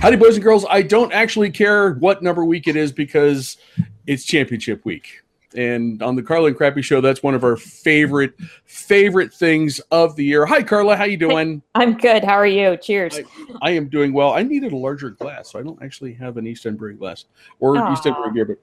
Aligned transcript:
Howdy, 0.00 0.16
boys 0.16 0.36
and 0.36 0.42
girls. 0.42 0.64
I 0.70 0.80
don't 0.80 1.12
actually 1.12 1.50
care 1.50 1.92
what 1.92 2.22
number 2.22 2.42
week 2.42 2.66
it 2.66 2.74
is 2.74 2.90
because 2.90 3.58
it's 4.06 4.24
championship 4.24 4.82
week. 4.86 5.20
And 5.54 6.02
on 6.02 6.16
the 6.16 6.22
Carla 6.22 6.46
and 6.48 6.56
Crappy 6.56 6.80
Show, 6.80 7.02
that's 7.02 7.22
one 7.22 7.34
of 7.34 7.44
our 7.44 7.56
favorite, 7.56 8.32
favorite 8.64 9.34
things 9.34 9.78
of 9.90 10.16
the 10.16 10.24
year. 10.24 10.46
Hi, 10.46 10.62
Carla. 10.62 10.96
How 10.96 11.04
you 11.04 11.18
doing? 11.18 11.60
I'm 11.74 11.98
good. 11.98 12.24
How 12.24 12.32
are 12.34 12.46
you? 12.46 12.78
Cheers. 12.78 13.18
I, 13.18 13.24
I 13.60 13.70
am 13.72 13.88
doing 13.90 14.14
well. 14.14 14.32
I 14.32 14.42
needed 14.42 14.72
a 14.72 14.76
larger 14.76 15.10
glass, 15.10 15.50
so 15.52 15.58
I 15.58 15.62
don't 15.62 15.82
actually 15.82 16.14
have 16.14 16.38
an 16.38 16.46
East 16.46 16.64
End 16.64 16.78
Brewing 16.78 16.96
glass 16.96 17.26
or 17.58 17.76
Aw. 17.76 17.92
East 17.92 18.06
End 18.06 18.16
Brewing 18.16 18.32
beer, 18.32 18.46
but 18.46 18.56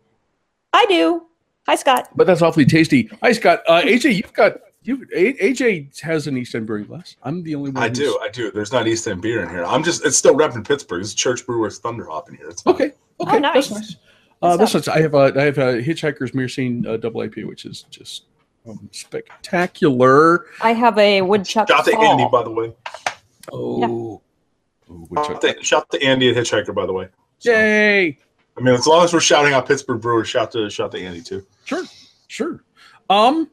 I 0.73 0.85
do. 0.85 1.27
Hi, 1.67 1.75
Scott. 1.75 2.09
but 2.15 2.25
that's 2.25 2.41
awfully 2.41 2.65
tasty. 2.65 3.11
Hi, 3.21 3.31
Scott. 3.33 3.61
Uh, 3.67 3.81
AJ, 3.81 4.15
you've 4.15 4.33
got 4.33 4.53
you. 4.87 5.05
AJ 5.15 5.99
has 6.01 6.27
an 6.27 6.37
East 6.37 6.55
End 6.55 6.65
Brewing 6.65 6.85
glass. 6.85 7.15
I'm 7.23 7.43
the 7.43 7.55
only 7.55 7.71
one. 7.71 7.83
I 7.83 7.89
do, 7.89 8.17
I 8.21 8.29
do. 8.29 8.51
There's 8.51 8.71
not 8.71 8.87
East 8.87 9.07
End 9.07 9.21
beer 9.21 9.43
in 9.43 9.49
here. 9.49 9.65
I'm 9.65 9.83
just, 9.83 10.05
it's 10.05 10.17
still 10.17 10.35
repping 10.35 10.67
Pittsburgh. 10.67 11.01
It's 11.01 11.13
Church 11.13 11.45
Brew 11.45 11.59
Works 11.61 11.79
Thunderhop 11.79 12.29
in 12.29 12.35
here. 12.35 12.49
It's 12.49 12.61
fine. 12.61 12.73
Okay. 12.73 12.91
Okay. 13.19 13.39
nice. 13.39 13.69
That's 13.69 13.71
nice. 13.71 13.95
Uh, 14.41 14.51
Good 14.51 14.61
this 14.61 14.69
stuff. 14.69 14.81
is, 14.83 14.87
I 14.87 15.01
have 15.01 15.13
a 15.15 15.33
I 15.35 15.43
have 15.45 15.57
a 15.57 15.81
Hitchhiker's 15.81 16.31
Myrcene 16.31 16.85
uh, 16.87 16.97
double 16.97 17.21
IP, 17.21 17.37
which 17.47 17.65
is 17.65 17.83
just 17.89 18.25
um, 18.67 18.87
spectacular. 18.91 20.45
I 20.61 20.73
have 20.73 20.97
a 20.99 21.21
woodchuck. 21.23 21.67
Shout 21.67 21.85
to 21.85 21.91
fall. 21.91 22.03
Andy, 22.05 22.27
by 22.31 22.43
the 22.43 22.51
way. 22.51 22.73
Oh, 23.51 24.21
Ooh, 24.91 25.07
Shout 25.15 25.41
to, 25.41 25.63
shout 25.63 25.89
to 25.91 26.01
Andy 26.03 26.29
at 26.29 26.35
Hitchhiker, 26.35 26.73
by 26.73 26.85
the 26.85 26.93
way. 26.93 27.07
So, 27.39 27.51
Yay! 27.51 28.17
I 28.57 28.61
mean, 28.61 28.73
as 28.73 28.87
long 28.87 29.03
as 29.03 29.13
we're 29.13 29.19
shouting 29.19 29.53
out 29.53 29.67
Pittsburgh 29.67 30.01
Brewers, 30.01 30.29
shout 30.29 30.51
to 30.53 30.69
shout 30.69 30.91
to 30.91 30.99
Andy 30.99 31.21
too. 31.21 31.45
Sure, 31.65 31.83
sure. 32.27 32.63
Um, 33.09 33.49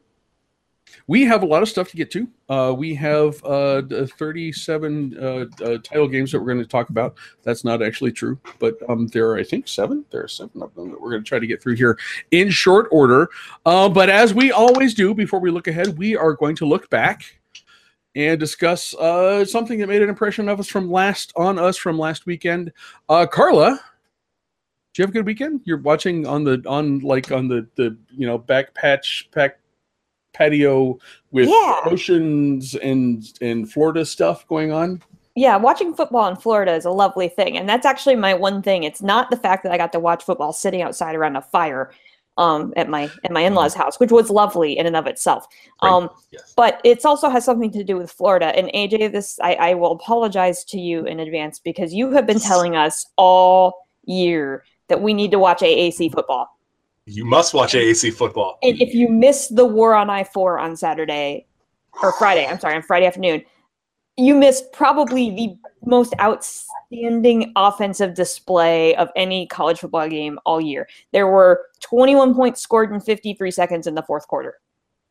we 1.07 1.23
have 1.23 1.43
a 1.43 1.45
lot 1.45 1.61
of 1.61 1.69
stuff 1.69 1.89
to 1.89 1.97
get 1.97 2.09
to. 2.11 2.27
Uh, 2.49 2.73
we 2.75 2.95
have 2.95 3.43
uh, 3.43 3.81
the 3.81 4.07
37 4.17 5.17
uh, 5.17 5.45
uh, 5.63 5.77
title 5.83 6.07
games 6.07 6.31
that 6.31 6.39
we're 6.39 6.47
going 6.47 6.57
to 6.59 6.65
talk 6.65 6.89
about. 6.89 7.15
That's 7.43 7.63
not 7.63 7.83
actually 7.83 8.11
true, 8.11 8.39
but 8.59 8.77
um, 8.89 9.07
there 9.07 9.29
are, 9.29 9.37
I 9.37 9.43
think, 9.43 9.67
seven. 9.67 10.03
There 10.09 10.23
are 10.23 10.27
seven 10.27 10.63
of 10.63 10.73
them 10.73 10.89
that 10.89 10.99
we're 10.99 11.11
going 11.11 11.23
to 11.23 11.27
try 11.27 11.39
to 11.39 11.47
get 11.47 11.61
through 11.61 11.75
here 11.75 11.97
in 12.31 12.49
short 12.49 12.87
order. 12.91 13.29
Uh, 13.65 13.87
but 13.87 14.09
as 14.09 14.33
we 14.33 14.51
always 14.51 14.93
do, 14.93 15.13
before 15.13 15.39
we 15.39 15.51
look 15.51 15.67
ahead, 15.67 15.97
we 15.97 16.15
are 16.15 16.33
going 16.33 16.55
to 16.55 16.65
look 16.65 16.89
back 16.89 17.39
and 18.15 18.39
discuss 18.39 18.95
uh, 18.95 19.45
something 19.45 19.77
that 19.79 19.87
made 19.87 20.01
an 20.01 20.09
impression 20.09 20.49
of 20.49 20.59
us 20.59 20.67
from 20.67 20.89
last 20.89 21.33
on 21.35 21.59
us 21.59 21.77
from 21.77 21.99
last 21.99 22.25
weekend. 22.25 22.71
Carla, 23.07 23.79
do 24.93 25.01
you 25.01 25.03
have 25.03 25.09
a 25.09 25.13
good 25.13 25.25
weekend? 25.25 25.61
You're 25.65 25.79
watching 25.79 26.25
on 26.25 26.45
the 26.45 26.63
on 26.65 26.99
like 26.99 27.31
on 27.31 27.49
the 27.49 27.67
the 27.75 27.97
you 28.09 28.25
know 28.25 28.37
back 28.37 28.73
patch 28.73 29.29
pack 29.33 29.59
patio 30.35 30.99
with 31.31 31.49
Yeah. 31.49 31.79
oceans 31.85 32.75
and 32.75 33.23
and 33.41 33.71
Florida 33.71 34.05
stuff 34.05 34.47
going 34.47 34.71
on. 34.71 35.01
Yeah, 35.35 35.57
watching 35.57 35.93
football 35.93 36.27
in 36.29 36.35
Florida 36.37 36.73
is 36.73 36.85
a 36.85 36.91
lovely 36.91 37.27
thing, 37.27 37.57
and 37.57 37.67
that's 37.67 37.85
actually 37.85 38.15
my 38.15 38.33
one 38.33 38.61
thing. 38.61 38.83
It's 38.83 39.01
not 39.01 39.29
the 39.31 39.37
fact 39.37 39.63
that 39.63 39.71
I 39.71 39.77
got 39.77 39.91
to 39.93 39.99
watch 39.99 40.23
football 40.23 40.53
sitting 40.53 40.81
outside 40.81 41.13
around 41.15 41.35
a 41.35 41.41
fire 41.41 41.91
um, 42.37 42.73
at 42.77 42.89
my 42.89 43.09
at 43.23 43.31
my 43.31 43.41
in-laws' 43.41 43.73
house, 43.73 43.99
which 43.99 44.11
was 44.11 44.29
lovely 44.29 44.77
in 44.77 44.85
and 44.85 44.95
of 44.95 45.07
itself. 45.07 45.45
Right. 45.81 45.89
Um, 45.91 46.09
Yes. 46.31 46.53
but 46.55 46.79
it 46.83 47.05
also 47.05 47.29
has 47.29 47.43
something 47.45 47.71
to 47.71 47.83
do 47.83 47.97
with 47.97 48.11
Florida. 48.11 48.47
And 48.57 48.69
AJ, 48.73 49.11
this 49.11 49.37
I, 49.41 49.55
I 49.55 49.73
will 49.73 49.91
apologize 49.91 50.63
to 50.65 50.79
you 50.79 51.05
in 51.05 51.19
advance 51.19 51.59
because 51.59 51.93
you 51.93 52.11
have 52.11 52.25
been 52.25 52.39
telling 52.39 52.75
us 52.75 53.05
all 53.17 53.87
year 54.05 54.63
that 54.87 55.01
we 55.01 55.13
need 55.13 55.31
to 55.31 55.39
watch 55.39 55.61
AAC 55.61 56.11
football. 56.13 56.47
You 57.05 57.23
must 57.23 57.53
watch 57.53 57.73
AAC 57.73 58.13
football. 58.13 58.57
And 58.63 58.81
if 58.81 58.93
you 58.95 59.07
miss 59.09 59.47
the 59.47 59.65
war 59.65 59.93
on 59.93 60.09
I 60.09 60.23
4 60.23 60.57
on 60.57 60.75
Saturday 60.75 61.45
or 62.01 62.11
Friday, 62.13 62.45
I'm 62.47 62.59
sorry, 62.59 62.75
on 62.75 62.81
Friday 62.81 63.05
afternoon, 63.05 63.43
you 64.17 64.33
missed 64.33 64.71
probably 64.73 65.29
the 65.29 65.55
most 65.85 66.15
outstanding 66.19 67.51
offensive 67.55 68.15
display 68.15 68.95
of 68.95 69.09
any 69.15 69.45
college 69.47 69.79
football 69.79 70.07
game 70.07 70.39
all 70.45 70.59
year. 70.59 70.87
There 71.11 71.27
were 71.27 71.67
21 71.81 72.33
points 72.33 72.61
scored 72.61 72.91
in 72.91 72.99
53 72.99 73.51
seconds 73.51 73.85
in 73.85 73.93
the 73.93 74.03
fourth 74.03 74.27
quarter. 74.27 74.59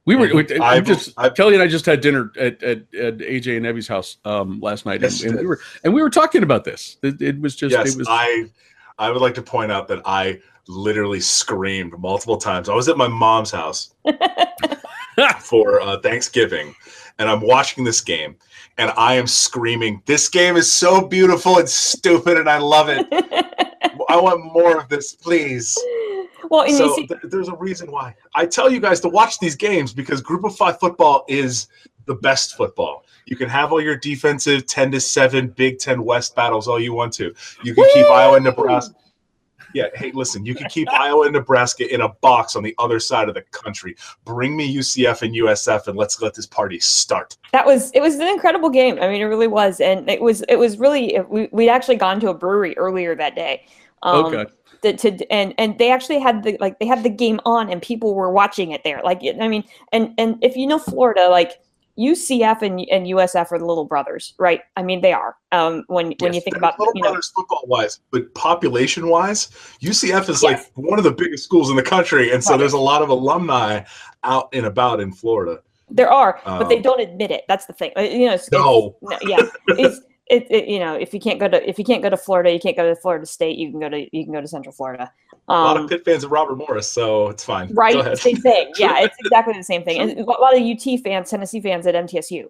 We 0.07 0.17
were. 0.17 0.35
We- 0.35 0.59
I 0.59 0.77
I've- 0.77 0.87
just 0.87 1.13
I've- 1.17 1.35
Kelly 1.35 1.55
and 1.55 1.63
I 1.63 1.69
just 1.69 1.87
had 1.87 2.01
dinner 2.01 2.33
at, 2.39 2.63
at, 2.63 2.79
at 2.95 3.19
AJ 3.19 3.57
and 3.57 3.67
Evie's 3.67 3.89
house 3.89 4.17
um, 4.25 4.59
last 4.61 4.85
night, 4.85 5.01
Yes, 5.01 5.23
and, 5.23 5.31
and 5.33 5.41
we 5.41 5.47
were 5.47 5.61
and 5.85 5.95
we 5.95 6.03
were 6.03 6.11
talking 6.11 6.43
about 6.43 6.65
this. 6.65 6.99
It, 7.03 7.23
it 7.23 7.41
was 7.41 7.55
just. 7.57 7.73
yes, 7.73 7.95
it 7.95 7.99
was. 7.99 8.07
I 8.11 8.51
I 8.99 9.11
would 9.11 9.23
like 9.23 9.35
to 9.35 9.43
point 9.43 9.73
out 9.73 9.89
that 9.89 10.03
I 10.05 10.41
literally 10.69 11.21
screamed 11.21 11.99
multiple 11.99 12.37
times. 12.37 12.69
I 12.69 12.75
was 12.75 12.89
at 12.89 12.97
my 12.97 13.09
mom's 13.09 13.51
house 13.51 13.95
for 15.41 15.81
uh, 15.81 15.99
Thanksgiving, 16.01 16.75
and 17.19 17.29
I'm 17.29 17.41
watching 17.41 17.85
this 17.85 18.01
game, 18.01 18.37
and 18.79 18.93
I 18.97 19.15
am 19.15 19.27
screaming, 19.27 20.03
"This 20.07 20.29
game 20.29 20.57
is 20.57 20.71
so 20.71 21.07
beautiful 21.07 21.59
and 21.59 21.69
stupid, 21.69 22.39
and 22.39 22.49
I 22.49 22.59
love 22.59 22.89
it. 22.89 23.07
I 24.09 24.17
want 24.17 24.45
more 24.53 24.81
of 24.81 24.89
this, 24.89 25.15
please." 25.15 25.77
well, 26.51 26.69
So 26.69 26.97
th- 26.97 27.21
there's 27.25 27.49
a 27.49 27.57
reason 27.57 27.91
why 27.91 28.15
I 28.35 28.47
tell 28.47 28.71
you 28.71 28.81
guys 28.81 29.01
to 29.01 29.09
watch 29.09 29.39
these 29.39 29.57
games 29.57 29.93
because 29.93 30.21
Group 30.21 30.45
of 30.45 30.57
Five 30.57 30.79
football 30.81 31.25
is 31.29 31.69
the 32.07 32.15
best 32.15 32.57
football. 32.57 33.05
You 33.27 33.37
can 33.37 33.49
have 33.49 33.73
all 33.73 33.81
your 33.81 33.97
defensive 33.97 34.67
ten 34.67 34.91
to 34.93 35.01
seven 35.01 35.49
Big 35.49 35.79
Ten 35.79 36.05
West 36.05 36.37
battles 36.37 36.69
all 36.69 36.79
you 36.79 36.93
want 36.93 37.13
to. 37.15 37.35
You 37.63 37.75
can 37.75 37.87
keep 37.95 38.07
Iowa 38.07 38.37
and 38.37 38.45
Nebraska. 38.45 38.95
Yeah, 39.75 39.89
hey, 39.95 40.13
listen, 40.13 40.47
you 40.47 40.55
can 40.55 40.69
keep 40.69 40.89
Iowa 40.91 41.25
and 41.25 41.33
Nebraska 41.33 41.93
in 41.93 42.01
a 42.01 42.09
box 42.09 42.55
on 42.57 42.63
the 42.63 42.75
other 42.79 43.01
side 43.01 43.29
of 43.29 43.35
the 43.35 43.43
country. 43.43 43.97
Bring 44.25 44.57
me 44.57 44.75
UCF 44.75 45.23
and 45.23 45.35
USF 45.35 45.89
and 45.89 45.99
let's 45.99 46.23
let 46.23 46.35
this 46.35 46.47
party 46.47 46.79
start. 46.79 47.37
that 47.53 47.67
was 47.67 47.91
it 47.91 48.01
was 48.01 48.15
an 48.17 48.29
incredible 48.29 48.71
game. 48.71 48.99
I 49.01 49.09
mean, 49.09 49.21
it 49.21 49.25
really 49.25 49.49
was, 49.49 49.81
and 49.81 50.09
it 50.09 50.21
was 50.21 50.43
it 50.49 50.57
was 50.57 50.79
really 50.79 51.19
we 51.29 51.49
we'd 51.53 51.69
actually 51.69 51.97
gone 51.97 52.21
to 52.21 52.29
a 52.29 52.35
brewery 52.35 52.77
earlier 52.79 53.15
that 53.17 53.35
day. 53.35 53.67
Um, 54.03 54.27
okay. 54.27 54.47
to, 54.83 54.93
to 54.97 55.33
and 55.33 55.55
and 55.59 55.79
they 55.79 55.91
actually 55.91 56.21
had 56.21 56.43
the 56.43 56.57
like 56.61 56.79
they 56.79 56.87
had 56.87 57.03
the 57.03 57.11
game 57.11 57.41
on 57.45 57.71
and 57.71 57.81
people 57.81 58.15
were 58.15 58.31
watching 58.31 58.73
it 58.73 58.85
there 58.85 59.01
like 59.03 59.23
i 59.41 59.49
mean 59.49 59.65
and 59.93 60.13
and 60.19 60.37
if 60.43 60.57
you 60.57 60.67
know 60.67 60.79
florida 60.79 61.29
like 61.31 61.64
ucf 61.99 62.63
and, 62.63 62.81
and 62.91 63.07
usf 63.07 63.53
are 63.53 63.59
the 63.59 63.65
little 63.65 63.85
brothers 63.85 64.35
right 64.39 64.63
i 64.77 64.83
mean 64.83 65.01
they 65.01 65.13
are 65.13 65.37
um 65.53 65.85
when 65.87 66.13
when 66.21 66.33
you 66.35 66.41
think 66.41 66.57
about 66.57 66.79
Little 66.79 66.93
you 66.97 67.03
know 67.03 67.11
Brothers 67.11 67.33
football 67.35 67.63
wise, 67.67 68.01
but 68.11 68.33
population 68.35 69.09
wise, 69.09 69.49
UCF 69.81 70.29
is 70.29 70.43
Yes. 70.43 70.43
like 70.43 70.61
one 70.75 70.99
of 70.99 71.05
the 71.05 71.13
biggest 71.13 71.45
schools 71.45 71.71
in 71.71 71.77
the 71.77 71.83
country, 71.83 72.33
and 72.33 72.43
so 72.43 72.53
Right. 72.53 72.59
there's 72.59 72.73
a 72.73 72.79
lot 72.79 73.03
of 73.03 73.09
alumni 73.11 73.83
out 74.25 74.49
and 74.53 74.67
about 74.67 75.01
in 75.01 75.13
Florida. 75.13 75.61
there 75.91 76.11
are 76.11 76.41
but 76.45 76.69
they 76.69 76.77
Um, 76.77 76.83
don't 76.83 77.01
admit 77.01 77.31
it 77.31 77.45
that's 77.47 77.67
the 77.67 77.73
thing 77.75 77.93
Uh, 77.97 78.01
you 78.01 78.27
know 78.27 78.35
it's, 78.35 78.51
No. 78.51 78.97
it's- 79.03 79.21
no, 79.23 79.29
yeah 79.31 79.47
it's 79.79 80.01
it, 80.27 80.47
it 80.51 80.69
you 80.69 80.79
know 80.79 80.95
if 80.95 81.13
you 81.13 81.21
can't 81.21 81.39
go 81.39 81.49
to 81.49 81.69
if 81.69 81.79
you 81.79 81.85
can't 81.85 82.03
go 82.03 82.09
to 82.09 82.17
florida 82.17 82.51
you 82.51 82.59
can't 82.59 82.77
go 82.77 82.89
to 82.89 82.97
florida 82.97 83.27
state 83.27 83.59
you 83.59 83.71
can 83.71 83.79
go 83.79 83.89
to 83.89 84.17
you 84.17 84.25
can 84.25 84.33
go 84.33 84.41
to 84.41 84.49
central 84.49 84.73
florida 84.73 85.13
a 85.49 85.53
lot 85.53 85.77
um 85.77 85.85
of 85.85 85.91
Pitt 85.91 86.05
fans 86.05 86.25
of 86.25 86.33
Robert 86.33 86.57
Morris, 86.57 86.91
so 86.91 87.29
it's 87.29 87.45
fine. 87.45 87.73
Right, 87.75 88.17
same 88.17 88.37
thing. 88.37 88.73
Yeah, 88.79 89.01
it's 89.01 89.17
exactly 89.19 89.55
the 89.55 89.63
same 89.63 89.85
thing. 89.85 90.01
And 90.01 90.19
a 90.19 90.25
lot 90.25 90.57
of 90.57 90.63
UT 90.63 91.01
fans, 91.01 91.29
Tennessee 91.29 91.61
fans 91.61 91.87
at 91.87 91.95
MTSU, 91.95 92.49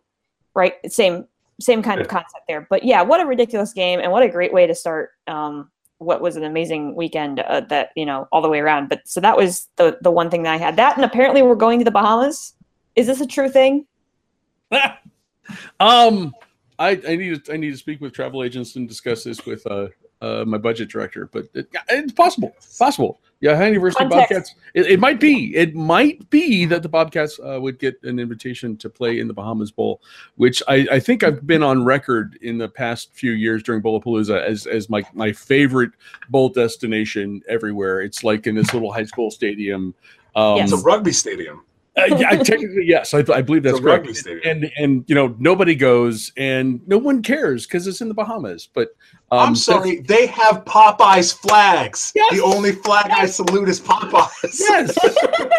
right? 0.54 0.74
Same 0.90 1.26
same 1.60 1.82
kind 1.82 2.00
of 2.00 2.08
concept 2.08 2.44
there. 2.48 2.66
But 2.70 2.84
yeah, 2.84 3.02
what 3.02 3.20
a 3.20 3.26
ridiculous 3.26 3.72
game, 3.72 4.00
and 4.00 4.12
what 4.12 4.22
a 4.22 4.28
great 4.28 4.52
way 4.52 4.66
to 4.66 4.74
start. 4.74 5.10
Um, 5.26 5.70
what 5.98 6.20
was 6.20 6.36
an 6.36 6.44
amazing 6.44 6.94
weekend 6.94 7.40
uh, 7.40 7.60
that 7.62 7.90
you 7.96 8.06
know 8.06 8.28
all 8.30 8.42
the 8.42 8.48
way 8.48 8.60
around. 8.60 8.88
But 8.88 9.00
so 9.06 9.20
that 9.20 9.36
was 9.36 9.68
the 9.76 9.98
the 10.00 10.10
one 10.10 10.30
thing 10.30 10.44
that 10.44 10.52
I 10.52 10.56
had. 10.56 10.76
That 10.76 10.96
and 10.96 11.04
apparently 11.04 11.42
we're 11.42 11.54
going 11.56 11.80
to 11.80 11.84
the 11.84 11.90
Bahamas. 11.90 12.54
Is 12.94 13.06
this 13.08 13.20
a 13.20 13.26
true 13.26 13.48
thing? 13.48 13.86
um, 15.80 16.32
I, 16.78 16.90
I 17.08 17.16
need 17.16 17.44
to 17.44 17.52
I 17.52 17.56
need 17.56 17.70
to 17.70 17.76
speak 17.76 18.00
with 18.00 18.12
travel 18.12 18.42
agents 18.42 18.76
and 18.76 18.88
discuss 18.88 19.24
this 19.24 19.44
with 19.46 19.66
uh, 19.66 19.88
uh 20.20 20.44
my 20.46 20.58
budget 20.58 20.88
director, 20.88 21.28
but 21.32 21.46
it, 21.54 21.68
it's 21.88 22.12
possible, 22.12 22.54
possible. 22.78 23.20
Yeah, 23.40 23.52
Ohio 23.52 23.72
University 23.72 24.04
Context. 24.04 24.30
Bobcats. 24.30 24.54
It, 24.72 24.86
it 24.92 25.00
might 25.00 25.20
be. 25.20 25.54
It 25.54 25.74
might 25.74 26.30
be 26.30 26.64
that 26.64 26.82
the 26.82 26.88
Bobcats 26.88 27.38
uh, 27.40 27.58
would 27.60 27.78
get 27.78 28.02
an 28.02 28.18
invitation 28.18 28.74
to 28.78 28.88
play 28.88 29.18
in 29.18 29.28
the 29.28 29.34
Bahamas 29.34 29.70
Bowl, 29.70 30.00
which 30.36 30.62
I, 30.66 30.86
I 30.90 30.98
think 30.98 31.22
I've 31.22 31.46
been 31.46 31.62
on 31.62 31.84
record 31.84 32.38
in 32.40 32.56
the 32.56 32.68
past 32.68 33.12
few 33.12 33.32
years 33.32 33.62
during 33.62 33.82
Bowlapalooza 33.82 34.42
as 34.42 34.66
as 34.66 34.88
my 34.88 35.04
my 35.12 35.30
favorite 35.30 35.90
bowl 36.30 36.48
destination 36.48 37.42
everywhere. 37.46 38.00
It's 38.00 38.24
like 38.24 38.46
in 38.46 38.54
this 38.54 38.72
little 38.72 38.92
high 38.92 39.04
school 39.04 39.30
stadium. 39.30 39.94
Um, 40.34 40.56
Yes. 40.56 40.72
It's 40.72 40.80
a 40.80 40.84
rugby 40.84 41.12
stadium. 41.12 41.63
Uh, 41.96 42.16
yeah, 42.16 42.30
I 42.30 42.36
technically 42.42 42.84
yes, 42.84 43.14
I, 43.14 43.18
I 43.32 43.42
believe 43.42 43.62
that's 43.62 43.80
correct. 43.80 44.06
rugby 44.06 44.14
stadium. 44.14 44.42
And 44.44 44.72
and 44.76 45.04
you 45.06 45.14
know 45.14 45.34
nobody 45.38 45.74
goes 45.74 46.32
and 46.36 46.86
no 46.88 46.98
one 46.98 47.22
cares 47.22 47.66
because 47.66 47.86
it's 47.86 48.00
in 48.00 48.08
the 48.08 48.14
Bahamas. 48.14 48.68
But 48.72 48.88
um, 49.30 49.48
I'm 49.48 49.56
sorry, 49.56 50.00
they 50.00 50.26
have 50.26 50.64
Popeyes 50.64 51.36
flags. 51.36 52.12
Yes. 52.14 52.34
The 52.34 52.42
only 52.42 52.72
flag 52.72 53.10
I 53.10 53.26
salute 53.26 53.68
is 53.68 53.80
Popeyes. 53.80 54.60
Yes. 54.60 54.98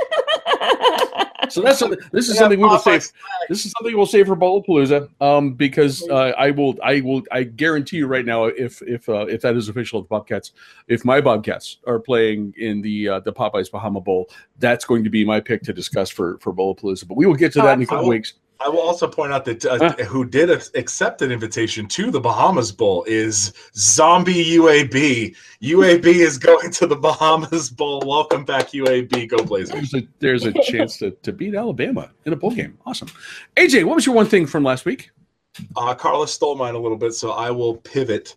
So 1.50 1.62
that's 1.62 1.80
something, 1.80 2.00
this 2.12 2.28
is 2.28 2.34
They 2.34 2.40
something 2.40 2.60
we 2.60 2.68
will 2.68 2.78
Popeyes 2.78 3.04
save. 3.04 3.12
This 3.50 3.66
is 3.66 3.74
something 3.78 3.96
we'll 3.96 4.06
save 4.06 4.28
for 4.28 4.36
Bowlapalooza, 4.36 5.10
um, 5.22 5.54
because 5.54 6.08
uh, 6.10 6.34
I 6.38 6.52
will, 6.52 6.76
I 6.84 7.02
will, 7.02 7.24
I 7.32 7.44
guarantee 7.44 7.98
you 7.98 8.08
right 8.08 8.26
now, 8.26 8.46
if 8.46 8.82
if 8.82 9.08
uh, 9.10 9.26
if 9.28 9.42
that 9.42 9.56
is 9.56 9.70
official, 9.70 10.02
the 10.02 10.08
Bobcats, 10.08 10.52
if 10.88 11.06
my 11.06 11.22
Bobcats 11.22 11.78
are 11.88 12.00
playing 12.00 12.54
in 12.58 12.82
the 12.82 13.10
uh, 13.10 13.20
the 13.20 13.34
Popeyes 13.34 13.72
Bahama 13.72 14.02
Bowl, 14.02 14.30
that's 14.60 14.86
going 14.86 15.04
to 15.04 15.10
be 15.10 15.26
my 15.26 15.40
pick 15.40 15.64
to 15.64 15.74
discuss 15.74 16.10
for 16.10 16.38
for 16.40 16.54
Bowlapalooza. 16.54 17.08
But 17.08 17.18
we 17.18 17.26
will 17.26 17.36
get 17.36 17.54
to 17.54 17.62
Oh, 17.62 17.66
that 17.66 17.74
in 17.78 17.84
a 17.84 17.86
couple 17.86 18.08
weeks. 18.08 18.34
I 18.60 18.70
will 18.70 18.80
also 18.80 19.08
point 19.08 19.34
out 19.34 19.44
that 19.46 19.66
uh, 19.66 19.92
who 20.06 20.24
did 20.26 20.50
accept 20.50 21.22
an 21.22 21.32
invitation 21.32 21.88
to 21.90 22.10
the 22.10 22.22
Bahamas 22.22 22.72
Bowl 22.72 23.04
is 23.04 23.54
Zombie 23.76 24.56
UAB. 24.56 25.36
UAB 25.62 26.06
is 26.06 26.38
going 26.38 26.72
to 26.72 26.88
the 26.88 26.96
Bahamas 26.96 27.70
Bowl. 27.70 28.02
Welcome 28.06 28.46
back, 28.46 28.70
UAB. 28.70 29.30
Go 29.30 29.44
Blazers. 29.44 29.92
There's 29.92 29.94
a, 29.94 30.08
there's 30.20 30.46
a 30.46 30.54
chance 30.64 30.98
to, 31.00 31.12
to 31.12 31.34
beat 31.34 31.54
Alabama 31.54 32.12
in 32.26 32.34
a 32.34 32.36
bowl 32.36 32.52
game. 32.52 32.78
Awesome. 32.86 33.10
AJ, 33.58 33.84
what 33.84 33.96
was 33.96 34.06
your 34.06 34.16
one 34.16 34.26
thing 34.26 34.46
from 34.46 34.64
last 34.64 34.86
week? 34.86 35.12
Uh, 35.76 35.94
Carla 35.94 36.28
stole 36.28 36.56
mine 36.56 36.76
a 36.76 36.80
little 36.80 36.98
bit, 36.98 37.14
so 37.14 37.32
I 37.32 37.52
will 37.52 37.76
pivot 37.78 38.36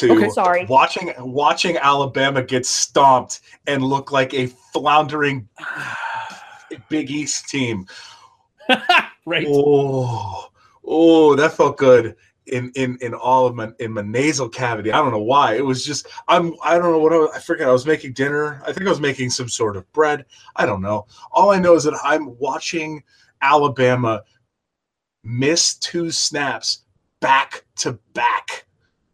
to 0.00 0.12
Okay. 0.12 0.30
Sorry. 0.30 0.64
watching 0.66 1.12
watching 1.18 1.76
Alabama 1.76 2.42
get 2.42 2.66
stomped 2.66 3.40
and 3.66 3.82
look 3.82 4.12
like 4.12 4.34
a 4.34 4.46
floundering 4.72 5.48
Big 6.88 7.10
East 7.10 7.48
team. 7.48 7.86
right. 9.26 9.46
Oh, 9.48 10.48
oh, 10.84 11.34
that 11.36 11.52
felt 11.52 11.76
good 11.76 12.16
in 12.46 12.72
in 12.74 12.96
in 13.00 13.14
all 13.14 13.46
of 13.46 13.54
my 13.54 13.70
in 13.78 13.92
my 13.92 14.02
nasal 14.02 14.48
cavity. 14.48 14.90
I 14.90 14.98
don't 14.98 15.12
know 15.12 15.18
why. 15.22 15.54
It 15.54 15.64
was 15.64 15.84
just 15.84 16.06
I'm 16.28 16.54
I 16.62 16.78
don't 16.78 16.92
know 16.92 16.98
what 16.98 17.12
I, 17.12 17.18
was, 17.18 17.30
I 17.34 17.38
forget. 17.38 17.68
I 17.68 17.72
was 17.72 17.86
making 17.86 18.14
dinner. 18.14 18.62
I 18.66 18.72
think 18.72 18.86
I 18.86 18.90
was 18.90 19.00
making 19.00 19.30
some 19.30 19.48
sort 19.48 19.76
of 19.76 19.90
bread. 19.92 20.24
I 20.56 20.66
don't 20.66 20.80
know. 20.80 21.06
All 21.32 21.50
I 21.50 21.58
know 21.58 21.74
is 21.74 21.84
that 21.84 21.98
I'm 22.02 22.38
watching 22.38 23.02
Alabama 23.42 24.22
miss 25.22 25.74
two 25.74 26.10
snaps 26.10 26.84
back 27.20 27.64
to 27.76 27.98
back. 28.14 28.66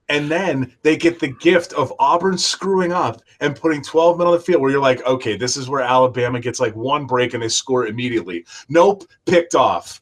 And 0.08 0.30
then 0.30 0.72
they 0.82 0.96
get 0.96 1.18
the 1.18 1.28
gift 1.28 1.72
of 1.72 1.92
Auburn 1.98 2.38
screwing 2.38 2.92
up 2.92 3.22
and 3.40 3.56
putting 3.56 3.82
12 3.82 4.18
men 4.18 4.28
on 4.28 4.34
the 4.34 4.40
field 4.40 4.62
where 4.62 4.70
you're 4.70 4.80
like, 4.80 5.04
okay, 5.04 5.36
this 5.36 5.56
is 5.56 5.68
where 5.68 5.80
Alabama 5.80 6.38
gets 6.38 6.60
like 6.60 6.76
one 6.76 7.06
break 7.06 7.34
and 7.34 7.42
they 7.42 7.48
score 7.48 7.86
immediately. 7.86 8.46
Nope, 8.68 9.04
picked 9.24 9.56
off. 9.56 10.00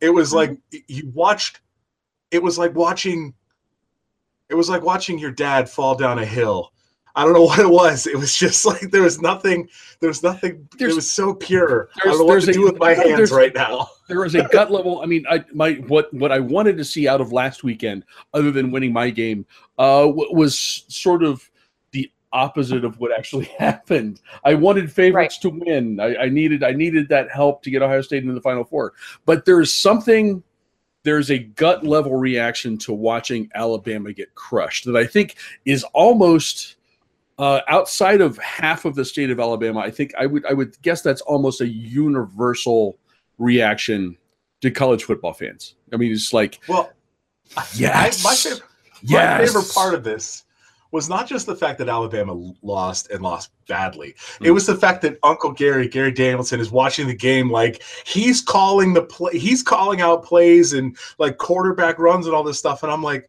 It 0.00 0.10
was 0.10 0.32
mm-hmm. 0.32 0.36
like 0.36 0.84
you 0.86 1.10
watched 1.12 1.60
it 2.30 2.42
was 2.42 2.58
like 2.58 2.74
watching 2.74 3.34
it 4.48 4.54
was 4.54 4.68
like 4.68 4.82
watching 4.82 5.18
your 5.18 5.30
dad 5.30 5.68
fall 5.68 5.94
down 5.94 6.18
a 6.18 6.24
hill. 6.24 6.72
I 7.16 7.24
don't 7.24 7.32
know 7.32 7.42
what 7.44 7.58
it 7.60 7.68
was. 7.70 8.06
It 8.06 8.16
was 8.16 8.36
just 8.36 8.64
like 8.66 8.90
there 8.90 9.02
was 9.02 9.20
nothing. 9.20 9.68
There 10.00 10.08
was 10.08 10.22
nothing. 10.22 10.68
There's- 10.78 10.92
it 10.92 10.96
was 10.96 11.10
so 11.10 11.34
pure. 11.34 11.88
I 12.02 12.08
don't 12.08 12.18
know 12.18 12.24
what 12.24 12.42
to 12.42 12.50
a- 12.50 12.52
do 12.52 12.62
with 12.64 12.78
my 12.78 12.94
hands 12.94 13.30
right 13.30 13.54
now. 13.54 13.88
there 14.08 14.20
was 14.20 14.34
a 14.34 14.44
gut 14.48 14.70
level. 14.70 15.00
I 15.02 15.06
mean, 15.06 15.24
I 15.30 15.44
my 15.52 15.74
what 15.86 16.12
what 16.12 16.32
I 16.32 16.40
wanted 16.40 16.76
to 16.78 16.84
see 16.84 17.06
out 17.08 17.20
of 17.20 17.32
last 17.32 17.64
weekend, 17.64 18.04
other 18.32 18.50
than 18.50 18.70
winning 18.70 18.92
my 18.92 19.10
game, 19.10 19.46
uh, 19.78 20.06
was 20.10 20.84
sort 20.88 21.22
of 21.22 21.48
the 21.92 22.10
opposite 22.32 22.84
of 22.84 22.98
what 22.98 23.16
actually 23.16 23.44
happened. 23.58 24.20
I 24.44 24.54
wanted 24.54 24.90
favorites 24.90 25.38
to 25.38 25.50
win. 25.50 26.00
I, 26.00 26.16
I 26.16 26.28
needed 26.28 26.64
I 26.64 26.72
needed 26.72 27.08
that 27.10 27.30
help 27.30 27.62
to 27.62 27.70
get 27.70 27.80
Ohio 27.82 28.02
State 28.02 28.22
into 28.22 28.34
the 28.34 28.40
Final 28.40 28.64
Four. 28.64 28.92
But 29.24 29.44
there's 29.44 29.72
something. 29.72 30.42
There's 31.04 31.30
a 31.30 31.38
gut 31.38 31.84
level 31.84 32.16
reaction 32.16 32.78
to 32.78 32.92
watching 32.94 33.50
Alabama 33.54 34.10
get 34.14 34.34
crushed 34.34 34.86
that 34.86 34.96
I 34.96 35.04
think 35.06 35.36
is 35.66 35.84
almost 35.92 36.76
uh, 37.38 37.60
outside 37.68 38.20
of 38.20 38.38
half 38.38 38.84
of 38.84 38.94
the 38.94 39.04
state 39.04 39.30
of 39.30 39.40
Alabama. 39.40 39.80
I 39.80 39.90
think 39.90 40.12
I 40.18 40.26
would 40.26 40.44
I 40.46 40.52
would 40.52 40.80
guess 40.82 41.02
that's 41.02 41.20
almost 41.22 41.60
a 41.60 41.68
universal 41.68 42.98
reaction 43.38 44.16
to 44.60 44.70
college 44.70 45.04
football 45.04 45.32
fans. 45.32 45.74
I 45.92 45.96
mean, 45.96 46.12
it's 46.12 46.32
like, 46.32 46.60
Well, 46.68 46.90
yes, 47.74 48.24
I, 48.24 48.28
my, 48.30 48.34
favorite, 48.34 48.62
yes. 49.02 49.40
my 49.40 49.46
favorite 49.46 49.74
part 49.74 49.94
of 49.94 50.04
this 50.04 50.44
was 50.92 51.08
not 51.08 51.26
just 51.26 51.46
the 51.46 51.56
fact 51.56 51.76
that 51.78 51.88
Alabama 51.88 52.52
lost 52.62 53.10
and 53.10 53.20
lost 53.20 53.50
badly. 53.66 54.10
It 54.40 54.44
Mm. 54.44 54.54
was 54.54 54.66
the 54.66 54.76
fact 54.76 55.02
that 55.02 55.18
Uncle 55.24 55.50
Gary, 55.50 55.88
Gary 55.88 56.12
Danielson, 56.12 56.60
is 56.60 56.70
watching 56.70 57.08
the 57.08 57.14
game 57.16 57.50
like 57.50 57.82
he's 58.06 58.40
calling 58.40 58.94
the 58.94 59.02
play, 59.02 59.36
he's 59.36 59.62
calling 59.62 60.00
out 60.00 60.24
plays 60.24 60.72
and 60.72 60.96
like 61.18 61.38
quarterback 61.38 61.98
runs 61.98 62.26
and 62.26 62.34
all 62.34 62.44
this 62.44 62.60
stuff. 62.60 62.84
And 62.84 62.92
I'm 62.92 63.02
like, 63.02 63.28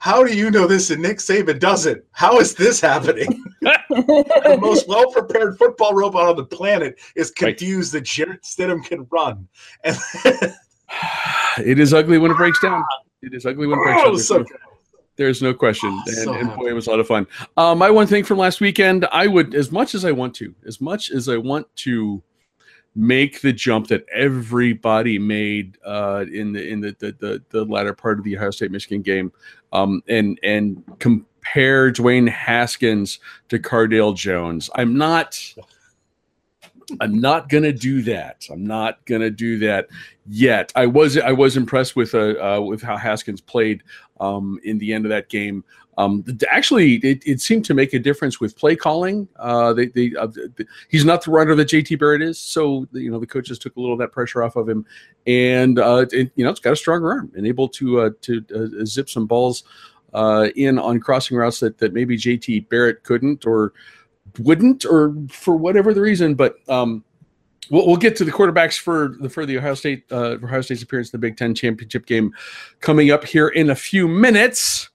how 0.00 0.24
do 0.24 0.34
you 0.34 0.50
know 0.50 0.66
this 0.66 0.90
and 0.90 1.02
Nick 1.02 1.18
Saban 1.18 1.58
doesn't? 1.60 2.02
How 2.12 2.40
is 2.40 2.54
this 2.54 2.80
happening? 2.80 3.44
the 3.60 4.58
most 4.58 4.88
well 4.88 5.12
prepared 5.12 5.58
football 5.58 5.94
robot 5.94 6.30
on 6.30 6.36
the 6.36 6.44
planet 6.44 6.98
is 7.16 7.28
Right. 7.40 7.56
confused 7.56 7.92
that 7.92 8.04
Jarrett 8.04 8.42
Stidham 8.42 8.82
can 8.82 9.06
run. 9.10 9.46
And 9.84 9.98
it 11.58 11.78
is 11.78 11.92
ugly 11.92 12.16
when 12.16 12.30
it 12.30 12.36
breaks 12.38 12.60
down. 12.60 12.82
It 13.22 13.34
is 13.34 13.44
ugly 13.44 13.66
when 13.66 13.78
it 13.78 13.82
breaks 13.82 14.00
oh, 14.00 14.04
down. 14.04 14.14
There's 14.14 14.26
so 14.26 14.38
no- 14.38 14.46
There's 15.16 15.42
no 15.42 15.52
question, 15.52 15.90
Oh, 15.92 16.02
and, 16.06 16.16
so 16.16 16.32
and 16.32 16.56
boy, 16.56 16.68
it 16.70 16.72
was 16.72 16.86
a 16.86 16.90
lot 16.90 17.00
of 17.00 17.06
fun. 17.06 17.26
Uh, 17.58 17.74
my 17.74 17.90
one 17.90 18.06
thing 18.06 18.24
from 18.24 18.38
last 18.38 18.62
weekend, 18.62 19.06
I 19.12 19.26
would, 19.26 19.54
as 19.54 19.70
much 19.70 19.94
as 19.94 20.06
I 20.06 20.12
want 20.12 20.34
to, 20.36 20.54
as 20.66 20.80
much 20.80 21.10
as 21.10 21.28
I 21.28 21.36
want 21.36 21.66
to, 21.76 22.22
make 22.96 23.40
the 23.40 23.52
jump 23.52 23.86
that 23.88 24.04
everybody 24.12 25.18
made 25.18 25.78
uh, 25.84 26.24
in 26.32 26.52
the 26.52 26.66
in 26.68 26.80
the, 26.80 26.96
the 26.98 27.12
the 27.20 27.42
the 27.50 27.64
latter 27.66 27.94
part 27.94 28.18
of 28.18 28.24
the 28.24 28.36
Ohio 28.36 28.50
State 28.50 28.70
Michigan 28.70 29.02
game, 29.02 29.32
um, 29.72 30.02
and 30.08 30.38
and 30.42 30.82
compare 30.98 31.92
Dwayne 31.92 32.28
Haskins 32.28 33.18
to 33.48 33.58
Cardale 33.58 34.14
Jones. 34.14 34.70
I'm 34.74 34.96
not. 34.96 35.54
I'm 37.00 37.20
not 37.20 37.48
gonna 37.48 37.72
do 37.72 38.02
that. 38.02 38.46
I'm 38.50 38.64
not 38.64 39.04
gonna 39.06 39.30
do 39.30 39.58
that 39.60 39.88
yet. 40.26 40.72
I 40.74 40.86
was 40.86 41.16
I 41.16 41.30
was 41.30 41.56
impressed 41.56 41.94
with 41.94 42.14
uh, 42.14 42.34
uh 42.40 42.60
with 42.60 42.82
how 42.82 42.96
Haskins 42.96 43.40
played 43.40 43.82
um 44.18 44.58
in 44.64 44.78
the 44.78 44.92
end 44.92 45.04
of 45.04 45.10
that 45.10 45.28
game. 45.28 45.62
Um, 45.98 46.24
actually, 46.50 46.94
it, 46.96 47.22
it 47.26 47.40
seemed 47.40 47.64
to 47.66 47.74
make 47.74 47.92
a 47.92 47.98
difference 47.98 48.40
with 48.40 48.56
play 48.56 48.74
calling. 48.76 49.28
Uh, 49.36 49.72
they, 49.72 49.86
they, 49.86 50.12
uh, 50.18 50.28
th- 50.28 50.48
th- 50.56 50.68
he's 50.88 51.04
not 51.04 51.24
the 51.24 51.30
runner 51.30 51.54
that 51.54 51.68
JT 51.68 51.98
Barrett 51.98 52.22
is, 52.22 52.38
so 52.38 52.86
you 52.92 53.10
know 53.10 53.18
the 53.18 53.26
coaches 53.26 53.58
took 53.58 53.76
a 53.76 53.80
little 53.80 53.94
of 53.94 53.98
that 53.98 54.12
pressure 54.12 54.42
off 54.42 54.56
of 54.56 54.68
him, 54.68 54.86
and 55.26 55.78
uh, 55.78 56.06
it, 56.12 56.30
you 56.36 56.44
know 56.44 56.50
it's 56.50 56.60
got 56.60 56.72
a 56.72 56.76
stronger 56.76 57.10
arm 57.10 57.30
and 57.34 57.46
able 57.46 57.68
to 57.68 58.00
uh, 58.00 58.10
to 58.22 58.44
uh, 58.54 58.84
zip 58.84 59.10
some 59.10 59.26
balls 59.26 59.64
uh, 60.14 60.48
in 60.56 60.78
on 60.78 61.00
crossing 61.00 61.36
routes 61.36 61.60
that 61.60 61.78
that 61.78 61.92
maybe 61.92 62.16
JT 62.16 62.68
Barrett 62.68 63.02
couldn't 63.02 63.46
or 63.46 63.72
wouldn't 64.38 64.84
or 64.84 65.14
for 65.28 65.56
whatever 65.56 65.92
the 65.92 66.00
reason. 66.00 66.34
But 66.34 66.56
um, 66.68 67.04
we'll, 67.70 67.86
we'll 67.86 67.96
get 67.96 68.16
to 68.16 68.24
the 68.24 68.32
quarterbacks 68.32 68.78
for 68.78 69.16
the 69.20 69.28
for 69.28 69.46
the 69.46 69.58
Ohio 69.58 69.74
State 69.74 70.04
uh, 70.10 70.36
Ohio 70.42 70.60
State's 70.60 70.82
appearance 70.82 71.08
in 71.08 71.20
the 71.20 71.26
Big 71.26 71.36
Ten 71.36 71.54
championship 71.54 72.06
game 72.06 72.32
coming 72.80 73.10
up 73.10 73.24
here 73.24 73.48
in 73.48 73.70
a 73.70 73.76
few 73.76 74.08
minutes. 74.08 74.89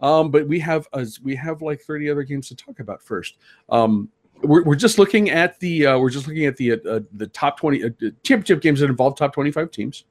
Um, 0.00 0.30
but 0.30 0.46
we 0.46 0.58
have 0.60 0.88
as 0.94 1.20
we 1.20 1.34
have 1.36 1.62
like 1.62 1.80
30 1.80 2.10
other 2.10 2.22
games 2.22 2.48
to 2.48 2.56
talk 2.56 2.80
about 2.80 3.02
first. 3.02 3.38
Um, 3.68 4.10
we're, 4.42 4.62
we're 4.64 4.76
just 4.76 4.98
looking 4.98 5.30
at 5.30 5.58
the 5.60 5.86
uh, 5.86 5.98
we're 5.98 6.10
just 6.10 6.28
looking 6.28 6.44
at 6.44 6.56
the 6.56 6.72
uh, 6.72 7.00
the 7.14 7.26
top 7.28 7.58
20 7.58 7.84
uh, 7.84 7.88
championship 8.22 8.60
games 8.60 8.80
that 8.80 8.90
involve 8.90 9.16
top 9.16 9.32
25 9.32 9.70
teams. 9.70 10.04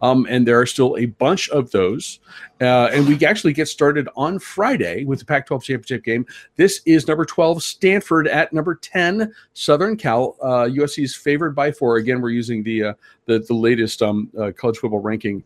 Um, 0.00 0.26
and 0.28 0.46
there 0.46 0.58
are 0.60 0.66
still 0.66 0.96
a 0.96 1.06
bunch 1.06 1.48
of 1.50 1.70
those. 1.70 2.20
Uh, 2.60 2.88
and 2.92 3.06
we 3.06 3.24
actually 3.26 3.52
get 3.52 3.68
started 3.68 4.08
on 4.16 4.38
Friday 4.38 5.04
with 5.04 5.18
the 5.18 5.24
Pac 5.24 5.46
12 5.46 5.64
championship 5.64 6.04
game. 6.04 6.26
This 6.56 6.80
is 6.86 7.06
number 7.06 7.24
12, 7.24 7.62
Stanford 7.62 8.28
at 8.28 8.52
number 8.52 8.74
10, 8.76 9.32
Southern 9.52 9.96
Cal. 9.96 10.36
Uh, 10.40 10.64
USC 10.64 11.04
is 11.04 11.14
favored 11.14 11.54
by 11.54 11.72
four. 11.72 11.96
Again, 11.96 12.20
we're 12.20 12.30
using 12.30 12.62
the 12.62 12.84
uh, 12.84 12.94
the, 13.26 13.40
the 13.40 13.54
latest 13.54 14.02
um, 14.02 14.30
uh, 14.38 14.52
college 14.56 14.78
football 14.78 15.00
ranking 15.00 15.44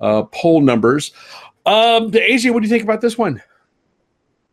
uh, 0.00 0.22
poll 0.32 0.60
numbers. 0.60 1.12
Um, 1.68 2.10
the 2.10 2.20
AJ, 2.20 2.52
what 2.52 2.60
do 2.62 2.66
you 2.68 2.72
think 2.72 2.84
about 2.84 3.00
this 3.00 3.18
one? 3.18 3.42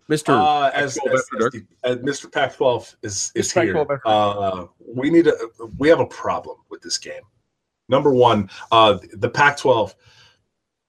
Mr. 0.09 0.29
Uh, 0.37 0.69
as, 0.73 0.97
as, 1.11 1.13
as 1.13 1.51
the- 1.51 1.65
as 1.83 1.97
Mr. 1.97 2.31
Pac-12 2.31 2.95
is 3.01 3.31
is 3.33 3.51
Mr. 3.51 3.63
here. 3.63 4.01
Uh, 4.05 4.65
we 4.87 5.09
need 5.09 5.27
a 5.27 5.33
we 5.77 5.89
have 5.89 5.99
a 5.99 6.05
problem 6.05 6.57
with 6.69 6.81
this 6.81 6.97
game. 6.97 7.23
Number 7.89 8.13
one, 8.13 8.49
uh, 8.71 8.99
the 9.13 9.29
Pac-12. 9.29 9.93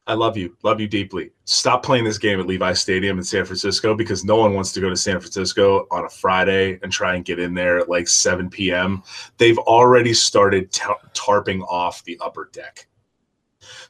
I 0.08 0.14
love 0.14 0.36
you, 0.36 0.56
love 0.62 0.80
you 0.80 0.86
deeply. 0.86 1.32
Stop 1.46 1.82
playing 1.82 2.04
this 2.04 2.16
game 2.18 2.38
at 2.38 2.46
Levi 2.46 2.74
Stadium 2.74 3.18
in 3.18 3.24
San 3.24 3.44
Francisco 3.44 3.92
because 3.94 4.24
no 4.24 4.36
one 4.36 4.54
wants 4.54 4.72
to 4.74 4.80
go 4.80 4.88
to 4.88 4.96
San 4.96 5.18
Francisco 5.18 5.88
on 5.90 6.04
a 6.04 6.08
Friday 6.08 6.78
and 6.82 6.92
try 6.92 7.16
and 7.16 7.24
get 7.24 7.40
in 7.40 7.54
there 7.54 7.78
at 7.78 7.88
like 7.88 8.06
7 8.06 8.48
p.m. 8.48 9.02
They've 9.38 9.58
already 9.58 10.14
started 10.14 10.70
ta- 10.70 11.00
tarping 11.12 11.62
off 11.68 12.04
the 12.04 12.16
upper 12.22 12.50
deck. 12.52 12.86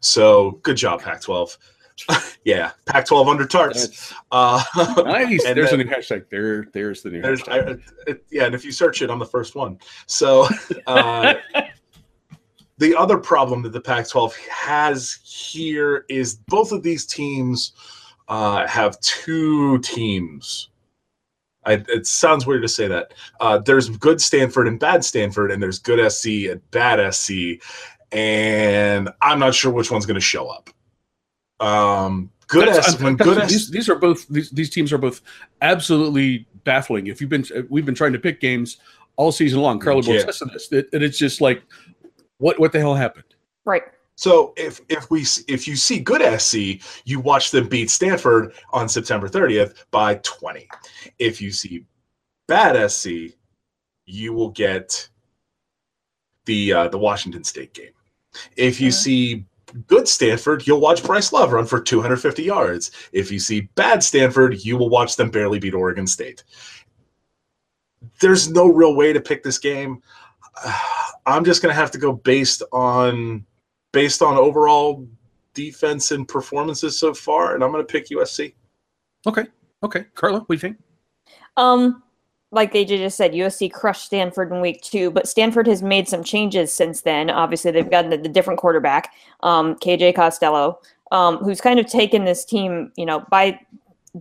So 0.01 0.53
good 0.63 0.79
job, 0.79 1.03
Pac-12. 1.03 1.59
yeah, 2.45 2.73
Pac-12 2.87 3.29
under 3.29 3.47
tarps. 3.47 4.13
Uh, 4.31 4.63
Nice. 5.05 5.43
There's 5.45 5.71
then- 5.71 5.81
a 5.81 5.85
new 5.85 5.91
hashtag. 5.91 6.29
There, 6.31 6.67
there's 6.73 7.03
the 7.03 7.11
new 7.11 7.23
there's, 7.23 7.43
hashtag. 7.43 7.81
I, 8.07 8.11
it, 8.11 8.25
yeah, 8.31 8.45
and 8.45 8.55
if 8.55 8.65
you 8.65 8.73
search 8.73 9.03
it, 9.03 9.11
I'm 9.11 9.19
the 9.19 9.27
first 9.27 9.55
one. 9.55 9.79
So 10.07 10.49
uh, 10.87 11.35
the 12.79 12.95
other 12.95 13.19
problem 13.19 13.63
that 13.63 13.73
the 13.73 13.81
Pac-12 13.81 14.35
has 14.49 15.19
here 15.25 16.05
is 16.09 16.37
both 16.49 16.73
of 16.73 16.83
these 16.83 17.07
teams 17.07 17.73
uh, 18.29 18.67
have 18.67 19.01
two 19.01 19.79
teams. 19.79 20.69
I, 21.65 21.85
it 21.89 22.07
sounds 22.07 22.47
weird 22.47 22.63
to 22.63 22.69
say 22.69 22.87
that. 22.87 23.13
Uh, 23.41 23.59
there's 23.59 23.89
good 23.89 24.21
Stanford 24.21 24.69
and 24.69 24.79
bad 24.79 25.05
Stanford, 25.05 25.51
and 25.51 25.61
there's 25.63 25.79
good 25.81 26.13
SC 26.13 26.27
and 26.51 26.71
bad 26.71 27.13
SC, 27.13 27.61
and 28.13 29.09
I'm 29.21 29.41
not 29.41 29.55
sure 29.55 29.73
which 29.73 29.91
one's 29.91 30.07
going 30.07 30.15
to 30.15 30.21
show 30.21 30.47
up. 30.49 30.71
Um, 31.61 32.31
good 32.49 32.69
That's- 32.69 32.93
SC, 32.95 33.01
when 33.03 33.17
that's- 33.17 33.37
good 33.39 33.45
SC, 33.49 33.53
these, 33.53 33.71
these 33.71 33.89
are 33.89 33.97
both 33.97 34.27
these, 34.29 34.51
these 34.51 34.71
teams 34.71 34.93
are 34.93 34.99
both 34.99 35.23
absolutely 35.63 36.47
baffling. 36.65 37.07
If 37.07 37.21
you've 37.21 37.31
been 37.31 37.45
we've 37.71 37.87
been 37.87 37.95
trying 37.95 38.13
to 38.13 38.19
pick 38.19 38.41
games 38.41 38.79
all 39.17 39.33
season 39.33 39.61
long, 39.61 39.79
Carla 39.79 40.01
will 40.01 40.15
Yeah. 40.15 40.21
attest 40.21 40.41
to 40.41 40.45
this. 40.47 40.69
That, 40.69 40.91
that 40.93 41.03
it's 41.03 41.19
just 41.19 41.41
like 41.41 41.63
what 42.39 42.59
what 42.61 42.73
the 42.73 42.79
hell 42.81 42.95
happened? 42.95 43.25
Right. 43.65 43.83
So 44.17 44.53
if 44.57 44.81
if 44.89 45.11
we 45.11 45.25
if 45.49 45.67
you 45.69 45.77
see 45.77 45.99
good 45.99 46.23
SC, 46.41 46.81
you 47.05 47.21
watch 47.21 47.51
them 47.51 47.69
beat 47.69 47.91
Stanford 47.91 48.53
on 48.71 48.89
September 48.89 49.29
30th 49.29 49.85
by 49.91 50.17
20. 50.17 50.69
If 51.19 51.41
you 51.41 51.51
see 51.51 51.85
bad 52.49 52.77
SC, 52.91 53.35
you 54.07 54.33
will 54.33 54.51
get 54.51 55.09
the 56.47 56.73
uh, 56.73 56.89
the 56.89 56.99
Washington 56.99 57.45
State 57.45 57.75
game. 57.75 57.93
If 58.57 58.81
you 58.81 58.89
Mhm. 58.91 58.93
see 58.95 59.45
good 59.87 60.09
Stanford, 60.09 60.67
you'll 60.67 60.81
watch 60.81 61.03
Bryce 61.03 61.33
Love 61.33 61.53
run 61.53 61.67
for 61.67 61.81
250 61.81 62.43
yards. 62.43 62.91
If 63.13 63.31
you 63.31 63.39
see 63.39 63.63
bad 63.75 64.03
Stanford, 64.03 64.65
you 64.65 64.77
will 64.77 64.89
watch 64.89 65.17
them 65.17 65.31
barely 65.31 65.59
beat 65.59 65.75
Oregon 65.75 66.07
State. 66.07 66.45
There's 68.21 68.51
no 68.51 68.67
real 68.67 68.95
way 68.95 69.13
to 69.13 69.21
pick 69.21 69.43
this 69.43 69.59
game. 69.59 70.03
I'm 71.27 71.45
just 71.45 71.61
going 71.61 71.75
to 71.75 71.81
have 71.81 71.91
to 71.91 71.99
go 71.99 72.13
based 72.13 72.63
on 72.73 73.45
based 73.93 74.23
on 74.23 74.37
overall 74.37 75.07
defense 75.55 76.13
and 76.13 76.29
performances 76.29 76.99
so 76.99 77.13
far, 77.15 77.55
and 77.55 77.65
I'm 77.65 77.73
going 77.73 77.85
to 77.85 77.93
pick 77.93 78.09
USC. 78.11 78.55
Okay. 79.27 79.47
Okay. 79.83 80.05
Carla, 80.15 80.41
what 80.41 80.49
do 80.49 80.55
you 80.55 80.61
think? 80.61 80.79
Um, 81.57 82.03
like 82.53 82.73
they 82.73 82.85
just 82.85 83.17
said, 83.17 83.33
USC 83.33 83.73
crushed 83.73 84.05
Stanford 84.05 84.53
in 84.53 84.61
week 84.61 84.81
two, 84.81 85.11
but 85.11 85.29
Stanford 85.29 85.67
has 85.67 85.83
made 85.83 86.09
some 86.09 86.23
changes 86.23 86.73
since 86.73 87.03
then. 87.03 87.29
Obviously, 87.29 87.71
they've 87.71 87.91
gotten 87.91 88.11
the, 88.11 88.17
the 88.17 88.29
different 88.29 88.61
quarterback, 88.61 89.13
um, 89.43 89.75
KJ 89.77 90.15
Costello, 90.15 90.79
um, 91.11 91.39
who's 91.39 91.61
kind 91.61 91.81
of 91.81 91.87
taken 91.87 92.25
this 92.25 92.45
team, 92.45 92.93
you 92.97 93.05
know, 93.05 93.25
by 93.31 93.59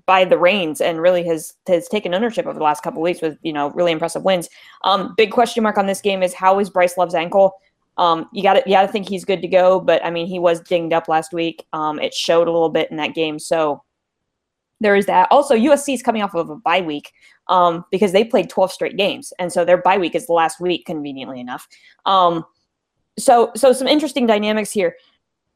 by 0.05 0.25
the 0.25 0.38
reins 0.38 0.82
and 0.82 1.01
really 1.01 1.24
has 1.24 1.53
has 1.67 1.88
taken 1.88 2.13
ownership 2.13 2.46
over 2.46 2.58
the 2.58 2.63
last 2.63 2.84
couple 2.84 3.01
weeks 3.01 3.22
with 3.22 3.38
you 3.44 3.53
know 3.53 3.70
really 3.72 3.91
impressive 3.91 4.24
wins. 4.24 4.50
Um, 4.84 5.13
big 5.15 5.32
question 5.32 5.63
mark 5.63 5.77
on 5.77 5.86
this 5.86 6.01
game 6.01 6.24
is 6.24 6.34
how 6.34 6.60
is 6.60 6.70
Bryce 6.70 6.98
Love's 6.98 7.15
ankle? 7.15 7.53
Um, 7.98 8.27
you 8.34 8.44
got 8.44 8.55
to 8.55 8.63
you 8.65 8.75
got 8.75 8.82
to 8.82 8.91
think 8.91 9.08
he's 9.08 9.24
good 9.24 9.41
to 9.41 9.48
go, 9.48 9.79
but 9.79 10.03
I 10.03 10.10
mean 10.10 10.27
he 10.27 10.39
was 10.39 10.60
dinged 10.62 10.94
up 10.94 11.08
last 11.08 11.32
week. 11.32 11.65
Um, 11.74 12.00
it 12.00 12.13
showed 12.13 12.48
a 12.48 12.51
little 12.51 12.70
bit 12.70 12.91
in 12.91 12.98
that 12.98 13.13
game, 13.13 13.39
so 13.39 13.84
there 14.82 14.96
is 14.96 15.05
that. 15.05 15.27
Also, 15.32 15.55
USC 15.55 15.94
is 15.94 16.01
coming 16.03 16.22
off 16.22 16.34
of 16.36 16.50
a 16.50 16.55
bye 16.55 16.82
week 16.82 17.12
um, 17.48 17.86
because 17.91 18.12
they 18.12 18.24
played 18.24 18.50
12 18.50 18.72
straight 18.72 18.98
games, 18.98 19.34
and 19.39 19.51
so 19.51 19.65
their 19.65 19.77
bye 19.77 19.98
week 19.98 20.15
is 20.15 20.27
the 20.27 20.34
last 20.34 20.60
week, 20.60 20.86
conveniently 20.86 21.39
enough. 21.39 21.67
Um, 22.05 22.46
so, 23.17 23.51
so 23.55 23.72
some 23.72 23.88
interesting 23.88 24.25
dynamics 24.25 24.72
here. 24.72 24.96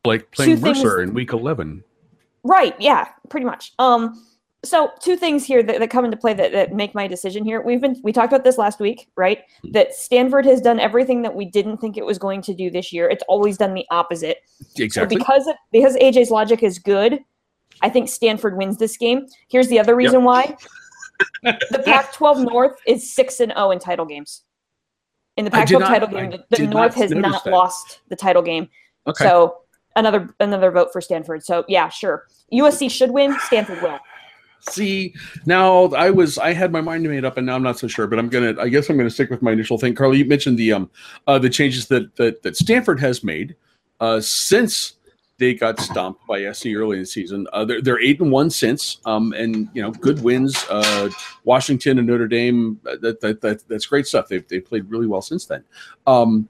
Like 0.05 0.31
playing 0.31 0.55
Two 0.55 0.61
things- 0.61 0.83
Mercer 0.83 1.01
in 1.01 1.13
week 1.13 1.33
11. 1.33 1.83
Right? 2.43 2.73
Yeah, 2.79 3.09
pretty 3.29 3.45
much. 3.45 3.73
Um, 3.79 4.25
so 4.63 4.91
two 4.99 5.15
things 5.15 5.45
here 5.45 5.63
that, 5.63 5.79
that 5.79 5.89
come 5.89 6.05
into 6.05 6.17
play 6.17 6.33
that, 6.33 6.51
that 6.51 6.73
make 6.73 6.93
my 6.93 7.07
decision 7.07 7.45
here. 7.45 7.61
We've 7.61 7.79
been 7.79 7.99
we 8.03 8.11
talked 8.11 8.33
about 8.33 8.43
this 8.43 8.57
last 8.57 8.79
week, 8.79 9.09
right? 9.15 9.39
That 9.71 9.93
Stanford 9.93 10.45
has 10.45 10.59
done 10.59 10.79
everything 10.79 11.21
that 11.21 11.33
we 11.33 11.45
didn't 11.45 11.77
think 11.77 11.97
it 11.97 12.05
was 12.05 12.17
going 12.17 12.41
to 12.43 12.53
do 12.53 12.69
this 12.69 12.91
year. 12.91 13.09
It's 13.09 13.23
always 13.27 13.57
done 13.57 13.73
the 13.73 13.85
opposite. 13.89 14.39
Exactly. 14.77 15.15
So 15.15 15.19
because 15.19 15.49
because 15.71 15.95
AJ's 15.97 16.29
logic 16.29 16.61
is 16.63 16.77
good, 16.77 17.19
I 17.81 17.89
think 17.89 18.09
Stanford 18.09 18.57
wins 18.57 18.77
this 18.77 18.97
game. 18.97 19.27
Here's 19.47 19.67
the 19.67 19.79
other 19.79 19.95
reason 19.95 20.23
why. 20.23 20.55
the 21.43 21.81
Pac-12 21.85 22.45
North 22.49 22.79
is 22.85 23.11
six 23.11 23.39
and 23.39 23.51
zero 23.51 23.71
in 23.71 23.79
title 23.79 24.05
games. 24.05 24.43
In 25.37 25.45
the 25.45 25.51
Pac-12 25.51 25.79
not- 25.79 25.87
title 25.87 26.07
game, 26.07 26.31
the, 26.31 26.57
the 26.57 26.67
North 26.67 26.95
not 26.97 27.03
has 27.03 27.11
not 27.11 27.43
that. 27.43 27.51
lost 27.51 28.01
the 28.09 28.15
title 28.15 28.41
game. 28.41 28.69
okay. 29.07 29.23
So 29.23 29.59
another 29.95 30.33
another 30.39 30.71
vote 30.71 30.89
for 30.91 31.01
Stanford. 31.01 31.43
So 31.43 31.65
yeah, 31.67 31.89
sure. 31.89 32.27
USC 32.53 32.89
should 32.89 33.11
win. 33.11 33.37
Stanford 33.41 33.81
will. 33.81 33.99
See, 34.61 35.13
now 35.45 35.85
I 35.89 36.09
was 36.09 36.37
I 36.37 36.51
had 36.51 36.71
my 36.71 36.81
mind 36.81 37.03
made 37.03 37.23
up, 37.23 37.37
and 37.37 37.45
now 37.45 37.55
I'm 37.55 37.63
not 37.63 37.79
so 37.79 37.87
sure. 37.87 38.07
But 38.07 38.19
I'm 38.19 38.27
gonna, 38.27 38.55
I 38.59 38.67
guess 38.67 38.89
I'm 38.89 38.97
gonna 38.97 39.09
stick 39.09 39.29
with 39.29 39.41
my 39.41 39.51
initial 39.51 39.77
thing. 39.77 39.95
Carly, 39.95 40.17
you 40.17 40.25
mentioned 40.25 40.57
the 40.57 40.73
um, 40.73 40.89
uh, 41.27 41.39
the 41.39 41.49
changes 41.49 41.87
that 41.87 42.15
that, 42.17 42.43
that 42.43 42.57
Stanford 42.57 42.99
has 42.99 43.23
made 43.23 43.55
uh, 43.99 44.19
since 44.19 44.95
they 45.39 45.53
got 45.53 45.79
stomped 45.79 46.27
by 46.27 46.51
SC 46.51 46.67
early 46.75 46.97
in 46.97 47.03
the 47.03 47.07
season. 47.07 47.47
Uh, 47.53 47.65
they're 47.65 47.81
they're 47.81 48.01
eight 48.01 48.19
and 48.19 48.31
one 48.31 48.49
since, 48.49 48.99
um, 49.05 49.33
and 49.33 49.69
you 49.73 49.81
know, 49.81 49.91
good 49.91 50.21
wins. 50.21 50.65
Uh, 50.69 51.09
Washington 51.45 51.97
and 51.97 52.07
Notre 52.07 52.27
Dame. 52.27 52.79
uh, 52.85 52.97
That, 53.01 53.21
that 53.21 53.41
that 53.41 53.67
that's 53.67 53.85
great 53.85 54.05
stuff. 54.05 54.27
They've 54.27 54.47
they've 54.47 54.63
played 54.63 54.89
really 54.91 55.07
well 55.07 55.21
since 55.21 55.45
then. 55.45 55.63
Um, 56.05 56.49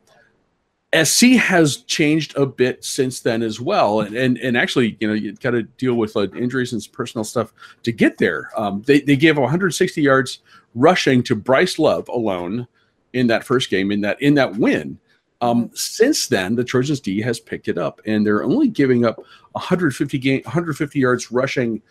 SC 1.03 1.33
has 1.37 1.77
changed 1.83 2.35
a 2.35 2.47
bit 2.47 2.83
since 2.83 3.19
then 3.19 3.43
as 3.43 3.61
well, 3.61 4.01
and 4.01 4.15
and, 4.15 4.37
and 4.39 4.57
actually, 4.57 4.97
you 4.99 5.07
know, 5.07 5.13
you 5.13 5.33
got 5.35 5.51
to 5.51 5.63
deal 5.63 5.93
with 5.93 6.17
uh, 6.17 6.27
injuries 6.31 6.73
and 6.73 6.85
personal 6.91 7.23
stuff 7.23 7.53
to 7.83 7.91
get 7.91 8.17
there. 8.17 8.49
Um, 8.57 8.81
they 8.87 9.01
they 9.01 9.15
gave 9.15 9.37
160 9.37 10.01
yards 10.01 10.39
rushing 10.73 11.21
to 11.23 11.35
Bryce 11.35 11.77
Love 11.77 12.09
alone 12.09 12.67
in 13.13 13.27
that 13.27 13.43
first 13.43 13.69
game 13.69 13.91
in 13.91 14.01
that 14.01 14.19
in 14.21 14.33
that 14.35 14.55
win. 14.57 14.99
Um, 15.41 15.71
Since 15.73 16.27
then, 16.27 16.55
the 16.55 16.63
Trojans 16.63 16.99
D 16.99 17.21
has 17.21 17.39
picked 17.39 17.67
it 17.67 17.77
up, 17.77 18.01
and 18.05 18.25
they're 18.25 18.43
only 18.43 18.67
giving 18.67 19.05
up 19.05 19.17
150 19.53 20.17
game 20.17 20.41
150 20.43 20.99
yards 20.99 21.31
rushing 21.31 21.81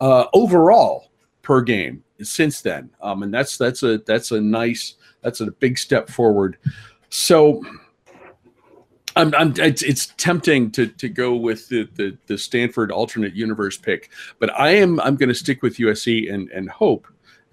uh, 0.00 0.26
overall 0.32 1.10
per 1.42 1.60
game 1.60 2.02
since 2.22 2.62
then. 2.62 2.90
Um, 3.00 3.22
and 3.22 3.32
that's 3.32 3.58
that's 3.58 3.82
a 3.82 3.98
that's 3.98 4.30
a 4.30 4.40
nice 4.40 4.94
that's 5.22 5.40
a 5.40 5.50
big 5.50 5.78
step 5.78 6.08
forward. 6.08 6.56
So. 7.10 7.62
I'm, 9.16 9.32
I'm, 9.36 9.54
it's, 9.58 9.82
it's 9.82 10.06
tempting 10.16 10.72
to, 10.72 10.88
to 10.88 11.08
go 11.08 11.36
with 11.36 11.68
the, 11.68 11.88
the, 11.94 12.18
the 12.26 12.36
Stanford 12.36 12.90
alternate 12.90 13.32
universe 13.32 13.78
pick, 13.78 14.10
but 14.40 14.52
I 14.58 14.70
am 14.70 14.98
I'm 14.98 15.14
going 15.14 15.28
to 15.28 15.36
stick 15.36 15.62
with 15.62 15.76
USC 15.76 16.34
and 16.34 16.50
and 16.50 16.68
hope 16.68 17.06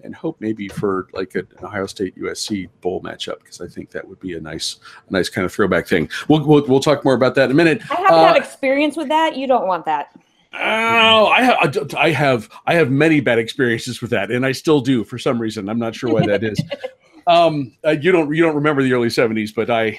and 0.04 0.14
hope 0.14 0.36
maybe 0.40 0.68
for 0.68 1.08
like 1.12 1.34
an 1.34 1.46
Ohio 1.62 1.86
State 1.86 2.16
USC 2.18 2.68
bowl 2.80 3.00
matchup 3.02 3.38
because 3.40 3.60
I 3.60 3.66
think 3.66 3.90
that 3.90 4.06
would 4.06 4.20
be 4.20 4.34
a 4.34 4.40
nice 4.40 4.76
a 5.08 5.12
nice 5.12 5.28
kind 5.28 5.44
of 5.44 5.52
throwback 5.52 5.86
thing. 5.86 6.08
We'll 6.28 6.44
we'll, 6.46 6.66
we'll 6.66 6.80
talk 6.80 7.04
more 7.04 7.14
about 7.14 7.34
that 7.36 7.46
in 7.46 7.50
a 7.52 7.54
minute. 7.54 7.82
I 7.90 7.94
haven't 7.94 8.12
Uh, 8.12 8.26
had 8.28 8.36
experience 8.36 8.96
with 8.96 9.08
that. 9.08 9.36
You 9.36 9.46
don't 9.46 9.66
want 9.66 9.84
that. 9.86 10.10
Oh, 10.54 11.26
I 11.28 11.42
have 11.42 11.94
I 11.96 12.10
have 12.10 12.50
I 12.66 12.74
have 12.74 12.90
many 12.90 13.20
bad 13.20 13.38
experiences 13.38 14.02
with 14.02 14.10
that, 14.10 14.30
and 14.30 14.44
I 14.44 14.52
still 14.52 14.80
do 14.80 15.02
for 15.04 15.18
some 15.18 15.40
reason. 15.40 15.68
I'm 15.68 15.78
not 15.78 15.94
sure 15.94 16.12
why 16.12 16.26
that 16.26 16.44
is. 16.44 16.60
um, 17.26 17.74
uh, 17.86 17.90
you 17.90 18.12
don't 18.12 18.34
you 18.34 18.42
don't 18.42 18.54
remember 18.54 18.82
the 18.82 18.92
early 18.92 19.08
'70s, 19.08 19.54
but 19.54 19.70
I 19.70 19.98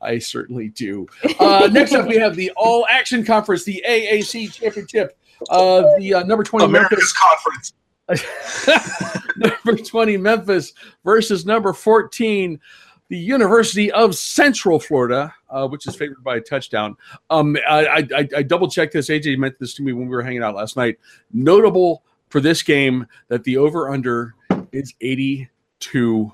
I 0.00 0.18
certainly 0.18 0.68
do. 0.68 1.06
Uh, 1.38 1.68
next 1.70 1.92
up, 1.92 2.08
we 2.08 2.16
have 2.16 2.34
the 2.34 2.50
All 2.56 2.86
Action 2.88 3.24
Conference, 3.24 3.64
the 3.64 3.84
AAC 3.86 4.54
Championship. 4.54 5.18
Uh, 5.50 5.82
the 5.98 6.14
uh, 6.14 6.22
number 6.22 6.44
twenty 6.44 6.64
America's 6.64 7.12
Conference. 7.12 7.74
Number 9.36 9.82
twenty 9.82 10.16
Memphis 10.16 10.72
versus 11.04 11.46
number 11.46 11.72
fourteen, 11.72 12.60
the 13.08 13.18
University 13.18 13.90
of 13.92 14.14
Central 14.14 14.78
Florida, 14.78 15.34
uh, 15.50 15.66
which 15.66 15.86
is 15.86 15.96
favored 15.96 16.22
by 16.22 16.36
a 16.36 16.40
touchdown. 16.40 16.96
Um, 17.28 17.56
I, 17.68 17.86
I, 17.86 18.08
I, 18.16 18.28
I 18.36 18.42
double 18.42 18.68
checked 18.68 18.92
this. 18.92 19.08
AJ 19.08 19.36
meant 19.38 19.58
this 19.58 19.74
to 19.74 19.82
me 19.82 19.92
when 19.92 20.06
we 20.08 20.14
were 20.14 20.22
hanging 20.22 20.42
out 20.42 20.54
last 20.54 20.76
night. 20.76 20.98
Notable 21.32 22.04
for 22.28 22.40
this 22.40 22.62
game 22.62 23.06
that 23.28 23.44
the 23.44 23.56
over 23.56 23.90
under 23.90 24.34
is 24.72 24.94
82 25.00 26.32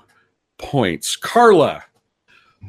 points. 0.57 1.15
Carla, 1.15 1.83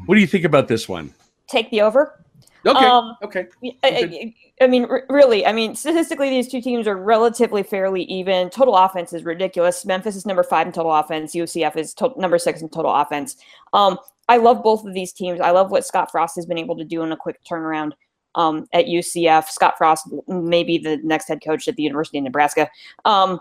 what 0.06 0.14
do 0.14 0.20
you 0.20 0.26
think 0.26 0.44
about 0.44 0.68
this 0.68 0.88
one? 0.88 1.12
Take 1.46 1.70
the 1.70 1.82
over. 1.82 2.24
Okay. 2.66 2.84
Um, 2.84 3.16
okay. 3.22 3.46
I, 3.64 3.76
I, 3.84 4.34
I 4.62 4.66
mean, 4.66 4.84
r- 4.86 5.04
really, 5.08 5.46
I 5.46 5.52
mean, 5.52 5.74
statistically, 5.74 6.28
these 6.30 6.48
two 6.48 6.60
teams 6.60 6.86
are 6.86 6.96
relatively 6.96 7.62
fairly 7.62 8.02
even. 8.04 8.50
Total 8.50 8.74
offense 8.74 9.12
is 9.12 9.24
ridiculous. 9.24 9.84
Memphis 9.84 10.16
is 10.16 10.26
number 10.26 10.42
five 10.42 10.66
in 10.66 10.72
total 10.72 10.92
offense. 10.92 11.34
UCF 11.34 11.76
is 11.76 11.94
to- 11.94 12.12
number 12.16 12.38
six 12.38 12.60
in 12.60 12.68
total 12.68 12.92
offense. 12.92 13.36
Um, 13.72 13.98
I 14.28 14.36
love 14.36 14.62
both 14.62 14.84
of 14.84 14.92
these 14.92 15.12
teams. 15.12 15.40
I 15.40 15.50
love 15.50 15.70
what 15.70 15.86
Scott 15.86 16.10
Frost 16.10 16.36
has 16.36 16.46
been 16.46 16.58
able 16.58 16.76
to 16.76 16.84
do 16.84 17.02
in 17.02 17.12
a 17.12 17.16
quick 17.16 17.38
turnaround 17.44 17.92
um, 18.34 18.66
at 18.72 18.86
UCF. 18.86 19.48
Scott 19.48 19.74
Frost 19.78 20.08
may 20.26 20.64
be 20.64 20.78
the 20.78 20.98
next 20.98 21.28
head 21.28 21.40
coach 21.44 21.68
at 21.68 21.76
the 21.76 21.82
University 21.82 22.18
of 22.18 22.24
Nebraska. 22.24 22.68
Um, 23.04 23.40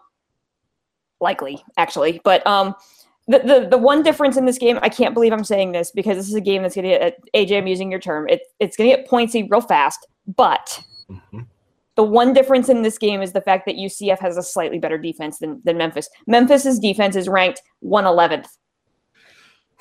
likely, 1.19 1.61
actually. 1.77 2.21
But 2.23 2.45
um, 2.47 2.75
the, 3.27 3.39
the 3.39 3.67
the 3.71 3.77
one 3.77 4.03
difference 4.03 4.37
in 4.37 4.45
this 4.45 4.57
game, 4.57 4.79
I 4.81 4.89
can't 4.89 5.13
believe 5.13 5.33
I'm 5.33 5.43
saying 5.43 5.73
this 5.73 5.91
because 5.91 6.15
this 6.17 6.27
is 6.29 6.35
a 6.35 6.41
game 6.41 6.61
that's 6.61 6.75
going 6.75 6.87
to 6.89 6.97
get 6.97 7.19
AJ. 7.35 7.57
I'm 7.57 7.67
using 7.67 7.91
your 7.91 7.99
term. 7.99 8.27
It, 8.29 8.41
it's 8.59 8.77
going 8.77 8.89
to 8.89 8.95
get 8.95 9.07
pointsy 9.09 9.47
real 9.49 9.61
fast, 9.61 10.07
but 10.35 10.83
Mhm. 11.09 11.45
the 11.95 12.03
one 12.03 12.33
difference 12.33 12.69
in 12.69 12.81
this 12.83 12.97
game 12.97 13.21
is 13.21 13.33
the 13.33 13.41
fact 13.41 13.65
that 13.65 13.75
UCF 13.75 14.19
has 14.19 14.37
a 14.37 14.43
slightly 14.43 14.77
better 14.79 14.97
defense 14.97 15.39
than, 15.39 15.61
than 15.63 15.77
Memphis. 15.77 16.09
Memphis's 16.27 16.79
defense 16.79 17.15
is 17.15 17.27
ranked 17.29 17.61
111th, 17.83 18.47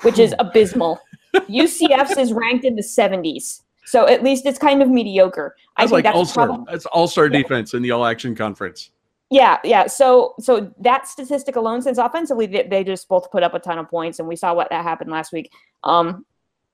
which 0.02 0.18
is 0.18 0.34
abysmal. 0.38 0.98
UCF's 1.34 2.16
is 2.16 2.32
ranked 2.32 2.64
in 2.64 2.76
the 2.76 2.82
70s. 2.82 3.62
So 3.84 4.06
at 4.08 4.22
least 4.22 4.46
it's 4.46 4.58
kind 4.58 4.82
of 4.82 4.88
mediocre. 4.88 5.54
I 5.76 5.82
think 5.82 5.92
like 5.92 6.04
that's 6.04 6.16
all 6.16 6.24
star. 6.24 6.46
probably 6.46 6.64
That's 6.72 6.86
all 6.86 7.06
star 7.06 7.26
Yeah. 7.26 7.42
defense 7.42 7.74
in 7.74 7.82
the 7.82 7.90
all 7.92 8.04
action 8.04 8.34
conference. 8.34 8.90
Yeah, 9.30 9.58
yeah. 9.64 9.86
So 9.86 10.34
so 10.38 10.72
that 10.80 11.08
statistic 11.08 11.56
alone, 11.56 11.82
since 11.82 11.98
offensively 11.98 12.46
they, 12.46 12.62
they 12.62 12.84
just 12.84 13.08
both 13.08 13.30
put 13.30 13.42
up 13.42 13.54
a 13.54 13.58
ton 13.58 13.78
of 13.78 13.88
points, 13.88 14.18
and 14.18 14.28
we 14.28 14.36
saw 14.36 14.54
what 14.54 14.68
that 14.70 14.84
happened 14.84 15.10
last 15.10 15.32
week. 15.32 15.50
Um, 15.82 16.24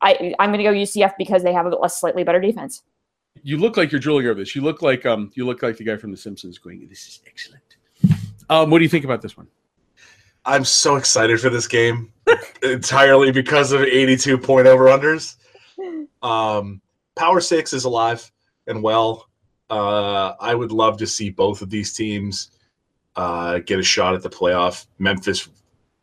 I 0.03 0.35
I'm 0.39 0.51
going 0.51 0.59
to 0.59 0.65
go 0.65 0.73
UCF 0.73 1.15
because 1.17 1.43
they 1.43 1.53
have 1.53 1.67
a, 1.67 1.77
a 1.83 1.89
slightly 1.89 2.25
better 2.25 2.41
defense. 2.41 2.83
You 3.43 3.57
look 3.57 3.77
like 3.77 3.91
you're 3.91 4.01
drooling 4.01 4.27
over 4.27 4.41
this. 4.41 4.55
You 4.55 4.63
look 4.63 4.83
like 4.83 5.07
um 5.07 5.31
you 5.35 5.47
look 5.47 5.63
like 5.63 5.77
the 5.77 5.85
guy 5.85 5.97
from 5.97 6.11
The 6.11 6.17
Simpsons 6.17 6.59
going, 6.59 6.87
This 6.89 7.07
is 7.07 7.21
excellent. 7.27 7.63
Um, 8.51 8.71
what 8.71 8.79
do 8.79 8.85
you 8.85 8.91
think 8.91 9.05
about 9.05 9.23
this 9.23 9.37
one? 9.37 9.47
I'm 10.45 10.65
so 10.65 10.97
excited 10.97 11.41
for 11.41 11.49
this 11.49 11.69
game 11.69 12.13
entirely 12.63 13.31
because 13.31 13.73
of 13.73 13.83
82 13.83 14.39
point 14.39 14.67
over 14.67 14.87
unders. 14.87 15.37
Um, 16.23 16.81
Power 17.17 17.41
Six 17.41 17.73
is 17.73 17.83
alive 17.83 18.31
and 18.69 18.81
well. 18.81 19.27
Uh, 19.73 20.37
I 20.38 20.55
would 20.55 20.71
love 20.71 20.99
to 20.99 21.07
see 21.07 21.31
both 21.31 21.62
of 21.62 21.71
these 21.71 21.95
teams 21.95 22.50
uh, 23.17 23.61
get 23.61 23.79
a 23.79 23.83
shot 23.83 24.14
at 24.14 24.21
the 24.21 24.29
playoff. 24.29 24.87
Memphis 24.99 25.49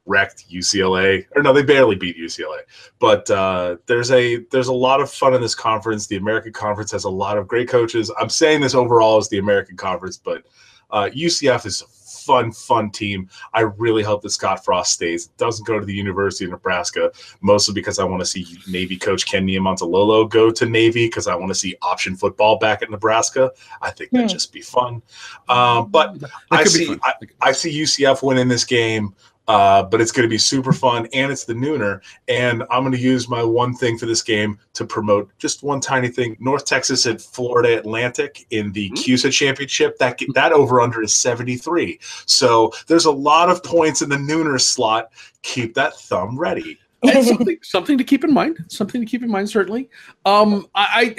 wrecked 0.08 0.50
UCLA, 0.50 1.24
or 1.36 1.44
no, 1.44 1.54
they 1.54 1.62
barely 1.62 1.96
beat 1.96 2.18
UCLA. 2.18 2.62
But 2.98 3.30
uh, 3.30 3.78
there's 3.86 4.10
a 4.10 4.38
there's 4.46 4.70
a 4.70 4.74
lot 4.74 5.02
of 5.02 5.12
fun 5.12 5.36
in 5.36 5.42
this 5.42 5.54
conference. 5.54 6.08
The 6.08 6.16
American 6.16 6.52
Conference 6.52 6.92
has 6.94 7.04
a 7.04 7.12
lot 7.12 7.38
of 7.38 7.48
great 7.48 7.70
coaches. 7.70 8.12
I'm 8.20 8.30
saying 8.30 8.62
this 8.62 8.74
overall 8.74 9.18
as 9.18 9.30
the 9.30 9.38
American 9.38 9.78
Conference, 9.78 10.18
but 10.18 10.46
uh, 10.90 11.12
UCF 11.14 11.68
is 11.68 11.84
a 11.84 11.86
fun, 12.30 12.52
fun 12.52 12.92
team. 12.92 13.28
I 13.56 13.62
really 13.62 14.04
hope 14.04 14.22
that 14.22 14.30
Scott 14.30 14.64
Frost 14.64 14.92
stays. 14.94 15.28
Doesn't 15.38 15.66
go 15.66 15.80
to 15.80 15.86
the 15.86 15.94
University 15.94 16.46
of 16.46 16.52
Nebraska, 16.52 17.12
mostly 17.42 17.74
because 17.74 17.98
I 17.98 18.04
want 18.04 18.20
to 18.22 18.26
see 18.26 18.46
Navy 18.68 18.98
coach 18.98 19.26
Ken 19.26 19.48
Niumatalolo 19.48 20.30
go 20.30 20.52
to 20.52 20.66
Navy 20.68 21.08
because 21.08 21.26
I 21.26 21.34
want 21.34 21.50
to 21.50 21.56
see 21.56 21.76
option 21.82 22.16
football 22.16 22.60
back 22.60 22.84
at 22.84 22.92
Nebraska. 22.92 23.52
I 23.82 23.90
think 23.90 24.12
that'd 24.12 24.30
Hmm. 24.30 24.34
just 24.34 24.54
be 24.54 24.62
fun. 24.62 25.02
Um, 25.48 25.90
but 25.90 26.20
That 26.20 26.30
I 26.52 26.58
could 26.58 26.66
be 26.66 26.70
see, 26.70 26.86
fun. 26.86 27.00
I, 27.04 27.14
I 27.42 27.52
see 27.52 27.72
UCF 27.82 28.22
winning 28.22 28.48
this 28.48 28.64
game. 28.64 29.16
Uh, 29.50 29.82
but 29.82 30.00
it's 30.00 30.12
going 30.12 30.24
to 30.24 30.30
be 30.30 30.38
super 30.38 30.72
fun, 30.72 31.08
and 31.12 31.32
it's 31.32 31.44
the 31.44 31.54
nooner. 31.56 32.02
And 32.28 32.62
I'm 32.70 32.84
going 32.84 32.92
to 32.92 33.00
use 33.00 33.28
my 33.28 33.44
one 33.44 33.74
thing 33.74 33.98
for 33.98 34.06
this 34.06 34.22
game 34.22 34.60
to 34.74 34.86
promote 34.86 35.36
just 35.40 35.64
one 35.64 35.82
tiny 35.82 36.08
thing: 36.08 36.38
North 36.40 36.66
Texas 36.66 37.08
at 37.08 37.20
Florida 37.20 37.78
Atlantic 37.80 38.46
in 38.52 38.72
the 38.74 38.90
Hmm. 38.90 38.94
CUSA 38.94 39.32
Championship. 39.32 39.98
That 39.98 40.20
that 40.36 40.54
over 40.54 40.80
under 40.82 41.02
is 41.02 41.16
73. 41.16 42.00
So 42.28 42.72
there's 42.86 43.06
a 43.06 43.12
lot 43.12 43.50
of 43.50 43.64
points 43.64 44.04
in 44.04 44.10
the 44.10 44.18
nooner 44.18 44.62
slot. 44.62 45.12
Keep 45.42 45.74
that 45.74 45.96
thumb 45.96 46.38
ready. 46.38 46.78
Something, 47.04 47.58
something 47.64 47.98
to 47.98 48.04
keep 48.04 48.24
in 48.24 48.32
mind. 48.32 48.60
Something 48.68 49.02
to 49.02 49.08
keep 49.08 49.24
in 49.24 49.32
mind, 49.32 49.50
certainly. 49.50 49.90
Um, 50.26 50.68
I, 50.76 51.16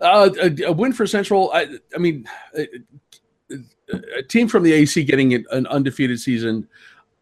I 0.00 0.04
uh, 0.04 0.30
a, 0.40 0.62
a 0.66 0.72
win 0.72 0.92
for 0.92 1.04
Central. 1.06 1.50
I, 1.52 1.66
I 1.94 1.98
mean, 1.98 2.28
a, 2.56 2.68
a 4.18 4.22
team 4.22 4.46
from 4.46 4.62
the 4.62 4.72
AC 4.72 5.02
getting 5.04 5.34
an 5.34 5.66
undefeated 5.66 6.20
season. 6.20 6.68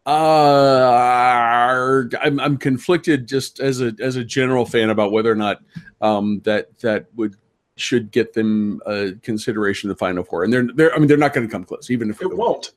Uh, 0.05 2.03
I'm, 2.21 2.39
I'm 2.39 2.57
conflicted 2.57 3.27
just 3.27 3.59
as 3.59 3.81
a 3.81 3.93
as 3.99 4.15
a 4.15 4.23
general 4.23 4.65
fan 4.65 4.89
about 4.89 5.11
whether 5.11 5.31
or 5.31 5.35
not 5.35 5.61
um, 6.01 6.41
that 6.45 6.77
that 6.79 7.07
would 7.15 7.35
should 7.77 8.11
get 8.11 8.33
them 8.33 8.81
uh, 8.85 9.07
consideration 9.21 9.87
in 9.87 9.93
the 9.93 9.97
final 9.97 10.23
four. 10.23 10.43
And 10.43 10.53
they're 10.53 10.67
they're 10.75 10.93
I 10.93 10.99
mean 10.99 11.07
they're 11.07 11.17
not 11.17 11.33
going 11.33 11.47
to 11.47 11.51
come 11.51 11.63
close, 11.63 11.89
even 11.89 12.09
if 12.09 12.21
It 12.21 12.35
won't. 12.35 12.73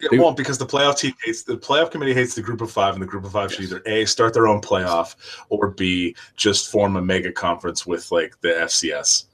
It 0.00 0.10
They- 0.10 0.18
won't 0.18 0.36
because 0.36 0.58
the 0.58 0.66
playoff 0.66 0.98
team 0.98 1.14
hates 1.24 1.44
the 1.44 1.56
playoff 1.56 1.90
committee 1.90 2.14
hates 2.14 2.34
the 2.34 2.42
group 2.42 2.60
of 2.60 2.70
five, 2.70 2.94
and 2.94 3.02
the 3.02 3.06
group 3.06 3.24
of 3.24 3.32
five 3.32 3.52
should 3.52 3.62
Yes. 3.62 3.70
either 3.72 3.82
a 3.86 4.04
start 4.06 4.34
their 4.34 4.48
own 4.48 4.60
playoff 4.60 5.14
or 5.50 5.70
b 5.70 6.14
just 6.36 6.70
form 6.70 6.96
a 6.96 7.02
mega 7.02 7.30
conference 7.32 7.86
with 7.86 8.10
like 8.10 8.38
the 8.40 8.48
FCS. 8.48 9.24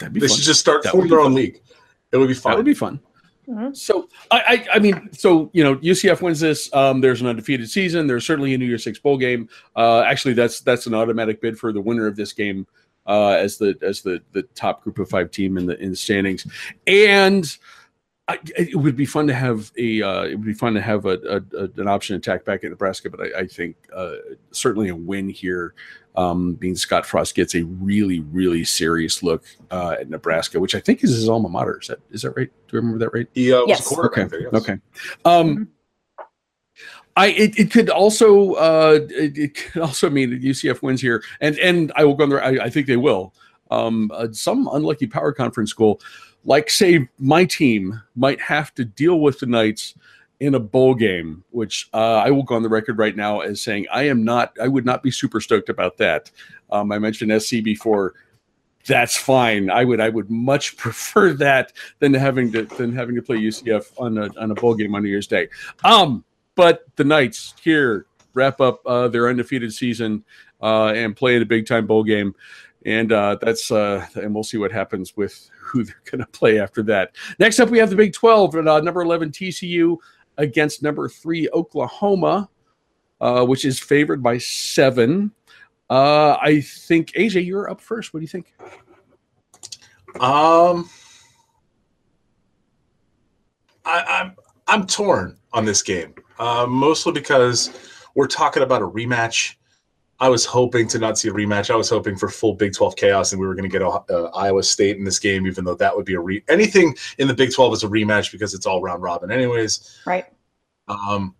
That'd 0.00 0.14
be 0.14 0.20
They 0.20 0.28
fun. 0.28 0.36
should 0.36 0.44
just 0.44 0.60
start 0.60 0.82
That 0.82 0.92
form 0.92 1.08
their 1.08 1.20
own 1.20 1.34
league. 1.34 1.60
It 2.12 2.16
would 2.16 2.28
be 2.28 2.34
fun. 2.34 2.52
That 2.52 2.56
would 2.56 2.66
be 2.66 2.74
fun. 2.74 2.98
Mhm. 3.48 3.76
So 3.76 4.08
I, 4.30 4.40
I, 4.70 4.76
I 4.76 4.78
mean, 4.78 5.08
so 5.12 5.50
you 5.52 5.64
know, 5.64 5.76
UCF 5.76 6.22
wins 6.22 6.38
this. 6.40 6.72
Um, 6.74 7.00
there's 7.00 7.20
an 7.20 7.26
undefeated 7.26 7.68
season. 7.68 8.06
There's 8.06 8.24
certainly 8.24 8.54
a 8.54 8.58
New 8.58 8.66
Year's 8.66 8.84
Six 8.84 8.98
bowl 8.98 9.18
game. 9.18 9.48
Uh, 9.74 10.02
actually, 10.02 10.34
that's 10.34 10.60
that's 10.60 10.86
an 10.86 10.94
automatic 10.94 11.40
bid 11.40 11.58
for 11.58 11.72
the 11.72 11.80
winner 11.80 12.06
of 12.06 12.14
this 12.14 12.32
game 12.32 12.66
uh, 13.06 13.30
as 13.30 13.58
the 13.58 13.76
as 13.82 14.02
the 14.02 14.22
the 14.32 14.42
top 14.54 14.82
group 14.84 14.98
of 14.98 15.08
five 15.08 15.30
team 15.30 15.58
in 15.58 15.66
the 15.66 15.76
in 15.82 15.90
the 15.90 15.96
standings. 15.96 16.46
And 16.86 17.44
I, 18.28 18.38
it 18.56 18.76
would 18.76 18.94
be 18.96 19.06
fun 19.06 19.26
to 19.26 19.34
have 19.34 19.72
a 19.76 20.02
uh, 20.02 20.22
it 20.22 20.36
would 20.36 20.46
be 20.46 20.54
fun 20.54 20.74
to 20.74 20.80
have 20.80 21.06
a, 21.06 21.18
a, 21.28 21.64
a 21.64 21.68
an 21.80 21.88
option 21.88 22.14
attack 22.14 22.44
back 22.44 22.62
at 22.62 22.70
Nebraska. 22.70 23.10
But 23.10 23.20
I, 23.20 23.40
I 23.40 23.46
think 23.46 23.76
uh, 23.94 24.14
certainly 24.52 24.88
a 24.90 24.96
win 24.96 25.28
here. 25.28 25.74
Um, 26.14 26.54
being 26.54 26.76
Scott 26.76 27.06
Frost 27.06 27.34
gets 27.34 27.54
a 27.54 27.64
really, 27.64 28.20
really 28.20 28.64
serious 28.64 29.22
look 29.22 29.44
uh, 29.70 29.96
at 29.98 30.10
Nebraska, 30.10 30.60
which 30.60 30.74
I 30.74 30.80
think 30.80 31.02
is 31.02 31.10
his 31.10 31.28
alma 31.28 31.48
mater. 31.48 31.80
Is 31.80 31.88
that 31.88 32.00
is 32.10 32.22
that 32.22 32.32
right? 32.32 32.50
Do 32.68 32.76
I 32.76 32.80
remember 32.80 32.98
that 32.98 33.14
right? 33.14 33.26
Yeah, 33.34 33.56
uh, 33.56 33.64
Yes. 33.66 33.90
Okay. 33.90 34.24
there, 34.24 34.42
yes. 34.42 34.52
Okay. 34.54 34.78
Um, 35.24 35.68
I 37.16 37.28
it, 37.28 37.58
it 37.58 37.70
could 37.70 37.90
also 37.90 38.52
uh, 38.54 39.00
it, 39.10 39.38
it 39.38 39.54
could 39.54 39.82
also 39.82 40.10
mean 40.10 40.30
that 40.30 40.42
UCF 40.42 40.82
wins 40.82 41.00
here, 41.00 41.22
and 41.40 41.58
and 41.58 41.92
I 41.96 42.04
will 42.04 42.14
go 42.14 42.24
on 42.24 42.30
there. 42.30 42.42
I, 42.42 42.64
I 42.64 42.70
think 42.70 42.86
they 42.86 42.96
will. 42.96 43.34
Um, 43.70 44.10
uh, 44.14 44.28
some 44.32 44.68
unlucky 44.72 45.06
power 45.06 45.32
conference 45.32 45.70
school, 45.70 46.00
like 46.44 46.68
say 46.68 47.08
my 47.18 47.44
team, 47.44 48.00
might 48.16 48.40
have 48.40 48.74
to 48.74 48.84
deal 48.84 49.20
with 49.20 49.40
the 49.40 49.46
Knights 49.46 49.94
in 50.42 50.56
a 50.56 50.60
bowl 50.60 50.92
game, 50.92 51.44
which 51.50 51.88
uh, 51.94 52.16
I 52.16 52.32
will 52.32 52.42
go 52.42 52.56
on 52.56 52.64
the 52.64 52.68
record 52.68 52.98
right 52.98 53.14
now 53.14 53.40
as 53.40 53.62
saying 53.62 53.86
I 53.92 54.08
am 54.08 54.24
not. 54.24 54.56
I 54.60 54.66
would 54.66 54.84
not 54.84 55.00
be 55.00 55.12
super 55.12 55.40
stoked 55.40 55.68
about 55.68 55.96
that. 55.98 56.32
Um, 56.72 56.90
I 56.90 56.98
mentioned 56.98 57.40
SC 57.40 57.62
before. 57.62 58.14
That's 58.84 59.16
fine. 59.16 59.70
I 59.70 59.84
would 59.84 60.00
I 60.00 60.08
would 60.08 60.28
much 60.30 60.76
prefer 60.78 61.32
that 61.34 61.72
than 62.00 62.12
having 62.12 62.50
to 62.52 62.64
than 62.64 62.92
having 62.92 63.14
to 63.14 63.22
play 63.22 63.36
UCF 63.36 63.92
on 63.98 64.18
a 64.18 64.30
on 64.36 64.50
a 64.50 64.54
bowl 64.54 64.74
game 64.74 64.96
on 64.96 65.04
New 65.04 65.10
Year's 65.10 65.28
Day. 65.28 65.48
Um, 65.84 66.24
but 66.56 66.86
the 66.96 67.04
Knights 67.04 67.54
here 67.62 68.06
wrap 68.34 68.60
up 68.60 68.84
uh, 68.84 69.06
their 69.06 69.28
undefeated 69.28 69.72
season 69.72 70.24
uh, 70.60 70.86
and 70.88 71.14
play 71.14 71.36
in 71.36 71.42
a 71.42 71.46
big 71.46 71.68
time 71.68 71.86
bowl 71.86 72.02
game, 72.02 72.34
and 72.84 73.12
uh, 73.12 73.36
that's 73.40 73.70
uh, 73.70 74.04
and 74.16 74.34
we'll 74.34 74.42
see 74.42 74.58
what 74.58 74.72
happens 74.72 75.16
with 75.16 75.48
who 75.56 75.84
they're 75.84 76.02
going 76.04 76.18
to 76.26 76.26
play 76.26 76.58
after 76.58 76.82
that. 76.82 77.14
Next 77.38 77.60
up, 77.60 77.70
we 77.70 77.78
have 77.78 77.90
the 77.90 77.96
Big 77.96 78.12
Twelve 78.12 78.56
and 78.56 78.68
uh, 78.68 78.80
number 78.80 79.02
eleven 79.02 79.30
TCU 79.30 79.98
against 80.38 80.82
number 80.82 81.08
three 81.08 81.48
Oklahoma, 81.50 82.48
uh, 83.20 83.44
which 83.44 83.64
is 83.64 83.78
favored 83.78 84.22
by 84.22 84.38
seven. 84.38 85.32
Uh, 85.90 86.36
I 86.40 86.60
think 86.60 87.12
AJ, 87.12 87.46
you're 87.46 87.70
up 87.70 87.80
first. 87.80 88.14
What 88.14 88.20
do 88.20 88.24
you 88.24 88.28
think? 88.28 88.54
Um, 90.20 90.88
I, 93.84 94.04
I'm 94.08 94.36
I'm 94.66 94.86
torn 94.86 95.36
on 95.52 95.64
this 95.64 95.82
game, 95.82 96.14
uh, 96.38 96.66
mostly 96.68 97.12
because 97.12 97.70
we're 98.14 98.26
talking 98.26 98.62
about 98.62 98.82
a 98.82 98.86
rematch. 98.86 99.54
I 100.22 100.28
was 100.28 100.44
hoping 100.44 100.86
to 100.86 101.00
not 101.00 101.18
see 101.18 101.30
a 101.30 101.32
rematch. 101.32 101.68
I 101.68 101.74
was 101.74 101.90
hoping 101.90 102.16
for 102.16 102.28
full 102.28 102.54
Big 102.54 102.72
12 102.72 102.94
chaos, 102.94 103.32
and 103.32 103.40
we 103.40 103.46
were 103.46 103.56
going 103.56 103.68
to 103.68 103.78
get 103.78 103.82
uh, 103.82 104.30
Iowa 104.36 104.62
State 104.62 104.96
in 104.96 105.02
this 105.02 105.18
game, 105.18 105.48
even 105.48 105.64
though 105.64 105.74
that 105.74 105.96
would 105.96 106.06
be 106.06 106.14
a 106.14 106.20
re- 106.20 106.44
anything 106.48 106.94
in 107.18 107.26
the 107.26 107.34
Big 107.34 107.52
12 107.52 107.72
is 107.72 107.82
a 107.82 107.88
rematch 107.88 108.30
because 108.30 108.54
it's 108.54 108.64
all 108.64 108.80
round 108.80 109.02
robin, 109.02 109.32
anyways. 109.32 110.00
right. 110.06 110.26
Um, 110.86 111.34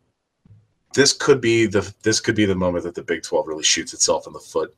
this 0.94 1.12
could 1.12 1.40
be 1.40 1.66
the 1.66 1.94
this 2.02 2.18
could 2.18 2.34
be 2.34 2.44
the 2.44 2.56
moment 2.56 2.82
that 2.82 2.96
the 2.96 3.04
Big 3.04 3.22
12 3.22 3.46
really 3.46 3.62
shoots 3.62 3.94
itself 3.94 4.26
in 4.26 4.32
the 4.32 4.40
foot, 4.40 4.74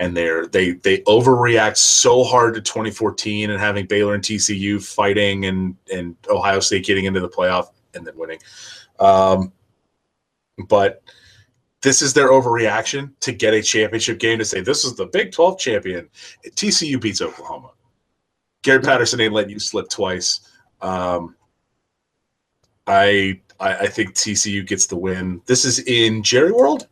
and 0.00 0.16
they're 0.16 0.48
they 0.48 0.72
they 0.72 0.98
overreact 1.02 1.76
so 1.76 2.24
hard 2.24 2.54
to 2.54 2.60
2014 2.60 3.50
and 3.50 3.60
having 3.60 3.86
Baylor 3.86 4.14
and 4.14 4.24
TCU 4.24 4.82
fighting 4.82 5.44
and 5.44 5.76
and 5.92 6.16
Ohio 6.28 6.58
State 6.58 6.84
getting 6.84 7.04
into 7.04 7.20
the 7.20 7.28
playoff 7.28 7.68
and 7.94 8.04
then 8.04 8.16
winning. 8.16 8.40
Um, 8.98 9.52
but 10.66 11.04
this 11.84 12.00
is 12.00 12.14
their 12.14 12.30
overreaction 12.30 13.10
to 13.20 13.30
get 13.30 13.52
a 13.52 13.62
championship 13.62 14.18
game 14.18 14.38
to 14.38 14.44
say 14.44 14.60
this 14.62 14.84
is 14.86 14.94
the 14.96 15.04
Big 15.04 15.30
12 15.32 15.58
champion. 15.58 16.08
TCU 16.56 16.98
beats 16.98 17.20
Oklahoma. 17.20 17.70
Gary 18.62 18.80
Patterson 18.80 19.20
ain't 19.20 19.34
letting 19.34 19.50
you 19.50 19.58
slip 19.58 19.90
twice. 19.90 20.40
Um, 20.80 21.36
I, 22.86 23.38
I 23.60 23.74
I 23.76 23.86
think 23.86 24.14
TCU 24.14 24.66
gets 24.66 24.86
the 24.86 24.96
win. 24.96 25.42
This 25.44 25.66
is 25.66 25.80
in 25.80 26.22
Jerry 26.22 26.52
World. 26.52 26.88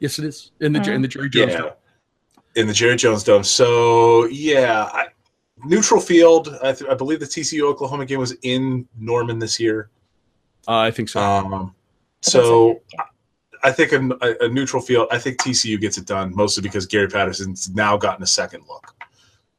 Yes, 0.00 0.18
it 0.18 0.26
is 0.26 0.50
in 0.60 0.74
the 0.74 0.80
Mhm. 0.80 0.94
in 0.96 1.02
the 1.02 1.08
Jerry 1.08 1.30
Jones. 1.30 1.52
Yeah, 1.54 1.70
in 2.56 2.66
the 2.66 2.74
Jerry 2.74 2.96
Jones 2.96 3.24
Dome. 3.24 3.44
So 3.44 4.26
yeah, 4.26 4.90
I, 4.92 5.06
neutral 5.64 6.00
field. 6.02 6.48
I, 6.62 6.72
th- 6.72 6.90
I 6.90 6.94
believe 6.94 7.20
the 7.20 7.26
TCU 7.26 7.62
Oklahoma 7.62 8.04
game 8.04 8.18
was 8.18 8.36
in 8.42 8.86
Norman 8.98 9.38
this 9.38 9.58
year. 9.58 9.88
Uh, 10.68 10.76
I 10.80 10.90
think 10.90 11.08
so. 11.08 11.20
Um, 11.20 11.74
so 12.20 12.82
I 12.98 13.04
think 13.72 13.92
a, 13.92 14.36
a 14.44 14.48
neutral 14.48 14.82
field. 14.82 15.08
I 15.10 15.18
think 15.18 15.38
TCU 15.38 15.80
gets 15.80 15.98
it 15.98 16.06
done 16.06 16.34
mostly 16.34 16.62
because 16.62 16.86
Gary 16.86 17.08
Patterson's 17.08 17.70
now 17.74 17.96
gotten 17.96 18.22
a 18.22 18.26
second 18.26 18.64
look. 18.68 18.92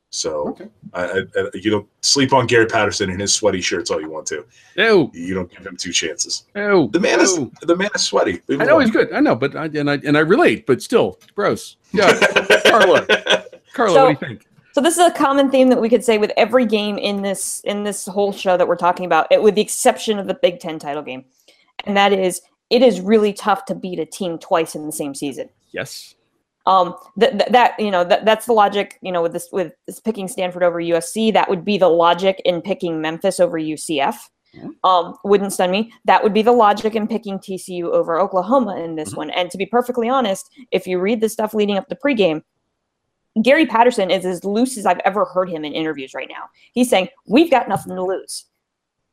So 0.09 0.49
Okay. 0.49 0.67
I, 0.93 1.03
I, 1.03 1.19
I- 1.37 1.49
you 1.53 1.69
don't 1.69 1.87
sleep 2.01 2.31
on 2.33 2.47
Gary 2.47 2.65
Patterson 2.65 3.09
in 3.09 3.19
his 3.19 3.33
sweaty 3.33 3.59
shirts 3.61 3.91
all 3.91 3.99
you 3.99 4.09
want 4.09 4.25
to. 4.27 4.45
Oh, 4.77 5.11
You 5.13 5.33
don't 5.33 5.51
give 5.51 5.65
him 5.67 5.75
two 5.75 5.91
chances. 5.91 6.45
oh, 6.55 6.87
The 6.87 6.99
man 6.99 7.19
is 7.19 7.37
oh. 7.37 7.51
the 7.61 7.75
man 7.75 7.89
is 7.93 8.05
sweaty. 8.05 8.41
Leave 8.47 8.61
I 8.61 8.65
know 8.65 8.73
alone. 8.75 8.81
he's 8.83 8.91
good. 8.91 9.11
I 9.11 9.19
know, 9.19 9.35
but 9.35 9.55
I 9.55 9.65
and 9.65 9.89
I 9.89 9.95
and 10.05 10.15
I 10.17 10.21
relate, 10.21 10.65
but 10.65 10.81
still, 10.81 11.19
gross. 11.35 11.75
Yeah, 11.91 12.17
Carla. 12.67 13.05
Carla, 13.73 13.93
So- 13.93 14.05
what 14.05 14.19
do 14.19 14.25
you 14.25 14.29
think? 14.35 14.47
So 14.73 14.81
this 14.81 14.95
is 14.99 15.07
a 15.07 15.11
common 15.11 15.49
theme 15.49 15.69
that 15.69 15.81
we 15.81 15.89
could 15.89 16.03
say 16.03 16.19
with 16.19 16.31
every 16.37 16.63
game 16.65 16.99
in 16.99 17.23
this 17.23 17.61
in 17.61 17.83
this 17.83 18.05
whole 18.05 18.31
show 18.31 18.55
that 18.57 18.67
we're 18.67 18.75
talking 18.75 19.05
about, 19.07 19.25
it, 19.31 19.41
with 19.41 19.55
the 19.55 19.61
exception 19.61 20.19
of 20.19 20.27
the 20.27 20.35
Big 20.35 20.59
Ten 20.59 20.77
title 20.77 21.01
game, 21.01 21.25
and 21.85 21.97
that 21.97 22.13
is 22.13 22.41
it 22.69 22.81
is 22.81 22.99
really 23.01 23.33
tough 23.33 23.65
to 23.65 23.75
beat 23.75 23.99
a 23.99 24.05
team 24.05 24.37
twice 24.37 24.75
in 24.75 24.85
the 24.85 24.91
same 24.91 25.13
season. 25.15 25.49
Yes. 25.71 26.15
Um, 26.65 26.95
that 27.15 27.37
that- 27.37 27.51
that 27.53 27.79
you 27.79 27.89
know 27.91 28.03
that 28.03 28.25
that's 28.25 28.45
the 28.45 28.53
logic. 28.53 28.97
You 29.01 29.11
know, 29.11 29.21
with 29.21 29.33
this 29.33 29.49
with 29.51 29.73
this 29.85 29.99
picking 29.99 30.27
Stanford 30.27 30.63
over 30.63 30.79
USC, 30.81 31.31
that 31.31 31.49
would 31.49 31.63
be 31.63 31.77
the 31.77 31.87
logic 31.87 32.41
in 32.43 32.61
picking 32.61 32.99
Memphis 32.99 33.39
over 33.39 33.57
UCF. 33.57 34.29
Mhm. 34.55 34.71
Um, 34.83 35.17
wouldn't 35.23 35.53
stun 35.53 35.71
me. 35.71 35.93
That 36.05 36.23
would 36.23 36.33
be 36.33 36.41
the 36.41 36.51
logic 36.51 36.95
in 36.95 37.07
picking 37.07 37.37
TCU 37.39 37.91
over 37.91 38.19
Oklahoma 38.19 38.77
in 38.77 38.95
this 38.95 39.13
Mhm. 39.13 39.17
one. 39.17 39.29
And 39.31 39.49
to 39.51 39.57
be 39.57 39.65
perfectly 39.65 40.09
honest, 40.09 40.49
if 40.71 40.87
you 40.87 40.99
read 40.99 41.21
the 41.21 41.29
stuff 41.29 41.53
leading 41.53 41.77
up 41.77 41.87
to 41.89 41.95
pregame, 41.95 42.41
Gary 43.41 43.65
Patterson 43.65 44.09
is 44.09 44.25
as 44.25 44.43
loose 44.43 44.77
as 44.77 44.85
I've 44.85 45.01
ever 45.05 45.25
heard 45.25 45.49
him 45.49 45.63
in 45.63 45.73
interviews 45.73 46.13
right 46.13 46.29
now. 46.29 46.45
He's 46.73 46.89
saying, 46.89 47.09
We've 47.27 47.51
got 47.51 47.69
nothing 47.69 47.95
to 47.95 48.03
lose. 48.03 48.45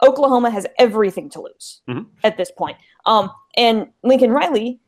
Oklahoma 0.04 0.50
has 0.50 0.66
everything 0.78 1.28
to 1.30 1.40
lose 1.42 1.82
Mhm. 1.88 2.06
at 2.22 2.36
this 2.36 2.50
point. 2.50 2.76
Um, 3.06 3.30
and 3.56 3.88
Lincoln 4.02 4.30
Riley, 4.30 4.80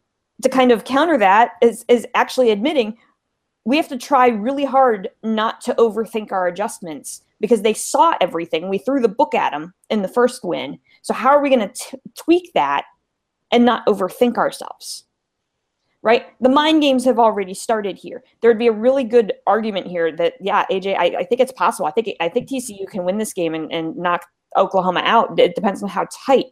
to 0.42 0.48
kind 0.48 0.70
of 0.72 0.84
counter 0.84 1.16
that, 1.18 1.52
is 1.62 1.84
is 1.88 2.06
actually 2.14 2.50
admitting 2.50 2.98
we 3.64 3.76
have 3.76 3.88
to 3.88 3.96
try 3.98 4.28
really 4.28 4.64
hard 4.64 5.10
not 5.24 5.60
to 5.62 5.74
overthink 5.74 6.30
our 6.30 6.46
adjustments 6.46 7.22
because 7.40 7.62
they 7.62 7.74
saw 7.74 8.14
everything. 8.20 8.68
We 8.68 8.78
threw 8.78 9.00
the 9.00 9.08
book 9.08 9.34
at 9.34 9.50
them 9.50 9.74
in 9.90 10.02
the 10.02 10.08
first 10.08 10.44
win. 10.44 10.78
So 11.02 11.12
how 11.12 11.30
are 11.30 11.42
we 11.42 11.50
going 11.50 11.68
to 11.68 12.00
tweak 12.16 12.52
that 12.54 12.84
and 13.50 13.64
not 13.64 13.84
overthink 13.86 14.36
ourselves? 14.36 15.04
Right? 16.02 16.26
The 16.40 16.48
mind 16.48 16.80
games 16.82 17.04
have 17.06 17.18
already 17.18 17.54
started 17.54 17.98
here. 17.98 18.22
There 18.40 18.50
would 18.50 18.58
be 18.58 18.68
a 18.68 18.72
really 18.72 19.02
good 19.02 19.32
argument 19.48 19.88
here 19.88 20.12
that 20.12 20.34
yeah, 20.40 20.64
AJ, 20.70 20.96
I, 20.96 21.04
I 21.18 21.24
think 21.24 21.40
it's 21.40 21.50
possible. 21.52 21.86
I 21.86 21.90
think 21.90 22.08
I 22.20 22.28
think 22.28 22.48
TCU 22.48 22.86
can 22.86 23.04
win 23.04 23.18
this 23.18 23.32
game 23.32 23.54
and, 23.54 23.72
and 23.72 23.96
knock 23.96 24.24
Oklahoma 24.56 25.02
out. 25.04 25.38
It 25.38 25.54
depends 25.54 25.82
on 25.82 25.88
how 25.88 26.06
tight 26.10 26.46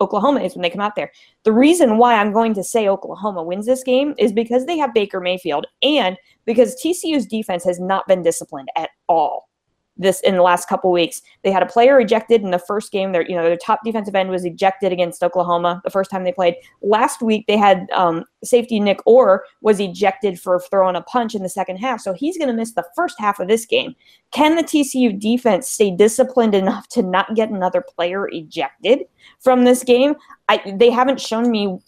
Oklahoma 0.00 0.40
is 0.40 0.54
when 0.54 0.62
they 0.62 0.70
come 0.70 0.80
out 0.80 0.96
there. 0.96 1.12
The 1.44 1.52
reason 1.52 1.96
why 1.96 2.14
I'm 2.14 2.32
going 2.32 2.54
to 2.54 2.64
say 2.64 2.88
Oklahoma 2.88 3.42
wins 3.42 3.66
this 3.66 3.84
game 3.84 4.14
is 4.18 4.32
because 4.32 4.66
they 4.66 4.76
have 4.78 4.94
Baker 4.94 5.20
Mayfield 5.20 5.66
and 5.82 6.16
because 6.44 6.74
TCU's 6.82 7.26
defense 7.26 7.64
has 7.64 7.78
not 7.78 8.06
been 8.08 8.22
disciplined 8.22 8.68
at 8.76 8.90
all 9.08 9.48
this 9.96 10.20
in 10.20 10.36
the 10.36 10.42
last 10.42 10.68
couple 10.68 10.90
weeks. 10.90 11.22
They 11.42 11.50
had 11.50 11.62
a 11.62 11.66
player 11.66 12.00
ejected 12.00 12.42
in 12.42 12.50
the 12.50 12.58
first 12.58 12.92
game. 12.92 13.12
Their 13.12 13.28
you 13.28 13.36
know 13.36 13.42
their 13.42 13.56
top 13.56 13.80
defensive 13.84 14.14
end 14.14 14.30
was 14.30 14.44
ejected 14.44 14.92
against 14.92 15.22
Oklahoma 15.22 15.80
the 15.84 15.90
first 15.90 16.10
time 16.10 16.24
they 16.24 16.32
played. 16.32 16.56
Last 16.80 17.22
week 17.22 17.46
they 17.46 17.56
had 17.56 17.88
um, 17.92 18.24
safety 18.42 18.80
Nick 18.80 19.00
Orr 19.06 19.44
was 19.60 19.80
ejected 19.80 20.40
for 20.40 20.60
throwing 20.60 20.96
a 20.96 21.02
punch 21.02 21.34
in 21.34 21.42
the 21.42 21.48
second 21.48 21.76
half, 21.76 22.00
so 22.00 22.12
he's 22.12 22.38
going 22.38 22.48
to 22.48 22.54
miss 22.54 22.72
the 22.72 22.86
first 22.96 23.16
half 23.18 23.38
of 23.38 23.48
this 23.48 23.66
game. 23.66 23.94
Can 24.32 24.56
the 24.56 24.62
TCU 24.62 25.18
defense 25.18 25.68
stay 25.68 25.90
disciplined 25.90 26.54
enough 26.54 26.88
to 26.88 27.02
not 27.02 27.34
get 27.34 27.50
another 27.50 27.82
player 27.82 28.28
ejected 28.28 29.00
from 29.40 29.64
this 29.64 29.84
game? 29.84 30.14
I 30.48 30.74
they 30.76 30.90
haven't 30.90 31.20
shown 31.20 31.50
me 31.50 31.78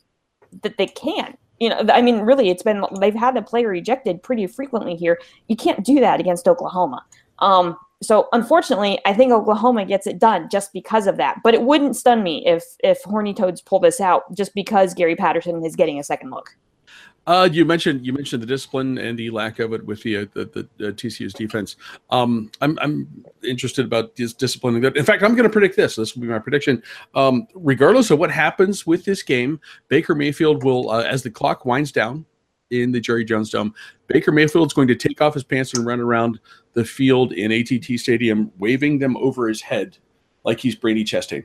that 0.62 0.78
they 0.78 0.86
can. 0.86 1.36
You 1.60 1.70
know, 1.70 1.86
I 1.92 2.02
mean, 2.02 2.20
really, 2.20 2.50
it's 2.50 2.62
been 2.62 2.84
they've 3.00 3.14
had 3.14 3.36
a 3.36 3.42
player 3.42 3.72
ejected 3.72 4.22
pretty 4.22 4.46
frequently 4.46 4.96
here. 4.96 5.18
You 5.48 5.56
can't 5.56 5.84
do 5.84 6.00
that 6.00 6.20
against 6.20 6.48
Oklahoma. 6.48 7.04
Um, 7.38 7.76
so 8.04 8.28
unfortunately, 8.32 8.98
I 9.04 9.14
think 9.14 9.32
Oklahoma 9.32 9.84
gets 9.84 10.06
it 10.06 10.18
done 10.18 10.48
just 10.50 10.72
because 10.72 11.06
of 11.06 11.16
that. 11.16 11.40
But 11.42 11.54
it 11.54 11.62
wouldn't 11.62 11.96
stun 11.96 12.22
me 12.22 12.46
if 12.46 12.64
if 12.80 13.02
Horny 13.02 13.34
Toads 13.34 13.60
pull 13.60 13.80
this 13.80 14.00
out 14.00 14.22
just 14.34 14.54
because 14.54 14.94
Gary 14.94 15.16
Patterson 15.16 15.64
is 15.64 15.76
getting 15.76 15.98
a 15.98 16.04
second 16.04 16.30
look. 16.30 16.56
Uh, 17.26 17.48
you 17.50 17.64
mentioned 17.64 18.04
you 18.04 18.12
mentioned 18.12 18.42
the 18.42 18.46
discipline 18.46 18.98
and 18.98 19.18
the 19.18 19.30
lack 19.30 19.58
of 19.58 19.72
it 19.72 19.84
with 19.86 20.02
the 20.02 20.18
uh, 20.18 20.26
the, 20.34 20.44
the, 20.44 20.68
the 20.76 20.92
TCU's 20.92 21.32
defense. 21.32 21.76
Um, 22.10 22.50
I'm 22.60 22.78
I'm 22.80 23.24
interested 23.42 23.86
about 23.86 24.14
this 24.16 24.34
disciplining. 24.34 24.84
In 24.84 25.04
fact, 25.04 25.22
I'm 25.22 25.32
going 25.34 25.44
to 25.44 25.50
predict 25.50 25.76
this. 25.76 25.96
This 25.96 26.14
will 26.14 26.22
be 26.22 26.28
my 26.28 26.38
prediction. 26.38 26.82
Um, 27.14 27.46
regardless 27.54 28.10
of 28.10 28.18
what 28.18 28.30
happens 28.30 28.86
with 28.86 29.04
this 29.04 29.22
game, 29.22 29.58
Baker 29.88 30.14
Mayfield 30.14 30.64
will, 30.64 30.90
uh, 30.90 31.02
as 31.02 31.22
the 31.22 31.30
clock 31.30 31.64
winds 31.64 31.92
down 31.92 32.26
in 32.70 32.92
the 32.92 33.00
Jerry 33.00 33.24
Jones 33.24 33.50
Dome, 33.50 33.74
Baker 34.06 34.32
Mayfield 34.32 34.66
is 34.68 34.72
going 34.72 34.88
to 34.88 34.94
take 34.94 35.20
off 35.20 35.34
his 35.34 35.44
pants 35.44 35.74
and 35.74 35.86
run 35.86 36.00
around 36.00 36.40
the 36.72 36.84
field 36.84 37.32
in 37.32 37.52
ATT 37.52 37.98
Stadium, 38.00 38.50
waving 38.58 38.98
them 38.98 39.16
over 39.16 39.48
his 39.48 39.60
head 39.60 39.96
like 40.44 40.58
he's 40.60 40.76
Brandi 40.76 41.02
Chastain. 41.04 41.44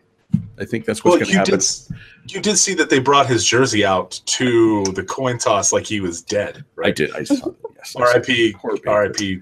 I 0.59 0.65
think 0.65 0.85
that's 0.85 1.03
what's 1.03 1.13
Well, 1.13 1.19
going 1.19 1.25
to 1.27 1.31
you 1.31 1.37
happen. 1.39 1.59
did 1.59 2.35
you 2.35 2.41
did 2.41 2.57
see 2.57 2.73
that 2.75 2.89
they 2.89 2.99
brought 2.99 3.27
his 3.27 3.43
jersey 3.45 3.83
out 3.83 4.11
to 4.25 4.83
the 4.93 5.03
coin 5.03 5.37
toss 5.39 5.73
like 5.73 5.85
he 5.85 6.01
was 6.01 6.21
dead, 6.21 6.63
Right? 6.75 6.89
I 6.89 6.91
did. 6.91 7.15
I 7.15 7.23
saw 7.23 7.35
that. 7.35 7.55
Yes. 7.77 7.95
R.I.P. 7.95 8.55
R.I.P. 8.85 9.41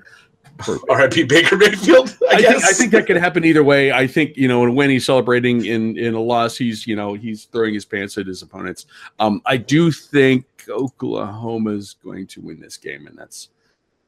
R.I.P. 0.90 1.24
Baker 1.24 1.56
Mayfield. 1.58 2.18
I, 2.30 2.36
I 2.36 2.42
guess. 2.42 2.52
think, 2.54 2.64
I 2.66 2.74
think 2.74 2.92
that 2.92 3.06
could 3.08 3.18
happen 3.18 3.44
either 3.46 3.64
way. 3.64 3.92
I 3.92 4.08
think 4.08 4.36
you 4.38 4.48
know, 4.48 4.64
and 4.64 4.76
when 4.76 4.90
he's 4.90 5.06
celebrating 5.06 5.66
in 5.66 5.98
in 5.98 6.14
a 6.14 6.20
loss, 6.22 6.58
he's 6.58 6.86
you 6.88 6.96
know 6.96 7.14
he's 7.14 7.46
throwing 7.46 7.74
his 7.74 7.86
pants 7.86 8.18
at 8.18 8.28
his 8.28 8.42
opponents. 8.42 8.86
Um, 9.20 9.42
I 9.46 9.58
do 9.58 9.92
think 9.92 10.46
Oklahoma's 10.70 11.96
going 12.04 12.28
to 12.28 12.42
win 12.42 12.60
this 12.60 12.78
game, 12.78 13.08
and 13.08 13.18
that's 13.18 13.50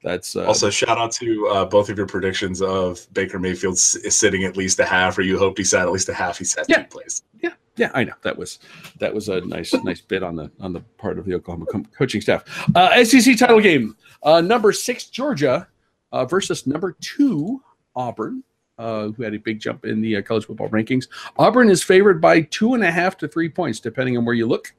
that's 0.03 0.35
uh, 0.35 0.45
Also, 0.45 0.69
shout 0.69 0.97
out 0.97 1.12
to 1.13 1.47
uh, 1.47 1.65
both 1.65 1.89
of 1.89 1.97
your 1.97 2.07
predictions 2.07 2.62
of 2.62 3.05
Baker 3.13 3.38
Mayfield 3.39 3.73
s- 3.75 3.97
sitting 4.09 4.43
at 4.45 4.55
least 4.55 4.79
a 4.79 4.85
half, 4.85 5.17
or 5.17 5.21
you 5.23 5.38
hoped 5.38 5.57
he 5.57 5.63
sat 5.63 5.81
at 5.81 5.91
least 5.91 6.07
a 6.09 6.13
half. 6.13 6.38
He 6.38 6.45
sat 6.45 6.65
Yeah. 6.69 6.83
two 6.83 6.89
plays. 6.89 7.23
yeah 7.41 7.51
yeah 7.75 7.91
I 7.93 8.03
know 8.03 8.13
that 8.23 8.38
was 8.38 8.59
that 8.99 9.13
was 9.13 9.29
a 9.29 9.41
nice 9.41 9.73
nice 9.83 10.01
bit 10.01 10.23
on 10.23 10.35
the 10.35 10.49
on 10.59 10.73
the 10.73 10.79
part 10.97 11.17
of 11.19 11.25
the 11.25 11.33
Oklahoma 11.35 11.65
com- 11.71 11.85
coaching 11.97 12.21
staff. 12.21 12.43
Uh, 12.75 13.03
SEC 13.03 13.38
title 13.38 13.59
game, 13.62 13.95
uh, 14.23 14.41
number 14.41 14.71
six 14.71 15.05
Georgia 15.05 15.67
uh, 16.12 16.26
versus 16.26 16.67
number 16.67 16.95
two 17.02 17.62
Auburn. 17.95 18.43
Uh, 18.78 19.10
who 19.10 19.24
had 19.24 19.34
a 19.34 19.39
big 19.39 19.60
jump 19.60 19.84
in 19.84 20.00
the 20.00 20.15
uh, 20.15 20.22
college 20.22 20.45
football 20.45 20.69
rankings? 20.69 21.10
Auburn 21.38 21.69
is 21.69 21.84
favored 21.84 22.22
by 22.22 22.39
two 22.43 22.76
and 22.76 22.84
a 22.86 22.89
half 22.89 23.17
to 23.17 23.28
three 23.28 23.50
points, 23.50 23.82
depending 23.82 24.17
on 24.17 24.24
where 24.24 24.34
you 24.34 24.48
look. 24.48 24.74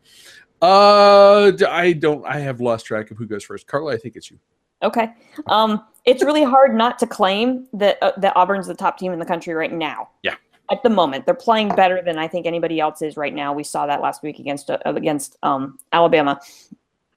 Uh, 0.62 1.52
I 1.68 1.92
don't. 1.92 2.24
I 2.26 2.38
have 2.38 2.62
lost 2.62 2.86
track 2.86 3.10
of 3.10 3.18
who 3.18 3.26
goes 3.26 3.44
first. 3.44 3.66
Carla, 3.66 3.92
I 3.92 3.98
think 3.98 4.16
it's 4.16 4.30
you. 4.30 4.38
Okay. 4.82 5.10
Um, 5.48 5.84
it's 6.04 6.22
really 6.22 6.44
hard 6.44 6.74
not 6.74 6.98
to 7.00 7.06
claim 7.06 7.66
that 7.74 7.98
uh, 8.02 8.12
that 8.18 8.36
Auburn's 8.36 8.66
the 8.66 8.74
top 8.74 8.98
team 8.98 9.12
in 9.12 9.18
the 9.18 9.24
country 9.24 9.54
right 9.54 9.72
now. 9.72 10.10
Yeah. 10.22 10.36
At 10.70 10.82
the 10.82 10.90
moment, 10.90 11.26
they're 11.26 11.34
playing 11.34 11.68
better 11.70 12.00
than 12.00 12.16
I 12.16 12.28
think 12.28 12.46
anybody 12.46 12.78
else 12.78 13.02
is 13.02 13.16
right 13.16 13.34
now. 13.34 13.52
We 13.52 13.64
saw 13.64 13.86
that 13.86 14.00
last 14.00 14.22
week 14.22 14.38
against 14.38 14.70
uh, 14.70 14.78
against 14.84 15.36
um, 15.42 15.78
Alabama. 15.92 16.40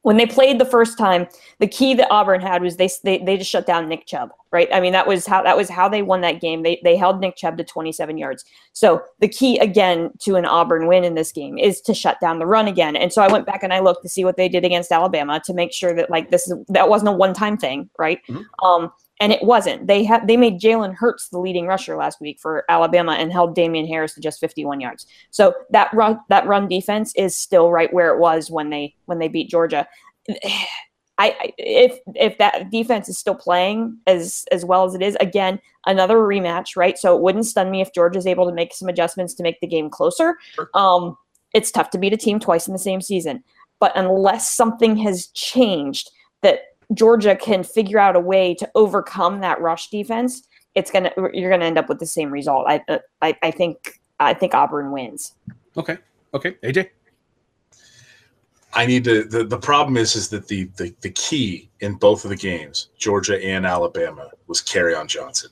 When 0.04 0.18
they 0.18 0.26
played 0.26 0.60
the 0.60 0.66
first 0.66 0.98
time, 0.98 1.28
the 1.60 1.68
key 1.68 1.94
that 1.96 2.08
Auburn 2.12 2.42
had 2.42 2.62
was 2.62 2.76
they, 2.78 2.90
they 3.04 3.18
they 3.20 3.38
just 3.38 3.50
shut 3.50 3.66
down 3.66 3.88
Nick 3.88 4.06
Chubb, 4.06 4.32
right? 4.52 4.68
I 4.72 4.80
mean 4.80 4.92
that 4.94 5.08
was 5.08 5.26
how 5.26 5.42
that 5.44 5.58
was 5.58 5.70
how 5.70 5.90
they 5.90 6.02
won 6.02 6.22
that 6.22 6.40
game. 6.42 6.62
They 6.62 6.80
they 6.84 6.96
held 6.96 7.20
Nick 7.20 7.36
Chubb 7.38 7.58
to 7.58 7.64
27 7.64 8.18
yards. 8.18 8.44
So 8.74 9.02
the 9.20 9.28
key 9.30 9.58
again 9.60 10.12
to 10.20 10.36
an 10.36 10.46
Auburn 10.46 10.88
win 10.88 11.04
in 11.04 11.16
this 11.16 11.32
game 11.32 11.58
is 11.58 11.82
to 11.82 11.94
shut 11.94 12.20
down 12.20 12.40
the 12.40 12.46
run 12.46 12.68
again. 12.68 12.96
And 12.96 13.12
so 13.12 13.22
I 13.22 13.32
went 13.32 13.46
back 13.46 13.64
and 13.64 13.74
I 13.74 13.80
looked 13.80 14.04
to 14.04 14.10
see 14.10 14.26
what 14.26 14.38
they 14.38 14.50
did 14.50 14.66
against 14.66 14.92
Alabama 14.92 15.42
to 15.46 15.54
make 15.54 15.74
sure 15.74 15.96
that 15.96 16.10
like 16.10 16.32
this 16.32 16.48
is 16.50 16.58
that 16.70 16.90
wasn't 16.90 17.10
a 17.10 17.14
one 17.14 17.34
time 17.34 17.58
thing, 17.58 17.90
right? 17.98 18.20
Mhm. 18.30 18.46
Um, 18.62 18.92
and 19.20 19.32
it 19.32 19.44
wasn't. 19.44 19.88
They 19.88 20.04
had 20.04 20.28
they 20.28 20.38
made 20.38 20.60
Jalen 20.60 20.96
Hurts 20.96 21.30
the 21.30 21.40
leading 21.40 21.68
rusher 21.68 21.96
last 21.96 22.20
week 22.20 22.40
for 22.40 22.66
Alabama 22.70 23.14
and 23.14 23.32
held 23.32 23.56
Damien 23.56 23.88
Harris 23.88 24.14
to 24.16 24.22
just 24.22 24.40
51 24.40 24.82
yards. 24.82 25.06
So 25.30 25.54
that 25.70 25.94
run 25.94 26.20
that 26.30 26.48
run 26.48 26.68
defense 26.68 27.14
is 27.16 27.36
still 27.36 27.72
right 27.72 27.94
where 27.94 28.14
it 28.14 28.20
was 28.20 28.50
when 28.50 28.70
they 28.70 28.96
when 29.06 29.20
they 29.20 29.28
beat 29.28 29.50
Georgia. 29.50 29.88
I, 31.20 31.28
I 31.40 31.54
if 31.60 32.00
if 32.16 32.40
that 32.40 32.72
defense 32.72 33.08
is 33.08 33.20
still 33.20 33.36
playing 33.36 33.98
as 34.08 34.46
as 34.52 34.66
well 34.66 34.84
as 34.84 34.96
it 34.96 35.02
is, 35.04 35.16
again 35.20 35.60
another 35.86 36.18
rematch, 36.18 36.76
right? 36.76 36.98
So 36.98 37.16
it 37.16 37.22
wouldn't 37.22 37.46
stun 37.46 37.70
me 37.70 37.82
if 37.82 37.94
Georgia's 37.94 38.26
able 38.26 38.48
to 38.48 38.54
make 38.54 38.74
some 38.74 38.88
adjustments 38.88 39.34
to 39.36 39.44
make 39.44 39.60
the 39.60 39.68
game 39.68 39.90
closer. 39.90 40.38
Um, 40.74 41.18
it's 41.54 41.72
tough 41.72 41.90
to 41.92 41.98
beat 41.98 42.14
a 42.14 42.18
team 42.18 42.40
twice 42.40 42.68
in 42.68 42.74
the 42.74 42.80
same 42.80 43.02
season, 43.02 43.44
but 43.80 43.92
unless 43.96 44.52
something 44.52 44.96
has 44.98 45.28
changed 45.28 46.10
that 46.42 46.73
Georgia 46.94 47.36
can 47.36 47.64
figure 47.64 48.00
out 48.00 48.16
a 48.16 48.20
way 48.20 48.54
to 48.56 48.70
overcome 48.76 49.42
that 49.42 49.60
rush 49.62 49.90
defense, 49.90 50.48
it's 50.76 50.92
gonna 50.92 51.12
you're 51.34 51.50
gonna 51.50 51.66
end 51.66 51.78
up 51.78 51.90
with 51.90 52.00
the 52.00 52.06
same 52.06 52.32
result. 52.32 52.66
I 52.68 52.84
uh, 52.88 53.00
I, 53.22 53.38
I 53.42 53.52
think 53.52 54.00
I 54.20 54.34
think 54.34 54.54
Auburn 54.54 54.92
wins. 54.92 55.34
Okay. 55.78 55.98
Okay. 56.34 56.52
AJ. 56.64 56.90
I 58.76 58.88
need 58.88 59.04
to. 59.04 59.24
The, 59.24 59.44
the 59.44 59.58
problem 59.58 59.98
is, 59.98 60.16
is 60.16 60.30
that 60.30 60.48
the, 60.48 60.66
the 60.78 60.94
the 61.02 61.12
key 61.12 61.70
in 61.82 61.94
both 61.94 62.24
of 62.24 62.30
the 62.30 62.36
games, 62.36 62.90
Georgia 62.98 63.44
and 63.44 63.66
Alabama, 63.66 64.32
was 64.48 64.62
Kerryon 64.62 65.08
Johnson, 65.08 65.52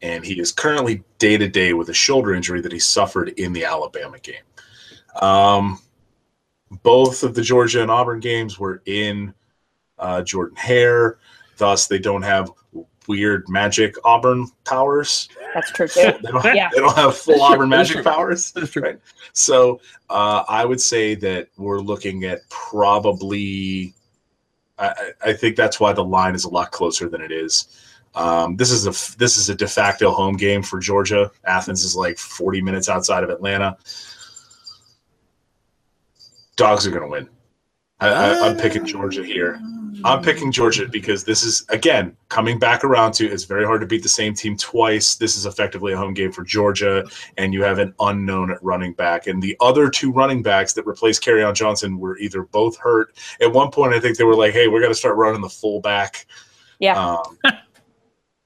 and 0.00 0.24
he 0.24 0.40
is 0.40 0.50
currently 0.50 1.04
day 1.18 1.36
to 1.36 1.48
day 1.48 1.74
with 1.74 1.90
a 1.90 1.94
shoulder 1.94 2.34
injury 2.34 2.62
that 2.62 2.72
he 2.72 2.78
suffered 2.78 3.28
in 3.38 3.52
the 3.52 3.64
Alabama 3.64 4.18
game. 4.18 4.36
Um, 5.20 5.80
both 6.82 7.22
of 7.22 7.34
the 7.34 7.42
Georgia 7.42 7.82
and 7.82 7.90
Auburn 7.90 8.20
games 8.20 8.58
were 8.58 8.82
in 8.86 9.34
uh, 9.98 10.22
Jordan 10.22 10.56
Hare, 10.56 11.18
thus 11.56 11.86
they 11.86 11.98
don't 11.98 12.22
have 12.22 12.50
weird 13.06 13.48
magic 13.48 13.94
Auburn 14.04 14.48
powers. 14.64 15.28
That's 15.54 15.70
true 15.72 15.86
too. 15.88 16.12
They 16.22 16.30
don't, 16.30 16.44
Yeah. 16.54 16.70
they 16.72 16.80
don't 16.80 16.96
have 16.96 17.16
full 17.16 17.42
Auburn 17.42 17.68
magic 17.68 18.02
powers. 18.04 18.50
That's 18.52 18.70
true. 18.70 18.82
Right. 18.82 18.98
So 19.34 19.80
uh, 20.10 20.44
I 20.48 20.64
would 20.64 20.80
say 20.80 21.14
that 21.16 21.48
we're 21.56 21.80
looking 21.80 22.24
at 22.24 22.40
probably. 22.50 23.94
I, 24.78 24.88
I 24.88 25.12
I 25.30 25.32
think 25.34 25.54
that's 25.56 25.78
why 25.78 25.92
the 25.92 26.04
line 26.04 26.34
is 26.34 26.44
a 26.44 26.48
lot 26.48 26.72
closer 26.72 27.08
than 27.08 27.20
it 27.20 27.30
is. 27.30 27.68
Um, 28.16 28.56
this 28.56 28.70
is 28.70 28.86
a 28.86 28.90
f- 28.90 29.16
this 29.18 29.36
is 29.36 29.48
a 29.50 29.54
de 29.54 29.66
facto 29.68 30.10
home 30.10 30.36
game 30.36 30.62
for 30.62 30.78
Georgia. 30.78 31.30
Athens 31.46 31.84
is 31.84 31.94
like 31.96 32.16
40 32.18 32.60
minutes 32.62 32.88
outside 32.88 33.22
of 33.24 33.30
Atlanta. 33.30 33.76
Dogs 36.56 36.86
are 36.86 36.90
going 36.90 37.02
to 37.02 37.08
win. 37.08 37.28
I, 38.04 38.34
I, 38.34 38.48
I'm 38.48 38.56
picking 38.56 38.84
Georgia 38.84 39.24
here. 39.24 39.60
I'm 40.04 40.22
picking 40.22 40.52
Georgia 40.52 40.86
because 40.86 41.24
this 41.24 41.42
is 41.42 41.64
again 41.70 42.14
coming 42.28 42.58
back 42.58 42.84
around 42.84 43.12
to 43.12 43.26
it's 43.26 43.44
very 43.44 43.64
hard 43.64 43.80
to 43.80 43.86
beat 43.86 44.02
the 44.02 44.08
same 44.08 44.34
team 44.34 44.56
twice. 44.56 45.14
This 45.16 45.36
is 45.36 45.46
effectively 45.46 45.94
a 45.94 45.96
home 45.96 46.12
game 46.12 46.30
for 46.30 46.44
Georgia, 46.44 47.06
and 47.38 47.54
you 47.54 47.62
have 47.62 47.78
an 47.78 47.94
unknown 48.00 48.50
at 48.50 48.62
running 48.62 48.92
back. 48.92 49.26
And 49.26 49.42
the 49.42 49.56
other 49.60 49.88
two 49.88 50.12
running 50.12 50.42
backs 50.42 50.74
that 50.74 50.84
replaced 50.84 51.26
on 51.26 51.54
Johnson 51.54 51.98
were 51.98 52.18
either 52.18 52.42
both 52.42 52.76
hurt. 52.76 53.16
At 53.40 53.52
one 53.52 53.70
point, 53.70 53.94
I 53.94 54.00
think 54.00 54.18
they 54.18 54.24
were 54.24 54.36
like, 54.36 54.52
"Hey, 54.52 54.68
we're 54.68 54.80
going 54.80 54.92
to 54.92 54.98
start 54.98 55.16
running 55.16 55.40
the 55.40 55.48
fullback 55.48 56.26
Yeah. 56.80 56.98
Um, 56.98 57.38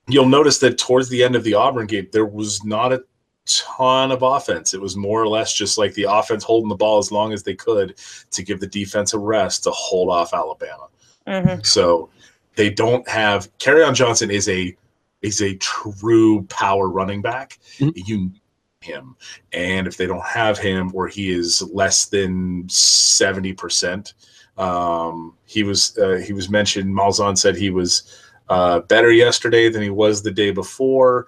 you'll 0.08 0.28
notice 0.28 0.58
that 0.58 0.78
towards 0.78 1.08
the 1.08 1.24
end 1.24 1.34
of 1.34 1.42
the 1.42 1.54
Auburn 1.54 1.86
game, 1.86 2.08
there 2.12 2.26
was 2.26 2.62
not 2.64 2.92
a 2.92 3.02
ton 3.48 4.12
of 4.12 4.22
offense. 4.22 4.74
It 4.74 4.80
was 4.80 4.96
more 4.96 5.22
or 5.22 5.28
less 5.28 5.52
just 5.54 5.78
like 5.78 5.94
the 5.94 6.04
offense 6.04 6.44
holding 6.44 6.68
the 6.68 6.76
ball 6.76 6.98
as 6.98 7.10
long 7.10 7.32
as 7.32 7.42
they 7.42 7.54
could 7.54 7.94
to 8.30 8.42
give 8.42 8.60
the 8.60 8.66
defense 8.66 9.14
a 9.14 9.18
rest 9.18 9.64
to 9.64 9.70
hold 9.70 10.10
off 10.10 10.34
Alabama. 10.34 10.88
Mhm. 11.26 11.64
So 11.64 12.10
they 12.56 12.70
don't 12.70 13.06
have 13.08 13.48
on 13.66 13.94
Johnson 13.94 14.30
is 14.30 14.48
a 14.48 14.76
is 15.22 15.40
a 15.42 15.54
true 15.56 16.42
power 16.44 16.88
running 16.88 17.22
back. 17.22 17.58
Mhm. 17.78 17.92
You 18.06 18.18
need 18.18 18.40
him, 18.80 19.16
and 19.52 19.86
if 19.86 19.96
they 19.96 20.06
don't 20.06 20.24
have 20.24 20.58
him, 20.58 20.90
or 20.94 21.08
he 21.08 21.30
is 21.30 21.62
less 21.72 22.06
than 22.06 22.68
seventy 22.68 23.52
percent, 23.52 24.14
um, 24.56 25.34
he 25.46 25.62
was 25.62 25.96
uh, 25.98 26.20
he 26.24 26.32
was 26.32 26.48
mentioned. 26.48 26.94
Malzahn 26.94 27.36
said 27.36 27.56
he 27.56 27.70
was 27.70 28.02
uh, 28.48 28.80
better 28.80 29.12
yesterday 29.12 29.68
than 29.68 29.82
he 29.82 29.90
was 29.90 30.22
the 30.22 30.30
day 30.30 30.50
before. 30.50 31.26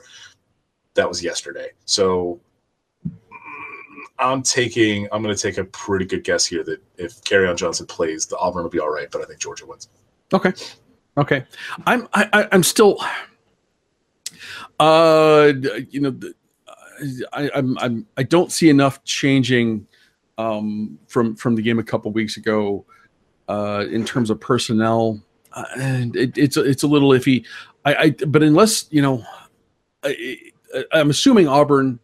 That 0.94 1.08
was 1.08 1.22
yesterday. 1.22 1.68
So 1.84 2.40
mm, 3.06 3.12
I'm 4.18 4.42
taking. 4.42 5.06
I'm 5.12 5.22
going 5.22 5.34
to 5.34 5.40
take 5.40 5.58
a 5.58 5.64
pretty 5.64 6.04
good 6.04 6.24
guess 6.24 6.44
here 6.44 6.64
that 6.64 6.80
if 6.98 7.20
on 7.32 7.56
Johnson 7.56 7.86
plays, 7.86 8.26
the 8.26 8.36
Auburn 8.38 8.62
will 8.62 8.70
be 8.70 8.80
all 8.80 8.90
right. 8.90 9.10
But 9.10 9.22
I 9.22 9.24
think 9.24 9.40
Georgia 9.40 9.66
wins. 9.66 9.88
Okay. 10.32 10.52
Okay. 11.16 11.44
I'm 11.86 12.08
I, 12.14 12.28
I- 12.32 12.48
I'm 12.52 12.62
still 12.62 12.98
uh 14.78 15.52
you 15.90 16.00
know 16.00 16.18
I 17.32 17.50
I'm 17.54 17.78
I'm 17.78 18.06
I 18.16 18.22
don't 18.22 18.50
see 18.52 18.70
enough 18.70 19.02
changing 19.04 19.86
um 20.38 20.98
from 21.08 21.36
from 21.36 21.54
the 21.54 21.62
game 21.62 21.78
a 21.78 21.82
couple 21.82 22.10
weeks 22.12 22.36
ago 22.36 22.84
uh 23.48 23.84
in 23.90 24.04
terms 24.04 24.30
of 24.30 24.40
personnel 24.40 25.20
uh, 25.52 25.64
and 25.78 26.16
it, 26.16 26.38
it's 26.38 26.56
it's 26.56 26.82
a 26.82 26.86
little 26.86 27.10
iffy 27.10 27.44
I 27.84 27.94
I 27.94 28.10
but 28.26 28.42
unless 28.42 28.86
you 28.90 29.02
know 29.02 29.22
I'm 30.92 31.10
assuming 31.10 31.48
Auburn 31.48 31.98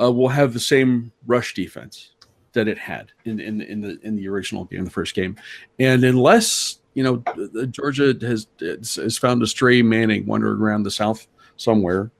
uh, 0.00 0.10
will 0.12 0.28
have 0.28 0.52
the 0.52 0.60
same 0.60 1.12
rush 1.26 1.54
defense 1.54 2.10
that 2.52 2.68
it 2.68 2.78
had 2.78 3.10
in 3.24 3.40
in 3.40 3.60
in 3.62 3.80
the 3.80 3.98
in 4.02 4.16
the 4.16 4.28
original 4.28 4.64
game 4.64 4.84
the 4.84 4.90
first 4.90 5.14
game 5.14 5.36
and 5.78 6.04
unless 6.04 6.78
you 6.94 7.02
know, 7.02 7.16
th- 7.34 7.52
th- 7.52 7.70
Georgia 7.70 8.14
has 8.22 8.46
has 8.60 9.18
found 9.18 9.42
a 9.42 9.46
stray 9.48 9.82
Manning 9.82 10.24
wandering 10.26 10.60
around 10.60 10.84
the 10.84 10.92
South 10.92 11.26
somewhere. 11.56 12.12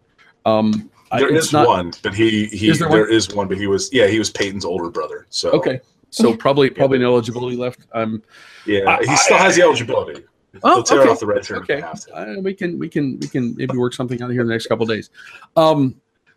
Um, 0.47 0.91
There 1.17 1.33
it's 1.33 1.47
is 1.47 1.53
not- 1.53 1.69
one, 1.69 1.93
but 2.03 2.13
he 2.13 2.47
he 2.47 2.71
Is 2.71 2.81
there 2.81 2.89
there 2.89 3.07
one? 3.37 3.47
but 3.47 3.57
he 3.57 3.69
was 3.69 3.93
yeah 3.93 4.09
he 4.09 4.19
was 4.19 4.31
Peyton's 4.31 4.65
older 4.65 4.91
brother. 4.91 5.27
So 5.31 5.53
Okay, 5.53 5.81
so 6.11 6.37
probably 6.37 6.71
probably 6.71 6.99
an 6.99 7.05
eligibility 7.05 7.57
left. 7.57 7.87
Um, 7.93 8.21
yeah, 8.67 8.99
he 9.01 9.15
still 9.17 9.37
has 9.39 9.55
the 9.55 9.63
eligibility. 9.63 10.25
Oh, 10.63 10.75
They'll 10.77 10.83
tear 10.83 11.01
okay. 11.03 11.11
off 11.11 11.21
the 11.21 11.27
red 11.27 11.45
shirt 11.45 11.59
okay, 11.63 11.77
they 11.77 11.81
have 11.81 12.01
to. 12.01 12.17
uh, 12.17 12.41
we 12.41 12.55
can 12.55 12.79
we 12.79 12.89
can 12.89 13.19
we 13.19 13.29
can 13.29 13.55
maybe 13.57 13.77
work 13.77 13.95
something 13.95 14.21
out 14.23 14.31
here 14.31 14.43
in 14.43 14.47
the 14.47 14.53
next 14.55 14.67
couple 14.67 14.85
of 14.85 14.89
days. 14.89 15.11
Um, 15.57 15.97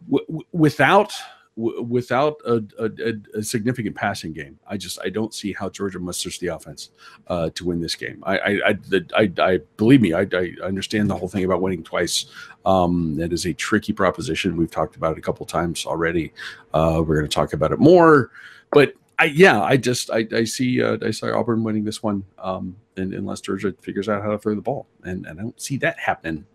w- 0.09 0.41
without 0.51 1.11
w- 1.55 1.81
without 1.83 2.35
a, 2.45 2.63
a, 2.79 3.39
a- 3.39 3.43
significant 3.43 3.95
passing 3.95 4.33
game, 4.33 4.59
I 4.67 4.77
just 4.77 4.99
I 5.03 5.09
don't 5.09 5.33
see 5.33 5.53
how 5.53 5.69
Georgia 5.69 5.99
musters 5.99 6.39
the 6.39 6.47
offense 6.47 6.91
uh, 7.27 7.49
to 7.55 7.65
win 7.65 7.81
this 7.81 7.95
game. 7.95 8.23
I 8.23 8.37
I, 8.37 8.49
I, 8.69 8.73
the, 8.73 9.05
I, 9.15 9.31
I 9.41 9.59
believe 9.77 10.01
me, 10.01 10.13
I, 10.13 10.25
I 10.33 10.53
understand 10.63 11.09
the 11.09 11.15
whole 11.15 11.27
thing 11.27 11.43
about 11.45 11.61
winning 11.61 11.83
twice. 11.83 12.25
Um, 12.65 13.15
that 13.15 13.31
is 13.33 13.45
a 13.45 13.53
tricky 13.53 13.93
proposition. 13.93 14.57
We've 14.57 14.71
talked 14.71 14.95
about 14.95 15.13
it 15.13 15.19
a 15.19 15.21
couple 15.21 15.45
times 15.45 15.85
already. 15.85 16.33
Uh, 16.73 17.01
we're 17.05 17.15
going 17.15 17.29
to 17.29 17.33
talk 17.33 17.53
about 17.53 17.71
it 17.71 17.79
more, 17.79 18.31
but 18.71 18.93
I 19.19 19.25
yeah, 19.25 19.61
I 19.61 19.77
just 19.77 20.11
I, 20.11 20.27
I 20.31 20.43
see 20.43 20.81
uh, 20.83 20.97
I 21.01 21.11
saw 21.11 21.35
Auburn 21.37 21.63
winning 21.63 21.83
this 21.83 22.03
one, 22.03 22.23
um, 22.37 22.75
and, 22.97 23.13
unless 23.13 23.41
Georgia 23.41 23.73
figures 23.81 24.09
out 24.09 24.23
how 24.23 24.31
to 24.31 24.37
throw 24.37 24.55
the 24.55 24.61
ball, 24.61 24.87
and, 25.03 25.25
and 25.25 25.39
I 25.39 25.43
don't 25.43 25.61
see 25.61 25.77
that 25.77 25.99
happening. 25.99 26.45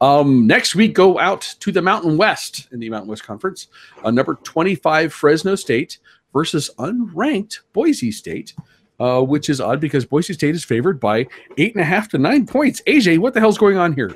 Um, 0.00 0.46
next 0.46 0.74
we 0.74 0.88
go 0.88 1.18
out 1.18 1.42
to 1.60 1.72
the 1.72 1.82
Mountain 1.82 2.16
West 2.16 2.68
in 2.72 2.80
the 2.80 2.90
Mountain 2.90 3.08
West 3.08 3.24
Conference. 3.24 3.68
Uh, 4.02 4.10
number 4.10 4.34
twenty 4.34 4.74
five 4.74 5.12
Fresno 5.12 5.54
State 5.54 5.98
versus 6.32 6.70
unranked 6.78 7.60
Boise 7.72 8.12
State. 8.12 8.54
Uh, 8.98 9.22
which 9.22 9.48
is 9.48 9.62
odd 9.62 9.80
because 9.80 10.04
Boise 10.04 10.34
State 10.34 10.54
is 10.54 10.62
favored 10.62 11.00
by 11.00 11.26
eight 11.56 11.74
and 11.74 11.80
a 11.80 11.86
half 11.86 12.06
to 12.10 12.18
nine 12.18 12.46
points. 12.46 12.82
AJ, 12.82 13.16
what 13.16 13.32
the 13.32 13.40
hell's 13.40 13.56
going 13.56 13.78
on 13.78 13.94
here? 13.94 14.14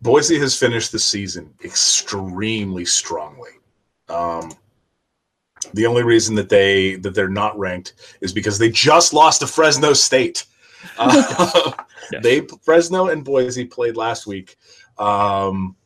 Boise 0.00 0.38
has 0.38 0.58
finished 0.58 0.92
the 0.92 0.98
season 0.98 1.52
extremely 1.62 2.86
strongly. 2.86 3.50
Um, 4.08 4.50
the 5.74 5.86
only 5.86 6.02
reason 6.02 6.34
that 6.34 6.48
they 6.48 6.96
that 6.96 7.14
they're 7.14 7.28
not 7.28 7.58
ranked 7.58 7.94
is 8.20 8.32
because 8.32 8.58
they 8.58 8.70
just 8.70 9.12
lost 9.12 9.40
to 9.40 9.46
Fresno 9.46 9.92
State. 9.92 10.44
Uh, 10.98 11.72
Yes. 12.12 12.22
They 12.22 12.46
Fresno 12.62 13.08
and 13.08 13.24
Boise 13.24 13.64
played 13.64 13.96
last 13.96 14.26
week. 14.26 14.56
Um, 14.98 15.76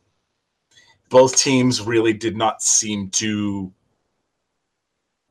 both 1.09 1.37
teams 1.37 1.80
really 1.80 2.12
did 2.12 2.37
not 2.37 2.62
seem 2.62 3.11
to 3.11 3.72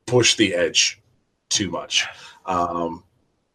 push 0.06 0.36
the 0.36 0.54
edge 0.54 1.02
too 1.50 1.70
much. 1.70 2.06
Um, 2.46 3.04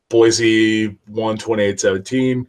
Boise 0.10 0.98
won 1.08 1.38
28-17. 1.38 2.46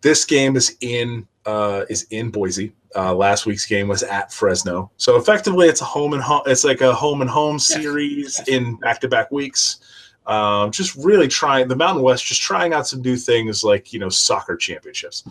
This 0.00 0.24
game 0.24 0.56
is 0.56 0.76
in 0.80 1.26
uh, 1.44 1.84
is 1.90 2.04
in 2.10 2.30
Boise. 2.30 2.72
Uh, 2.96 3.14
last 3.14 3.44
week's 3.44 3.66
game 3.66 3.88
was 3.88 4.04
at 4.04 4.32
Fresno, 4.32 4.90
so 4.98 5.16
effectively 5.16 5.66
it's 5.66 5.80
a 5.80 5.84
home 5.84 6.12
and 6.12 6.22
home. 6.22 6.42
It's 6.46 6.62
like 6.62 6.80
a 6.80 6.94
home 6.94 7.22
and 7.22 7.28
home 7.28 7.58
series 7.58 8.40
in 8.46 8.76
back-to-back 8.76 9.32
weeks. 9.32 9.80
Um, 10.26 10.70
just 10.70 10.96
really 10.96 11.28
trying 11.28 11.68
the 11.68 11.76
Mountain 11.76 12.02
West, 12.02 12.24
just 12.24 12.40
trying 12.40 12.72
out 12.72 12.86
some 12.86 13.02
new 13.02 13.16
things 13.16 13.62
like 13.62 13.92
you 13.92 13.98
know 13.98 14.08
soccer 14.08 14.56
championships. 14.56 15.24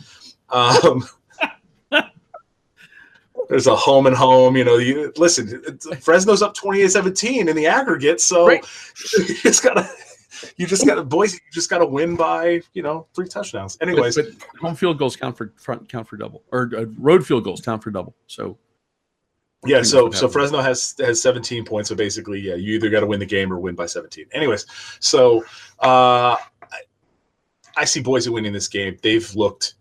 Um, 0.50 1.04
there's 3.50 3.68
a 3.68 3.76
home 3.76 4.08
and 4.08 4.16
home. 4.16 4.56
You 4.56 4.64
know, 4.64 4.78
you 4.78 5.12
listen. 5.18 5.80
Fresno's 6.02 6.42
up 6.42 6.56
28-17 6.56 7.48
in 7.50 7.56
the 7.56 7.66
aggregate, 7.68 8.22
so 8.22 8.48
Right. 8.48 8.66
you 9.18 9.36
just 9.36 9.64
gotta. 9.64 9.90
You 10.58 10.68
just 10.68 10.86
got 10.86 10.96
to 10.96 11.04
Boise. 11.04 11.38
You 11.46 11.52
just 11.54 11.70
got 11.70 11.78
to 11.78 11.86
win 11.86 12.18
by 12.18 12.62
you 12.74 12.84
know 12.84 13.08
three 13.16 13.28
touchdowns. 13.30 13.78
But- 13.78 13.88
Anyways, 13.88 14.16
but, 14.16 14.26
home 14.60 14.76
field 14.76 15.00
goals 15.00 15.16
count 15.16 15.38
for 15.38 15.54
front 15.56 15.88
count 15.88 16.08
for 16.08 16.18
double, 16.18 16.44
or 16.52 16.70
uh, 16.76 16.86
road 16.98 17.26
field 17.26 17.46
goals 17.46 17.62
count 17.62 17.82
for 17.82 17.92
double. 17.92 18.14
So 18.28 18.58
Yeah, 19.65 19.82
so 19.82 20.12
so. 20.12 20.28
Fresno 20.28 20.60
has 20.60 20.95
has 20.99 21.21
17 21.21 21.63
points. 21.65 21.89
So 21.89 21.95
basically, 21.95 22.39
yeah, 22.39 22.56
you 22.56 22.73
either 22.76 22.89
got 22.89 22.99
to 23.02 23.06
win 23.08 23.19
the 23.19 23.26
game 23.26 23.52
or 23.52 23.60
win 23.60 23.76
by 23.76 23.86
17. 23.86 24.26
Anyways, 24.34 24.65
so 24.99 25.43
uh, 25.80 26.36
I, 26.38 26.80
I 27.78 27.86
see 27.86 28.02
Boise 28.02 28.30
winning 28.30 28.54
this 28.54 28.67
game. 28.67 28.97
They've 29.02 29.34
looked 29.36 29.76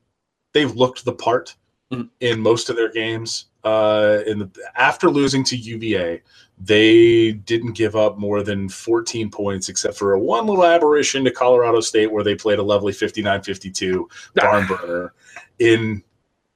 they've 0.52 0.74
looked 0.74 1.04
the 1.04 1.12
part 1.14 1.56
Mhm. 1.92 2.08
in 2.20 2.40
most 2.40 2.70
of 2.70 2.76
their 2.76 2.90
games. 2.90 3.46
Uh, 3.64 4.20
in 4.26 4.38
the 4.38 4.50
after 4.76 5.08
losing 5.10 5.44
to 5.44 5.56
UVA, 5.56 6.22
they 6.58 7.32
didn't 7.32 7.72
give 7.72 7.94
up 7.96 8.18
more 8.18 8.42
than 8.42 8.68
14 8.68 9.30
points, 9.30 9.68
except 9.68 9.96
for 9.98 10.14
a 10.14 10.18
one 10.18 10.46
little 10.46 10.64
aberration 10.64 11.22
to 11.24 11.30
Colorado 11.30 11.80
State 11.80 12.10
where 12.10 12.24
they 12.24 12.34
played 12.34 12.58
a 12.58 12.62
lovely 12.62 12.92
59-52 12.92 14.04
barn 14.34 14.66
burner 14.66 15.12
in 15.58 16.02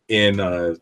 in 0.08 0.40
uh, 0.40 0.74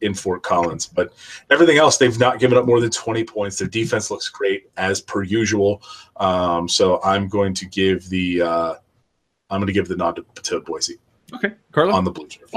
in 0.00 0.14
Fort 0.14 0.42
Collins. 0.42 0.86
But 0.86 1.12
everything 1.50 1.78
else, 1.78 1.96
they've 1.96 2.18
not 2.18 2.38
given 2.38 2.58
up 2.58 2.66
more 2.66 2.80
than 2.80 2.90
20 2.90 3.24
points. 3.24 3.58
Their 3.58 3.68
defense 3.68 4.10
looks 4.10 4.28
great 4.28 4.70
as 4.76 5.00
per 5.00 5.22
usual. 5.22 5.82
Um, 6.16 6.68
so 6.68 7.00
I'm 7.02 7.28
going 7.28 7.54
to 7.54 7.66
give 7.66 8.08
the 8.08 8.42
uh, 8.42 8.74
I'm 9.50 9.60
going 9.60 9.68
to 9.68 9.72
give 9.72 9.88
the 9.88 9.96
nod 9.96 10.16
to, 10.16 10.42
to 10.42 10.60
Boise 10.60 10.96
okay, 11.34 11.54
Carla, 11.72 11.94
on 11.94 12.04
the 12.04 12.10
blue 12.10 12.26
turf. 12.26 12.50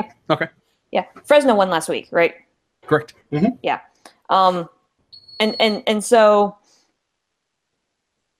Yeah, 0.91 1.06
Fresno 1.23 1.54
won 1.54 1.69
last 1.69 1.88
week, 1.88 2.08
right? 2.12 2.34
correct. 2.88 3.13
Yeah 3.62 3.82
um, 4.30 4.69
and 5.39 5.56
and 5.60 5.84
and 5.88 6.04
so 6.04 6.58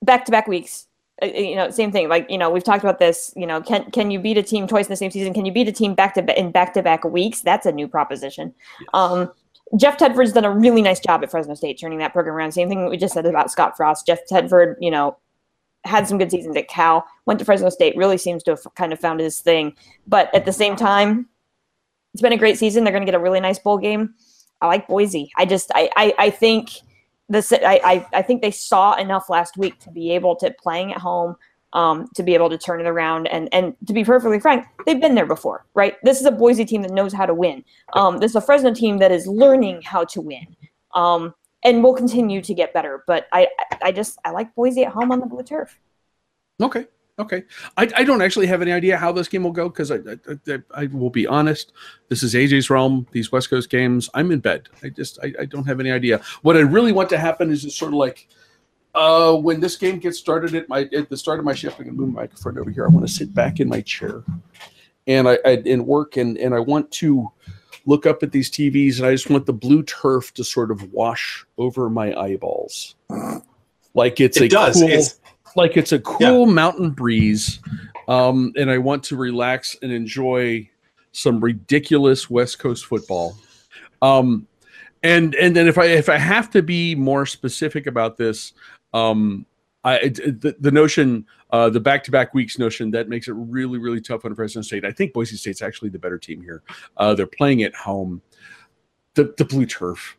back 0.02 0.26
to 0.26 0.32
back 0.32 0.48
weeks, 0.48 0.88
you 1.22 1.56
know, 1.56 1.70
same 1.70 1.92
thing. 1.92 2.10
Like 2.10 2.30
you 2.30 2.38
know, 2.38 2.50
we've 2.50 2.64
talked 2.64 2.84
about 2.84 3.00
this. 3.00 3.34
You 3.36 3.48
know, 3.48 3.62
can 3.62 3.90
can 3.92 4.12
you 4.12 4.20
beat 4.20 4.38
a 4.38 4.44
team 4.44 4.68
twice 4.68 4.86
in 4.86 4.90
the 4.92 4.96
same 4.96 5.12
season? 5.12 5.34
Can 5.34 5.46
you 5.46 5.52
beat 5.52 5.68
a 5.68 5.72
team 5.72 5.94
back 5.96 6.14
to 6.16 6.40
in 6.40 6.52
back 6.52 6.74
to 6.74 6.84
back 6.84 7.04
weeks? 7.04 7.42
That's 7.42 7.66
a 7.66 7.72
new 7.72 7.88
proposition. 7.88 8.54
Um, 8.94 9.32
Jeff 9.78 9.98
Tedford's 9.98 10.34
done 10.34 10.46
a 10.46 10.52
really 10.52 10.82
nice 10.82 11.00
job 11.00 11.24
at 11.24 11.30
Fresno 11.30 11.54
State 11.54 11.80
turning 11.80 12.00
that 12.00 12.14
program 12.14 12.36
around. 12.36 12.52
Same 12.52 12.70
thing 12.70 12.90
we 12.90 12.98
just 12.98 13.14
said 13.14 13.26
about 13.26 13.52
Scott 13.52 13.78
Frost. 13.78 14.06
Jeff 14.06 14.20
Tedford, 14.30 14.76
you 14.80 14.90
know, 14.90 15.18
had 15.84 16.08
some 16.08 16.18
good 16.18 16.32
seasons 16.32 16.58
at 16.58 16.68
Cal, 16.68 17.06
went 17.26 17.40
to 17.40 17.46
Fresno 17.46 17.70
State, 17.70 17.96
really 17.96 18.18
seems 18.18 18.42
to 18.44 18.52
have 18.52 18.62
kind 18.76 18.92
of 18.92 19.00
found 19.00 19.20
his 19.20 19.40
thing. 19.40 19.76
But 20.08 20.34
at 20.34 20.46
the 20.46 20.54
same 20.54 20.76
time, 20.76 21.28
it's 22.14 22.22
been 22.22 22.34
a 22.34 22.38
great 22.38 22.58
season. 22.58 22.84
They're 22.84 22.94
going 22.94 23.06
to 23.06 23.12
get 23.12 23.20
a 23.20 23.24
really 23.24 23.40
nice 23.40 23.60
bowl 23.60 23.78
game. 23.78 24.16
I 24.62 24.68
like 24.68 24.88
Boise. 24.88 25.32
I 25.38 25.46
just 25.46 25.72
I 25.76 25.90
I, 25.96 26.14
I 26.18 26.30
think 26.32 26.72
this 27.30 27.54
I, 27.54 27.80
I 27.84 28.08
I 28.14 28.22
think 28.22 28.42
they 28.42 28.52
saw 28.52 28.96
enough 28.96 29.30
last 29.30 29.58
week 29.58 29.80
to 29.80 29.92
be 29.92 30.12
able 30.12 30.36
to 30.38 30.52
playing 30.52 30.92
at 30.94 31.00
home 31.00 31.36
um, 31.74 32.08
to 32.16 32.24
be 32.24 32.34
able 32.34 32.50
to 32.50 32.58
turn 32.58 32.80
it 32.82 32.88
around 32.88 33.28
and 33.28 33.48
and 33.54 33.76
to 33.86 33.94
be 33.94 34.04
perfectly 34.04 34.40
frank, 34.40 34.66
they've 34.86 35.00
been 35.00 35.14
there 35.16 35.28
before, 35.28 35.66
right? 35.76 35.96
This 36.04 36.20
is 36.20 36.26
a 36.26 36.32
Boise 36.32 36.66
team 36.66 36.82
that 36.82 36.92
knows 36.92 37.14
how 37.14 37.26
to 37.28 37.34
win. 37.34 37.64
Um, 37.94 38.18
this 38.18 38.32
is 38.32 38.36
a 38.36 38.42
Fresno 38.42 38.74
team 38.74 38.98
that 38.98 39.12
is 39.12 39.28
learning 39.28 39.84
how 39.84 40.04
to 40.06 40.22
win. 40.22 40.48
Um, 40.96 41.36
and 41.64 41.84
will 41.84 41.94
continue 41.94 42.42
to 42.42 42.54
get 42.54 42.74
better. 42.74 43.04
But 43.06 43.28
I 43.32 43.48
I- 43.60 43.78
I 43.84 43.92
just 43.92 44.18
I 44.26 44.32
like 44.32 44.56
Boise 44.56 44.84
at 44.86 44.92
home 44.92 45.12
on 45.12 45.20
the 45.20 45.26
blue 45.26 45.44
turf. 45.44 45.78
Okay, 46.62 46.88
Okay, 47.20 47.44
I, 47.76 47.92
I 47.98 48.04
don't 48.06 48.22
actually 48.22 48.48
have 48.48 48.62
any 48.62 48.72
idea 48.72 48.96
how 48.96 49.12
this 49.12 49.28
game 49.28 49.44
will 49.44 49.52
go 49.52 49.68
because 49.68 49.92
I, 49.92 49.96
I, 49.96 50.18
I 50.48 50.60
I 50.74 50.86
will 50.88 51.10
be 51.10 51.28
honest. 51.28 51.74
This 52.08 52.24
is 52.24 52.34
AJ's 52.34 52.70
realm. 52.70 53.06
These 53.12 53.32
West 53.32 53.50
Coast 53.50 53.70
games, 53.70 54.10
I'm 54.14 54.32
in 54.32 54.40
bed. 54.40 54.70
I 54.84 54.90
just 54.90 55.20
I, 55.22 55.34
I 55.42 55.46
don't 55.46 55.66
have 55.66 55.82
any 55.82 55.92
idea. 55.92 56.22
What 56.44 56.56
I 56.56 56.62
really 56.62 56.94
want 56.94 57.10
to 57.10 57.18
happen 57.18 57.52
is 57.52 57.64
just 57.64 57.78
sort 57.78 57.92
of 57.92 57.98
like 57.98 58.28
uh, 58.96 59.34
when 59.36 59.60
this 59.60 59.76
game 59.76 60.00
gets 60.00 60.18
started 60.18 60.56
at 60.56 60.70
my 60.70 60.90
at 60.96 61.10
the 61.10 61.18
start 61.18 61.40
of 61.40 61.46
my 61.46 61.54
shift. 61.54 61.78
I'm 61.80 61.86
gonna 61.88 61.98
move 61.98 62.14
my 62.14 62.22
microphone 62.22 62.58
over 62.58 62.72
here. 62.72 62.86
I 62.86 62.88
want 62.88 63.06
to 63.06 63.12
sit 63.14 63.34
back 63.34 63.60
in 63.60 63.68
my 63.68 63.82
chair 63.82 64.24
and 65.06 65.28
I, 65.28 65.38
I 65.46 65.62
and 65.66 65.86
work 65.86 66.16
and 66.16 66.38
and 66.38 66.56
I 66.56 66.60
want 66.60 66.90
to 66.92 67.30
look 67.86 68.06
up 68.06 68.24
at 68.24 68.32
these 68.32 68.50
TVs 68.50 68.98
and 68.98 69.06
I 69.06 69.12
just 69.12 69.30
want 69.30 69.46
the 69.46 69.54
blue 69.54 69.84
turf 69.84 70.34
to 70.36 70.44
sort 70.44 70.72
of 70.72 70.94
wash 70.94 71.46
over 71.58 71.90
my 71.90 72.18
eyeballs, 72.18 72.96
like 73.94 74.20
it's 74.22 74.38
It 74.38 74.44
a 74.44 74.48
does. 74.48 74.76
cool, 74.80 74.90
It's 74.90 75.20
like 75.60 75.78
it's 75.78 75.92
a 75.92 76.00
cool 76.00 76.46
mountain 76.46 76.92
breeze, 76.92 77.60
um, 78.08 78.54
and 78.56 78.72
I 78.72 78.78
want 78.78 79.04
to 79.06 79.16
relax 79.16 79.76
and 79.82 79.92
enjoy 79.92 80.70
some 81.12 81.40
ridiculous 81.40 82.30
West 82.30 82.60
Coast 82.60 82.86
football. 82.86 83.36
Um, 84.02 84.48
and 85.04 85.36
and 85.36 85.56
then 85.56 85.68
if 85.68 85.78
I 85.78 85.86
if 85.86 86.10
I 86.10 86.18
have 86.18 86.50
to 86.52 86.64
be 86.64 86.96
more 86.96 87.26
specific 87.26 87.88
about 87.88 88.18
this, 88.18 88.54
um, 88.94 89.46
I 89.84 90.10
the, 90.10 90.56
the 90.60 90.72
notion 90.72 91.26
uh, 91.52 91.70
the 91.70 91.80
back 91.80 92.04
to 92.06 92.12
back 92.12 92.34
weeks 92.34 92.58
notion 92.58 92.92
that 92.92 93.10
makes 93.10 93.28
it 93.28 93.34
really 93.34 93.78
really 93.78 94.02
tough 94.02 94.26
on 94.26 94.36
Fresno 94.36 94.62
State. 94.62 94.86
I 94.86 94.92
think 94.92 95.14
Boise 95.14 95.38
State's 95.38 95.62
actually 95.62 95.90
the 95.90 96.00
better 96.00 96.18
team 96.18 96.42
here. 96.42 96.64
Uh, 96.98 97.14
they're 97.14 97.28
playing 97.28 97.64
at 97.64 97.76
home. 97.76 98.22
The 99.16 99.34
the 99.38 99.46
blue 99.46 99.66
turf. 99.66 100.18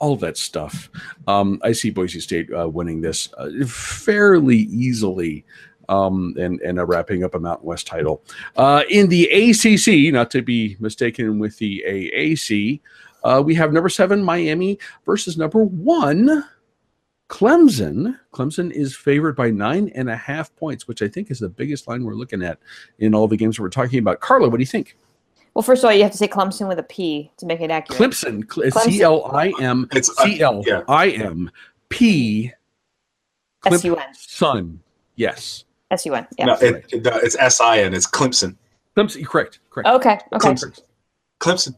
All 0.00 0.16
that 0.16 0.36
stuff. 0.36 0.90
Um, 1.26 1.60
I 1.62 1.72
see 1.72 1.90
Boise 1.90 2.20
State 2.20 2.52
uh, 2.52 2.68
winning 2.68 3.00
this 3.00 3.32
uh, 3.36 3.50
fairly 3.66 4.56
easily, 4.56 5.44
um, 5.88 6.34
and 6.38 6.60
and 6.60 6.78
uh, 6.78 6.86
wrapping 6.86 7.22
up 7.22 7.34
a 7.34 7.38
Mountain 7.38 7.66
West 7.66 7.86
title. 7.86 8.22
Uh, 8.56 8.82
in 8.88 9.08
the 9.08 9.26
ACC, 9.28 10.12
not 10.12 10.30
to 10.30 10.42
be 10.42 10.76
mistaken 10.80 11.38
with 11.38 11.58
the 11.58 11.84
AAC, 11.86 12.80
uh, 13.24 13.42
we 13.44 13.54
have 13.54 13.72
number 13.72 13.88
seven 13.88 14.22
Miami 14.22 14.78
versus 15.04 15.36
number 15.36 15.64
one 15.64 16.44
Clemson. 17.28 18.18
Clemson 18.32 18.70
is 18.72 18.94
favored 18.96 19.36
by 19.36 19.50
nine 19.50 19.90
and 19.94 20.10
a 20.10 20.16
half 20.16 20.54
points, 20.56 20.88
which 20.88 21.00
I 21.00 21.08
think 21.08 21.30
is 21.30 21.38
the 21.38 21.48
biggest 21.48 21.88
line 21.88 22.04
we're 22.04 22.14
looking 22.14 22.42
at 22.42 22.58
in 22.98 23.14
all 23.14 23.28
the 23.28 23.36
games 23.36 23.58
we're 23.58 23.68
talking 23.68 24.00
about. 24.00 24.20
Carla, 24.20 24.48
what 24.48 24.56
do 24.56 24.62
you 24.62 24.66
think? 24.66 24.96
Well, 25.54 25.62
first 25.62 25.82
of 25.82 25.88
all, 25.88 25.94
you 25.94 26.02
have 26.02 26.12
to 26.12 26.18
say 26.18 26.28
Clemson 26.28 26.68
with 26.68 26.78
a 26.78 26.82
P 26.84 27.30
to 27.38 27.46
make 27.46 27.60
it 27.60 27.70
accurate. 27.70 28.00
Clemson, 28.00 28.44
Clemson. 28.44 28.82
C 28.82 29.02
L 29.02 29.24
I 29.34 29.52
M 29.60 29.88
it's 29.92 30.08
uh, 30.18 30.24
C 30.24 30.40
L 30.40 30.62
yeah. 30.66 30.82
I 30.88 31.08
M 31.10 31.50
P. 31.88 32.52
S-U-N. 33.66 34.14
Son. 34.14 34.80
Yes. 35.16 35.64
S-U-N. 35.90 36.26
Yeah. 36.38 36.44
no, 36.46 36.54
it, 36.54 36.86
it- 36.92 37.06
it's 37.06 37.36
S 37.38 37.60
I 37.60 37.80
N. 37.80 37.92
It's 37.92 38.06
Clemson. 38.06 38.56
Clemson. 38.96 39.26
Correct. 39.26 39.58
Correct. 39.70 39.88
Okay. 39.88 40.18
Okay. 40.32 40.48
Clemson. 40.48 40.80
Clemson. 41.40 41.74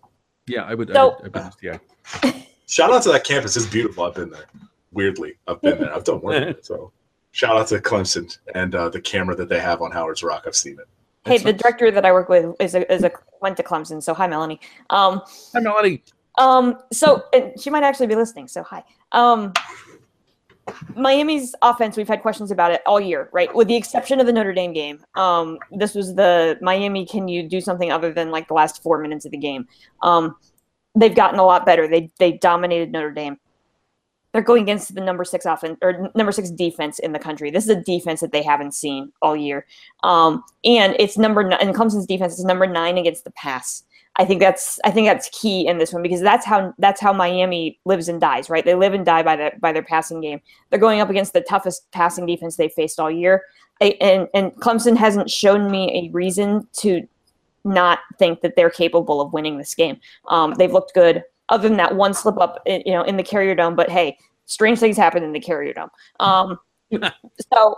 Yeah, 0.47 0.65
I 0.65 0.75
would. 0.75 0.95
I 0.97 1.05
would, 1.05 1.15
I 1.37 1.45
would 1.45 1.53
yeah. 1.63 1.79
Shout 2.67 2.93
out 2.93 3.03
to 3.05 3.13
that 3.13 3.25
campus. 3.25 3.57
It's 3.57 3.67
beautiful. 3.67 4.05
I've 4.05 4.15
been 4.15 4.31
there. 4.31 4.47
Weirdly, 4.93 5.35
I've 5.47 5.61
been 5.61 5.79
there. 5.79 5.95
I've 5.95 6.05
done 6.05 6.21
work 6.21 6.33
there. 6.45 6.55
So 6.63 6.93
shout 7.33 7.57
out 7.57 7.69
to 7.69 7.79
Clemson 7.79 8.37
and 8.55 8.75
uh, 8.75 8.89
the 8.89 9.01
camera 9.01 9.35
that 9.37 9.49
they 9.49 9.59
have 9.61 9.83
on 9.83 9.91
Howard's 9.91 10.23
Rock. 10.23 10.45
I've 10.47 10.57
seen 10.57 10.75
it. 10.79 10.87
Hey, 11.25 11.35
Excellent. 11.37 11.57
the 11.59 11.63
director 11.63 11.91
that 11.93 12.05
I 12.05 12.13
work 12.13 12.29
with 12.29 12.55
is 12.61 12.75
a, 12.75 12.93
is 12.93 13.05
a 13.05 13.13
went 13.41 13.57
to 13.59 13.63
Clemson, 13.63 14.03
so 14.03 14.13
hi, 14.13 14.27
Melanie. 14.27 14.61
Um, 14.91 15.23
Hi, 15.55 15.61
Melanie. 15.61 16.03
um, 16.39 16.79
so 16.93 17.23
and 17.33 17.53
she 17.61 17.71
might 17.71 17.85
actually 17.85 18.09
be 18.09 18.17
listening, 18.17 18.49
so 18.49 18.63
hi. 18.63 18.83
Um, 19.13 19.53
Miami's 20.97 21.55
offense, 21.63 21.97
we've 21.97 22.09
had 22.09 22.23
questions 22.23 22.51
about 22.51 22.71
it 22.73 22.83
all 22.87 23.01
year, 23.01 23.29
right? 23.33 23.53
With 23.55 23.69
the 23.69 23.75
exception 23.77 24.21
of 24.21 24.27
the 24.27 24.33
Notre 24.33 24.53
Dame 24.53 24.73
game. 24.73 25.05
Um, 25.17 25.59
this 25.73 25.95
was 25.95 26.15
the 26.15 26.57
Miami. 26.61 27.05
Can 27.05 27.27
you 27.29 27.49
do 27.49 27.61
something 27.61 27.91
other 27.91 28.13
than 28.13 28.31
like 28.31 28.47
the 28.49 28.55
last 28.55 28.83
four 28.83 28.99
minutes 28.99 29.25
of 29.25 29.33
the 29.33 29.39
game? 29.39 29.67
Um, 30.03 30.37
they've 30.97 31.15
gotten 31.15 31.39
a 31.41 31.45
lot 31.45 31.67
better. 31.67 31.89
They 31.89 32.11
they 32.19 32.33
dominated 32.33 32.93
Notre 32.93 33.11
Dame. 33.13 33.39
They're 34.33 34.43
going 34.43 34.63
against 34.63 34.95
the 34.95 35.01
number 35.01 35.25
six 35.25 35.45
offense 35.45 35.79
or 35.83 36.11
number 36.15 36.33
six 36.33 36.51
defense 36.51 36.99
in 36.99 37.13
the 37.13 37.19
country. 37.19 37.51
This 37.51 37.65
is 37.65 37.71
a 37.71 37.81
defense 37.81 38.21
that 38.21 38.33
they 38.33 38.43
haven't 38.43 38.75
seen 38.75 39.13
all 39.21 39.37
year. 39.37 39.67
Um, 40.03 40.43
and 40.65 40.97
it's 40.99 41.19
number 41.19 41.43
nine, 41.45 41.59
and 41.61 41.75
Clemson's 41.75 42.07
defense 42.07 42.39
is 42.39 42.45
number 42.45 42.67
nine 42.67 42.99
against 42.99 43.25
the 43.25 43.31
pass. 43.33 43.85
I 44.17 44.25
think 44.25 44.41
that's 44.41 44.79
I 44.85 44.91
think 44.91 45.07
that's 45.07 45.31
key 45.31 45.67
in 45.67 45.79
this 45.79 45.93
one 45.93 46.03
because 46.03 46.21
that's 46.21 46.45
how 46.45 46.75
that's 46.79 47.01
how 47.01 47.13
Miami 47.13 47.79
lives 47.85 48.09
and 48.09 48.21
dies, 48.21 48.51
right? 48.51 48.65
They 48.65 48.75
live 48.75 48.93
and 48.93 49.07
die 49.07 49.23
by 49.23 49.37
their 49.37 49.59
by 49.61 49.73
their 49.73 49.83
passing 49.83 50.21
game. 50.21 50.41
They're 50.69 50.79
going 50.79 51.01
up 51.01 51.09
against 51.09 51.33
the 51.33 51.41
toughest 51.41 51.91
passing 51.93 52.27
defense 52.27 52.57
they 52.57 52.69
faced 52.69 53.01
all 53.01 53.11
year, 53.11 53.43
I, 53.81 53.97
and 54.01 54.29
and 54.35 54.53
Clemson 54.57 54.97
hasn't 54.97 55.31
shown 55.31 55.71
me 55.71 56.07
a 56.07 56.13
reason 56.13 56.69
to 56.79 57.07
not 57.65 58.01
think 58.19 58.41
that 58.41 58.57
they're 58.57 58.71
capable 58.71 59.21
of 59.21 59.33
winning 59.33 59.57
this 59.57 59.75
game. 59.75 59.99
Um, 60.29 60.55
they've 60.55 60.73
looked 60.73 60.95
good, 60.95 61.25
other 61.53 61.69
than 61.69 61.77
that 61.77 61.95
one 61.95 62.15
slip 62.15 62.39
up, 62.39 62.61
in, 62.67 62.83
you 62.87 62.93
know, 62.93 63.03
in 63.03 63.17
the 63.17 63.23
Carrier 63.23 63.55
Dome. 63.55 63.77
But 63.77 63.91
hey, 63.91 64.17
strange 64.47 64.79
things 64.79 64.97
happen 64.97 65.23
in 65.23 65.33
the 65.33 65.41
Carrier 65.41 65.75
Dome. 65.75 65.91
Um, 66.19 66.59
so 67.53 67.77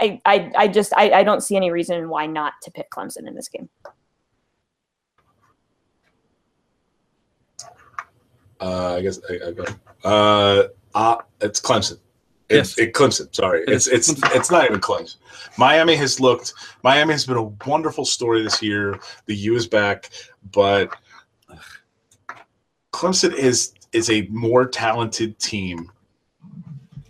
I, 0.00 0.20
I, 0.24 0.52
I 0.56 0.68
just 0.68 0.92
I, 0.96 1.10
I 1.10 1.24
don't 1.24 1.42
see 1.42 1.56
any 1.56 1.70
reason 1.70 2.08
why 2.08 2.26
not 2.26 2.54
to 2.62 2.70
pick 2.70 2.90
Clemson 2.90 3.26
in 3.26 3.34
this 3.34 3.48
game. 3.48 3.68
Uh, 8.60 8.94
I 8.94 9.02
guess 9.02 9.20
I, 9.28 9.48
I 9.48 9.52
go. 9.52 9.64
Uh, 10.04 10.62
uh, 10.94 11.16
it's 11.40 11.60
Clemson. 11.60 11.98
It's 12.48 12.78
Yes. 12.78 12.78
it, 12.78 12.92
Clemson. 12.92 13.34
Sorry, 13.34 13.64
it's 13.66 13.86
it's 13.86 14.10
it's 14.34 14.50
not 14.50 14.66
even 14.66 14.80
Clemson. 14.80 15.16
Miami 15.58 15.96
has 15.96 16.20
looked. 16.20 16.54
Miami 16.82 17.12
has 17.12 17.26
been 17.26 17.36
a 17.36 17.42
wonderful 17.66 18.04
story 18.04 18.42
this 18.42 18.62
year. 18.62 19.00
The 19.26 19.34
U 19.34 19.56
is 19.56 19.66
back, 19.66 20.10
but 20.52 20.94
Clemson 22.94 23.34
is 23.34 23.74
is 23.92 24.08
a 24.08 24.22
more 24.30 24.66
talented 24.66 25.36
team. 25.40 25.90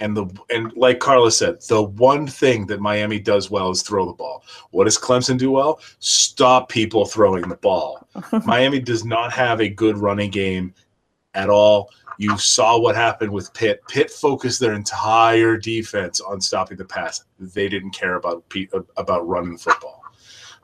And 0.00 0.16
the 0.16 0.26
and 0.48 0.72
like 0.74 0.98
Carla 0.98 1.30
said, 1.30 1.60
the 1.68 1.82
one 1.82 2.26
thing 2.26 2.66
that 2.66 2.80
Miami 2.80 3.20
does 3.20 3.50
well 3.50 3.70
is 3.70 3.82
throw 3.82 4.06
the 4.06 4.14
ball. 4.14 4.42
What 4.70 4.84
does 4.84 4.98
Clemson 4.98 5.38
do 5.38 5.50
well? 5.50 5.80
Stop 5.98 6.70
people 6.70 7.04
throwing 7.04 7.48
the 7.48 7.56
ball. 7.56 8.08
Miami 8.44 8.80
does 8.80 9.04
not 9.04 9.32
have 9.34 9.60
a 9.60 9.68
good 9.68 9.98
running 9.98 10.30
game 10.30 10.74
at 11.34 11.50
all. 11.50 11.90
You 12.16 12.38
saw 12.38 12.78
what 12.78 12.96
happened 12.96 13.30
with 13.30 13.52
Pitt. 13.52 13.82
Pitt 13.86 14.10
focused 14.10 14.60
their 14.60 14.72
entire 14.72 15.58
defense 15.58 16.20
on 16.20 16.40
stopping 16.40 16.78
the 16.78 16.84
pass. 16.86 17.24
They 17.38 17.68
didn't 17.68 17.90
care 17.90 18.14
about 18.14 18.42
about 18.96 19.28
running 19.28 19.58
football. 19.58 20.03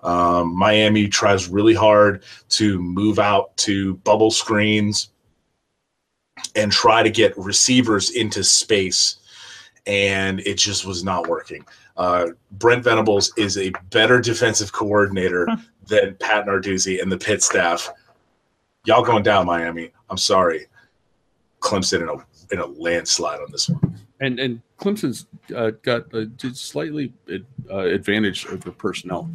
Um, 0.03 0.57
Miami 0.57 1.09
tries 1.09 1.49
really 1.49 1.75
hard 1.75 2.23
to 2.51 2.81
move 2.81 3.19
out 3.19 3.57
to 3.59 3.95
bubble 3.97 4.31
screens 4.31 5.11
and 6.57 6.73
try 6.73 7.03
to 7.03 7.11
get 7.11 7.37
receivers 7.37 8.11
into 8.11 8.43
space, 8.43 9.17
and 9.87 10.41
it 10.41 10.57
just 10.57 10.87
was 10.87 11.05
not 11.05 11.29
working. 11.29 11.65
Uh, 11.97 12.29
Brent 12.53 12.83
Venables 12.83 13.33
is 13.37 13.59
a 13.59 13.73
better 13.91 14.21
defensive 14.21 14.73
coordinator 14.73 15.47
than 15.87 16.15
Pat 16.15 16.47
Narduzzi 16.47 17.03
and 17.03 17.13
the 17.13 17.19
Pitt 17.19 17.43
staff. 17.43 17.91
Y'all 18.87 19.05
going 19.05 19.23
down, 19.23 19.47
Miami. 19.47 19.93
I'm 20.09 20.17
sorry. 20.17 20.67
Clemson 21.61 22.03
in 22.03 22.09
a 22.09 22.55
in 22.55 22.59
a 22.59 22.67
landslide 22.67 23.41
on 23.41 23.53
this 23.53 23.69
one. 23.69 23.99
And 24.21 24.41
and 24.41 24.63
Clemson's 24.79 25.27
uh, 25.55 25.73
got 25.83 26.13
a 26.15 26.27
slightly 26.55 27.13
uh, 27.71 27.79
advantage 27.79 28.47
over 28.47 28.71
personnel 28.71 29.31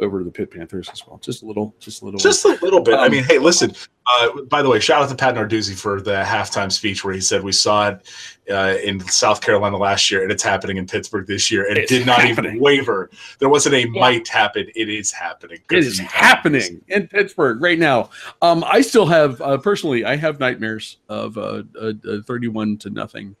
over 0.00 0.18
to 0.18 0.24
the 0.24 0.30
Pitt 0.30 0.50
Panthers 0.50 0.88
as 0.88 1.06
well. 1.06 1.18
Just 1.18 1.42
a 1.42 1.46
little, 1.46 1.74
just 1.78 2.02
a 2.02 2.04
little. 2.04 2.18
Just 2.18 2.44
a 2.44 2.58
little 2.62 2.80
bit. 2.80 2.94
I 2.94 3.06
Um, 3.06 3.12
mean, 3.12 3.24
hey, 3.24 3.38
listen. 3.38 3.74
Uh, 4.06 4.42
by 4.50 4.60
the 4.60 4.68
way, 4.68 4.80
shout 4.80 5.02
out 5.02 5.08
to 5.08 5.14
Pat 5.14 5.34
Narduzzi 5.34 5.74
for 5.74 6.00
the 6.00 6.22
halftime 6.24 6.70
speech 6.70 7.04
where 7.04 7.14
he 7.14 7.20
said 7.20 7.42
we 7.42 7.52
saw 7.52 7.88
it 7.88 8.10
uh, 8.50 8.76
in 8.84 9.00
South 9.00 9.40
Carolina 9.40 9.78
last 9.78 10.10
year 10.10 10.22
and 10.22 10.30
it's 10.30 10.42
happening 10.42 10.76
in 10.76 10.86
Pittsburgh 10.86 11.26
this 11.26 11.50
year, 11.50 11.66
and 11.68 11.78
it 11.78 11.88
did 11.88 12.04
not 12.04 12.24
even 12.24 12.60
waver. 12.60 13.08
There 13.38 13.48
wasn't 13.48 13.76
a 13.76 13.86
might 13.86 14.28
happen. 14.28 14.66
It 14.74 14.90
is 14.90 15.10
happening. 15.10 15.58
Good 15.68 15.78
it 15.78 15.82
for 15.84 15.88
is 15.88 15.98
happening 16.00 16.82
in 16.88 17.08
Pittsburgh 17.08 17.62
right 17.62 17.78
now. 17.78 18.10
Um, 18.42 18.62
I 18.66 18.82
still 18.82 19.06
have 19.06 19.40
uh, 19.40 19.56
personally, 19.58 20.04
I 20.04 20.16
have 20.16 20.38
nightmares 20.38 20.98
of 21.08 21.38
uh, 21.38 21.62
uh, 21.80 21.92
uh, 22.06 22.16
thirty-one 22.26 22.76
to 22.78 22.90
nothing 22.90 23.34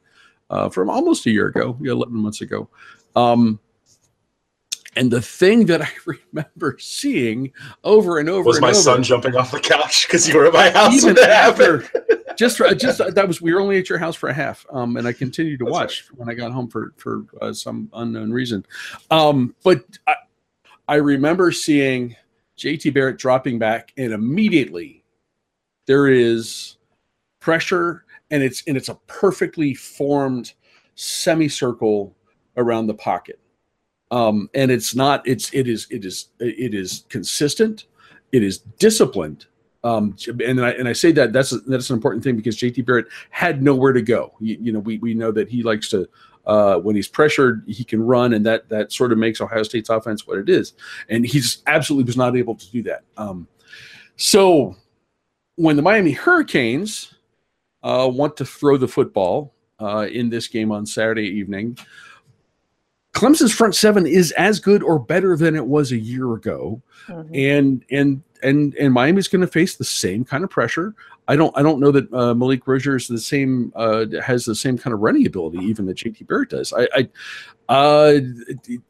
uh, 0.48 0.70
from 0.70 0.88
almost 0.88 1.26
a 1.26 1.30
year 1.30 1.48
ago, 1.48 1.76
eleven 1.82 2.16
months 2.16 2.40
ago. 2.40 2.70
Um, 3.16 3.60
and 4.96 5.10
the 5.10 5.22
thing 5.22 5.66
that 5.66 5.82
I 5.82 5.88
remember 6.32 6.76
seeing 6.78 7.52
over 7.82 8.18
and 8.18 8.28
over 8.28 8.44
Was 8.44 8.56
and 8.56 8.62
my 8.62 8.70
over, 8.70 8.76
son 8.76 9.02
jumping 9.02 9.36
off 9.36 9.50
the 9.50 9.60
couch 9.60 10.06
because 10.06 10.28
you 10.28 10.36
were 10.36 10.46
at 10.46 10.52
my 10.52 10.70
house 10.70 11.02
when 11.02 11.12
even 11.12 11.14
that 11.14 11.30
happened? 11.30 11.90
just 12.36 12.60
just 12.78 12.98
that 13.14 13.28
was 13.28 13.40
we 13.40 13.52
were 13.52 13.60
only 13.60 13.78
at 13.78 13.88
your 13.88 13.98
house 13.98 14.16
for 14.16 14.28
a 14.28 14.34
half, 14.34 14.66
um, 14.70 14.96
and 14.96 15.06
I 15.06 15.12
continued 15.12 15.58
to 15.60 15.64
That's 15.64 15.72
watch 15.72 16.04
when 16.14 16.28
I 16.28 16.34
got 16.34 16.52
home 16.52 16.68
for 16.68 16.92
for 16.96 17.24
uh, 17.40 17.52
some 17.52 17.88
unknown 17.94 18.32
reason. 18.32 18.64
Um, 19.10 19.54
but 19.64 19.84
I, 20.06 20.14
I 20.88 20.94
remember 20.96 21.52
seeing 21.52 22.16
JT 22.58 22.94
Barrett 22.94 23.18
dropping 23.18 23.58
back, 23.58 23.92
and 23.96 24.12
immediately 24.12 25.04
there 25.86 26.08
is 26.08 26.76
pressure, 27.40 28.04
and 28.30 28.42
it's 28.42 28.62
and 28.66 28.76
it's 28.76 28.88
a 28.88 28.94
perfectly 29.06 29.74
formed 29.74 30.54
semicircle 30.94 32.16
around 32.56 32.86
the 32.86 32.94
pocket. 32.94 33.40
Um, 34.10 34.48
and 34.54 34.70
it's 34.70 34.94
not. 34.94 35.26
It's 35.26 35.52
it 35.52 35.68
is 35.68 35.86
it 35.90 36.04
is 36.04 36.28
it 36.40 36.74
is 36.74 37.04
consistent. 37.08 37.86
It 38.32 38.42
is 38.42 38.58
disciplined. 38.58 39.46
Um, 39.82 40.16
and 40.44 40.64
I 40.64 40.70
and 40.70 40.88
I 40.88 40.92
say 40.94 41.12
that 41.12 41.32
that's 41.32 41.52
a, 41.52 41.58
that's 41.58 41.90
an 41.90 41.96
important 41.96 42.24
thing 42.24 42.36
because 42.36 42.56
JT 42.56 42.86
Barrett 42.86 43.06
had 43.30 43.62
nowhere 43.62 43.92
to 43.92 44.02
go. 44.02 44.32
You, 44.40 44.56
you 44.60 44.72
know, 44.72 44.78
we 44.78 44.98
we 44.98 45.14
know 45.14 45.30
that 45.32 45.48
he 45.48 45.62
likes 45.62 45.90
to 45.90 46.08
uh, 46.46 46.78
when 46.78 46.96
he's 46.96 47.08
pressured, 47.08 47.64
he 47.66 47.84
can 47.84 48.02
run, 48.02 48.34
and 48.34 48.44
that 48.46 48.68
that 48.68 48.92
sort 48.92 49.12
of 49.12 49.18
makes 49.18 49.40
Ohio 49.40 49.62
State's 49.62 49.88
offense 49.88 50.26
what 50.26 50.38
it 50.38 50.48
is. 50.48 50.74
And 51.08 51.26
he's 51.26 51.62
absolutely 51.66 52.06
was 52.06 52.16
not 52.16 52.36
able 52.36 52.54
to 52.54 52.70
do 52.70 52.82
that. 52.84 53.02
Um, 53.16 53.48
so 54.16 54.76
when 55.56 55.76
the 55.76 55.82
Miami 55.82 56.12
Hurricanes 56.12 57.14
uh, 57.82 58.10
want 58.12 58.36
to 58.38 58.44
throw 58.44 58.76
the 58.76 58.88
football 58.88 59.54
uh, 59.80 60.06
in 60.10 60.30
this 60.30 60.48
game 60.48 60.72
on 60.72 60.86
Saturday 60.86 61.26
evening, 61.26 61.78
Clemson's 63.14 63.52
front 63.54 63.74
seven 63.74 64.06
is 64.06 64.32
as 64.32 64.60
good 64.60 64.82
or 64.82 64.98
better 64.98 65.36
than 65.36 65.54
it 65.54 65.66
was 65.66 65.92
a 65.92 65.96
year 65.96 66.32
ago, 66.34 66.82
Mhm. 67.08 67.30
and 67.32 67.84
and 67.90 68.22
and 68.42 68.74
and 68.74 68.92
Miami's 68.92 69.28
going 69.28 69.40
to 69.40 69.46
face 69.46 69.76
the 69.76 69.84
same 69.84 70.24
kind 70.24 70.44
of 70.44 70.50
pressure. 70.50 70.94
I 71.28 71.36
don't 71.36 71.56
I 71.56 71.62
don't 71.62 71.80
know 71.80 71.90
that 71.92 72.12
uh, 72.12 72.34
Malik 72.34 72.66
Rosier 72.66 72.96
is 72.96 73.06
the 73.08 73.18
same 73.18 73.72
uh, 73.76 74.06
has 74.22 74.44
the 74.44 74.54
same 74.54 74.76
kind 74.76 74.92
of 74.92 75.00
running 75.00 75.26
ability 75.26 75.58
even 75.58 75.86
that 75.86 75.96
JT 75.96 76.26
Barrett 76.26 76.50
does. 76.50 76.72
I, 76.72 76.88
I 76.94 77.08
uh, 77.72 78.20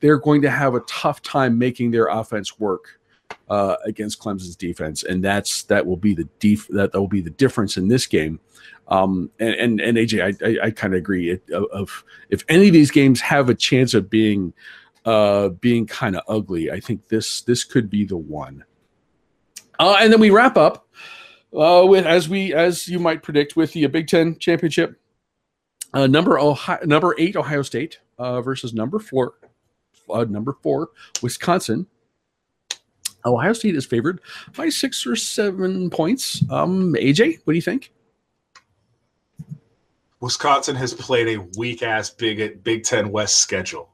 they're 0.00 0.18
going 0.18 0.42
to 0.42 0.50
have 0.50 0.74
a 0.74 0.80
tough 0.80 1.22
time 1.22 1.58
making 1.58 1.92
their 1.92 2.06
offense 2.06 2.58
work 2.58 2.98
uh, 3.48 3.76
against 3.84 4.20
Clemson's 4.20 4.56
defense, 4.56 5.02
and 5.02 5.22
that's 5.22 5.64
that 5.64 5.84
will 5.84 5.96
be 5.96 6.14
the 6.14 6.28
def- 6.38 6.68
that, 6.68 6.92
that 6.92 7.00
will 7.00 7.08
be 7.08 7.20
the 7.20 7.30
difference 7.30 7.76
in 7.76 7.88
this 7.88 8.06
game. 8.06 8.40
Um, 8.88 9.30
and, 9.38 9.54
and 9.54 9.80
and 9.80 9.98
AJ, 9.98 10.22
I 10.42 10.46
I, 10.46 10.66
I 10.66 10.70
kind 10.70 10.94
of 10.94 10.98
agree. 10.98 11.30
It, 11.30 11.50
of, 11.50 12.04
if 12.30 12.44
any 12.48 12.68
of 12.68 12.72
these 12.72 12.90
games 12.90 13.20
have 13.20 13.48
a 13.48 13.54
chance 13.54 13.94
of 13.94 14.10
being 14.10 14.52
uh, 15.04 15.48
being 15.48 15.86
kind 15.86 16.16
of 16.16 16.22
ugly, 16.28 16.70
I 16.70 16.80
think 16.80 17.08
this 17.08 17.42
this 17.42 17.64
could 17.64 17.90
be 17.90 18.04
the 18.04 18.16
one. 18.16 18.64
Uh, 19.78 19.96
and 20.00 20.12
then 20.12 20.20
we 20.20 20.30
wrap 20.30 20.56
up 20.56 20.88
uh, 21.54 21.84
with 21.86 22.06
as 22.06 22.28
we 22.28 22.54
as 22.54 22.88
you 22.88 22.98
might 22.98 23.22
predict 23.22 23.56
with 23.56 23.72
the 23.72 23.86
Big 23.86 24.08
Ten 24.08 24.38
championship. 24.38 24.98
Uh, 25.92 26.06
number 26.06 26.38
Ohio, 26.38 26.84
number 26.84 27.14
eight 27.18 27.36
Ohio 27.36 27.62
State 27.62 28.00
uh, 28.18 28.40
versus 28.40 28.74
number 28.74 28.98
four 28.98 29.34
uh, 30.10 30.24
number 30.24 30.56
four 30.62 30.90
Wisconsin. 31.22 31.86
Ohio 33.26 33.52
State 33.52 33.74
is 33.76 33.86
favored 33.86 34.20
by 34.56 34.68
six 34.68 35.06
or 35.06 35.16
seven 35.16 35.90
points. 35.90 36.42
Um, 36.50 36.94
AJ, 36.94 37.38
what 37.44 37.52
do 37.52 37.56
you 37.56 37.62
think? 37.62 37.92
Wisconsin 40.20 40.76
has 40.76 40.94
played 40.94 41.36
a 41.36 41.46
weak 41.58 41.82
ass 41.82 42.10
Big 42.10 42.62
Big 42.64 42.84
Ten 42.84 43.10
West 43.10 43.38
schedule. 43.38 43.90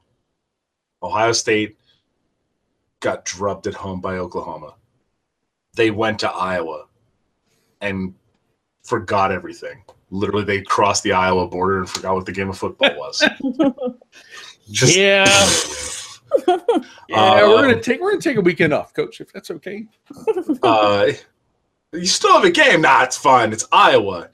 Ohio 1.03 1.31
State 1.31 1.77
got 2.99 3.25
drubbed 3.25 3.67
at 3.67 3.73
home 3.73 3.99
by 4.01 4.17
Oklahoma. 4.17 4.75
They 5.75 5.91
went 5.91 6.19
to 6.19 6.29
Iowa 6.29 6.85
and 7.81 8.13
forgot 8.83 9.31
everything. 9.31 9.83
Literally, 10.11 10.43
they 10.43 10.61
crossed 10.61 11.03
the 11.03 11.13
Iowa 11.13 11.47
border 11.47 11.79
and 11.79 11.89
forgot 11.89 12.15
what 12.15 12.25
the 12.25 12.31
game 12.31 12.49
of 12.49 12.57
football 12.57 12.95
was. 12.97 13.23
Just- 14.71 14.95
yeah, 14.95 15.25
yeah. 16.47 17.17
Uh, 17.17 17.49
we're 17.49 17.61
gonna 17.61 17.81
take 17.81 18.01
we're 18.01 18.11
gonna 18.11 18.21
take 18.21 18.37
a 18.37 18.41
weekend 18.41 18.73
off, 18.73 18.93
Coach, 18.93 19.21
if 19.21 19.31
that's 19.31 19.51
okay. 19.51 19.85
uh, 20.63 21.11
you 21.93 22.05
still 22.05 22.33
have 22.33 22.45
a 22.45 22.51
game. 22.51 22.81
Nah, 22.81 23.03
it's 23.03 23.17
fine. 23.17 23.51
It's 23.51 23.67
Iowa. 23.71 24.29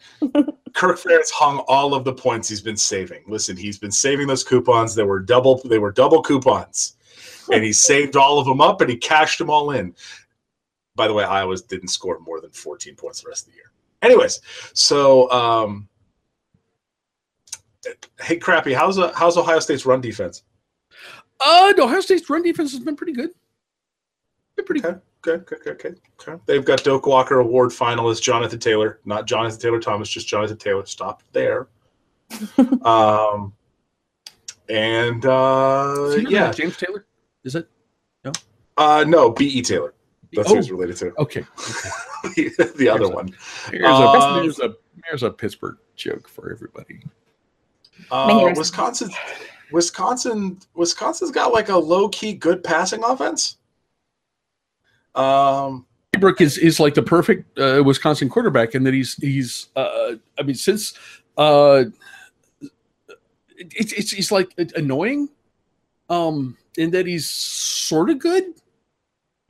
Kirk 0.74 1.00
Ferentz 1.00 1.32
hung 1.32 1.60
all 1.68 1.96
of 1.96 2.04
the 2.04 2.14
points 2.14 2.48
he's 2.48 2.62
been 2.62 2.78
saving. 2.78 3.24
Listen, 3.28 3.58
he's 3.58 3.80
been 3.80 3.92
saving 3.92 4.28
those 4.28 4.44
coupons. 4.44 4.94
They 4.94 5.04
were 5.04 5.20
double. 5.20 5.60
They 5.66 5.80
were 5.80 5.92
double 5.92 6.22
coupons, 6.22 6.98
and 7.52 7.64
he 7.64 7.74
saved 7.74 8.16
all 8.16 8.40
of 8.40 8.46
them 8.46 8.62
up 8.62 8.82
and 8.82 8.90
he 8.90 8.98
cashed 8.98 9.40
them 9.40 9.50
all 9.50 9.72
in. 9.72 9.96
By 10.96 11.08
the 11.08 11.14
way, 11.14 11.24
Iowa 11.24 11.56
didn't 11.68 11.90
score 11.90 12.20
more 12.20 12.42
than 12.42 12.52
14 12.52 12.96
points 12.96 13.22
the 13.22 13.30
rest 13.30 13.48
of 13.48 13.54
the 13.54 13.58
year. 13.58 13.72
Anyways, 14.02 14.42
so 14.74 15.30
um, 15.32 15.88
hey, 18.22 18.38
crappy. 18.38 18.74
How's 18.74 19.00
uh, 19.00 19.12
how's 19.14 19.38
Ohio 19.38 19.60
State's 19.60 19.86
run 19.86 20.02
defense? 20.02 20.44
Uh, 21.44 21.74
no, 21.78 21.86
Ohio 21.86 22.00
State's 22.02 22.30
run 22.30 22.42
defense 22.44 22.72
has 22.72 22.80
been 22.82 22.96
pretty 22.96 23.14
good. 23.14 23.30
Been 24.56 24.66
pretty 24.66 24.82
good. 24.82 25.02
Okay, 25.28 25.42
okay, 25.42 25.56
okay, 25.56 25.72
okay, 25.90 25.96
okay. 26.30 26.42
They've 26.46 26.64
got 26.66 26.84
Doak 26.84 27.06
Walker 27.06 27.40
Award 27.40 27.72
finalist 27.72 28.22
Jonathan 28.22 28.60
Taylor, 28.60 29.00
not 29.06 29.28
Jonathan 29.28 29.60
Taylor 29.60 29.80
Thomas, 29.80 30.10
just 30.10 30.28
Jonathan 30.28 30.58
Taylor. 30.58 30.86
Stop 30.86 31.22
there. 31.32 31.68
um, 32.84 33.54
and 34.70 35.26
uh, 35.26 35.94
Is 36.16 36.30
yeah, 36.30 36.52
James 36.52 36.78
Taylor. 36.78 37.06
Is 37.44 37.56
it? 37.56 37.68
No. 38.24 38.32
Uh, 38.78 39.06
no, 39.08 39.32
B.E. 39.32 39.62
Taylor. 39.62 39.94
That's 40.34 40.50
who 40.50 40.56
Oh. 40.56 40.58
he's 40.58 40.72
related 40.72 40.98
to. 40.98 41.14
Okay. 41.20 41.46
the, 42.36 42.74
the 42.78 42.90
other 42.90 43.08
one. 43.10 43.34
Here's, 43.72 43.86
Uh, 43.86 43.90
a, 43.90 44.42
here's 44.42 44.60
a 44.60 44.76
here's 45.06 45.24
a 45.24 45.30
Pittsburgh 45.30 45.78
joke 45.96 46.28
for 46.28 46.52
everybody. 46.52 47.02
Uh, 48.12 48.54
Wisconsin, 48.56 49.10
Wisconsin, 49.72 50.60
Wisconsin's 50.76 51.32
got 51.32 51.54
like 51.54 51.70
a 51.70 51.78
low 51.78 52.10
key 52.10 52.34
good 52.34 52.64
passing 52.64 53.04
offense. 53.04 53.58
Um, 55.16 55.86
Brooke 56.20 56.42
is 56.42 56.58
is 56.58 56.80
like 56.80 56.94
the 56.94 57.04
perfect 57.04 57.58
uh, 57.60 57.84
Wisconsin 57.86 58.30
quarterback, 58.30 58.76
and 58.76 58.86
that 58.86 58.94
he's 58.94 59.16
he's 59.16 59.68
uh, 59.76 60.14
I 60.40 60.44
mean 60.44 60.56
since 60.56 60.94
uh, 61.38 61.86
it's 63.60 63.94
it's 63.94 64.12
he's 64.12 64.32
like 64.32 64.54
annoying, 64.76 65.30
um, 66.10 66.58
in 66.78 66.92
that 66.92 67.06
he's 67.06 67.30
sort 67.30 68.10
of 68.10 68.20
good, 68.20 68.44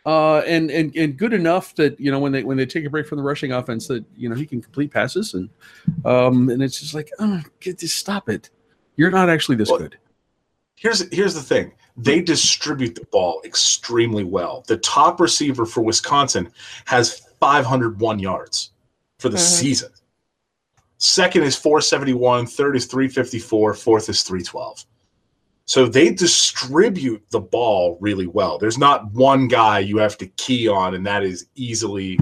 uh, 0.05 0.39
and 0.39 0.72
and 0.72 0.95
and 0.95 1.18
good 1.18 1.34
enough 1.34 1.76
that 1.76 1.99
you 1.99 2.11
know 2.11 2.20
when 2.20 2.32
they 2.32 2.43
when 2.43 2.57
they 2.57 2.65
take 2.65 2.86
a 2.86 2.89
break 2.89 3.07
from 3.07 3.18
the 3.18 3.24
rushing 3.24 3.51
offense 3.51 3.88
that 3.88 4.03
you 4.15 4.30
know 4.30 4.36
he 4.36 4.45
can 4.45 4.61
complete 4.61 4.91
passes 4.91 5.34
and 5.34 5.49
um 6.05 6.49
and 6.49 6.63
it's 6.63 6.80
just 6.80 6.93
like 6.93 7.11
oh, 7.20 7.41
get 7.59 7.80
just 7.80 7.97
stop 7.97 8.30
it, 8.30 8.49
you're 8.95 9.11
not 9.11 9.30
actually 9.30 9.57
this 9.57 9.70
Well, 9.70 9.80
good. 9.80 9.97
Here's 10.78 11.11
here's 11.13 11.34
the 11.34 11.41
thing. 11.41 11.73
They 11.97 12.21
distribute 12.21 12.95
the 12.95 13.05
ball 13.11 13.41
extremely 13.43 14.23
well. 14.23 14.63
The 14.67 14.78
top 14.78 15.19
receiver 15.19 15.65
for 15.65 15.82
wisconsin 15.82 16.49
has 16.86 17.19
501 17.39 18.19
yards 18.19 18.71
for 19.19 19.30
the 19.30 19.38
Mhm. 19.38 19.41
season. 19.41 19.89
Second 20.99 21.43
is 21.43 21.55
471 21.55 22.47
third 22.47 22.75
is 22.75 22.86
354 22.86 23.73
fourth 23.73 24.09
is 24.09 24.23
312 24.23 24.86
so 25.65 25.86
they 25.86 26.09
distribute 26.11 27.21
the 27.30 27.41
ball 27.41 27.97
really 27.99 28.25
well. 28.28 28.57
There's 28.57 28.78
not 28.78 29.11
one 29.13 29.49
guy 29.49 29.80
you 29.80 29.97
have 29.97 30.17
to 30.19 30.28
key 30.28 30.67
on 30.69 30.93
and 30.95 31.05
that 31.05 31.23
is 31.23 31.47
easily 31.55 32.17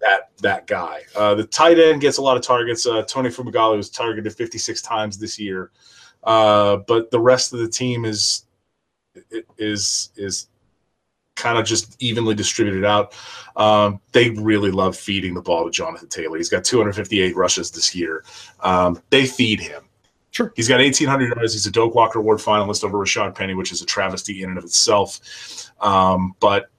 that 0.00 0.30
that 0.38 0.66
guy. 0.66 1.02
Uh, 1.14 1.34
the 1.34 1.44
tight 1.44 1.78
end 1.78 2.00
gets 2.00 2.16
a 2.16 2.22
lot 2.22 2.36
of 2.36 2.42
targets. 2.42 2.86
Uh, 2.86 3.02
tony 3.02 3.28
Fumagalli 3.30 3.76
was 3.76 3.90
targeted 3.90 4.32
56 4.34 4.80
times 4.82 5.18
this 5.18 5.38
year 5.38 5.70
uh, 6.24 6.78
but 6.86 7.10
the 7.10 7.20
rest 7.20 7.52
of 7.52 7.60
the 7.60 7.68
team 7.68 8.04
is 8.04 8.44
is 9.58 10.10
is 10.16 10.48
kind 11.36 11.58
of 11.58 11.64
just 11.64 11.96
evenly 12.02 12.34
distributed 12.34 12.84
out. 12.84 13.14
Um, 13.56 14.00
they 14.12 14.30
really 14.30 14.70
love 14.70 14.96
feeding 14.96 15.34
the 15.34 15.40
ball 15.40 15.64
to 15.64 15.70
Jonathan 15.70 16.08
Taylor. 16.08 16.36
He's 16.36 16.50
got 16.50 16.64
258 16.64 17.34
rushes 17.34 17.70
this 17.70 17.94
year. 17.94 18.24
Um, 18.60 19.00
they 19.10 19.26
feed 19.26 19.60
him. 19.60 19.82
Sure. 20.32 20.52
He's 20.54 20.68
got 20.68 20.76
1,800 20.76 21.34
yards. 21.34 21.54
He's 21.54 21.66
a 21.66 21.72
Doak 21.72 21.94
Walker 21.94 22.20
Award 22.20 22.38
finalist 22.38 22.84
over 22.84 22.98
Rashaad 22.98 23.34
Penny, 23.34 23.54
which 23.54 23.72
is 23.72 23.82
a 23.82 23.86
travesty 23.86 24.42
in 24.42 24.50
and 24.50 24.58
of 24.58 24.64
itself. 24.64 25.72
Um, 25.80 26.34
but 26.38 26.70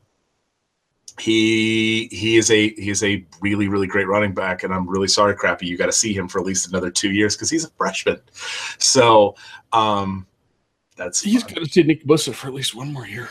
he 1.20 2.08
he 2.12 2.38
is 2.38 2.52
a 2.52 2.70
he 2.76 2.90
is 2.90 3.04
a 3.04 3.26
really 3.42 3.68
really 3.68 3.88
great 3.88 4.08
running 4.08 4.34
back, 4.34 4.64
and 4.64 4.74
I'm 4.74 4.90
really 4.90 5.08
sorry, 5.08 5.36
Crappy. 5.36 5.66
You 5.66 5.78
got 5.78 5.88
to 5.88 5.92
see 5.92 6.14
him 6.14 6.28
for 6.28 6.40
at 6.40 6.46
least 6.46 6.68
another 6.68 6.90
two 6.90 7.12
years 7.12 7.36
because 7.36 7.50
he's 7.50 7.66
a 7.66 7.70
freshman. 7.72 8.20
So 8.78 9.36
um, 9.74 10.26
that's 10.96 11.22
He's 11.22 11.44
got 11.44 11.56
to 11.56 11.66
see 11.66 11.84
Nick 11.84 12.06
Bosa 12.06 12.34
for 12.34 12.48
at 12.48 12.54
least 12.54 12.76
one 12.76 12.94
more 12.94 13.08
year. 13.08 13.30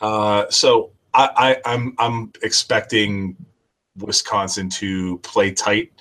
Uh, 0.00 0.44
so 0.50 0.90
I, 1.12 1.60
I, 1.64 1.72
I'm 1.72 1.94
I'm 1.98 2.32
expecting 2.42 3.36
Wisconsin 3.96 4.68
to 4.70 5.18
play 5.18 5.52
tight, 5.52 5.92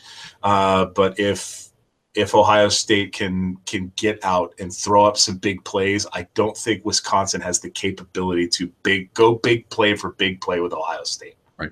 uh, 0.42 0.86
but 0.86 1.20
if 1.20 1.70
if 2.16 2.36
Ohio 2.36 2.70
State 2.70 3.14
can 3.14 3.58
can 3.66 3.92
get 3.96 4.24
out 4.24 4.54
and 4.60 4.74
throw 4.74 5.06
up 5.06 5.18
some 5.18 5.38
big 5.38 5.64
plays, 5.64 6.06
I 6.14 6.28
don't 6.36 6.56
think 6.56 6.86
Wisconsin 6.86 7.42
has 7.42 7.60
the 7.60 7.70
capability 7.70 8.48
to 8.50 8.68
big 8.84 9.14
go 9.14 9.36
big 9.36 9.68
play 9.70 9.96
for 9.96 10.12
big 10.12 10.40
play 10.42 10.60
with 10.60 10.74
Ohio 10.74 11.04
State. 11.04 11.38
Right. 11.58 11.72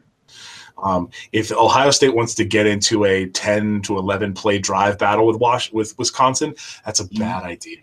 Um, 0.82 1.10
if 1.32 1.52
Ohio 1.52 1.92
State 1.92 2.16
wants 2.16 2.34
to 2.36 2.46
get 2.46 2.66
into 2.66 3.06
a 3.06 3.28
10 3.28 3.82
to 3.84 3.98
11 3.98 4.34
play 4.34 4.58
drive 4.58 4.98
battle 4.98 5.28
with 5.28 5.38
Wash 5.38 5.72
with 5.72 5.98
Wisconsin, 6.00 6.56
that's 6.86 7.00
a 7.00 7.08
bad 7.08 7.44
idea. 7.44 7.78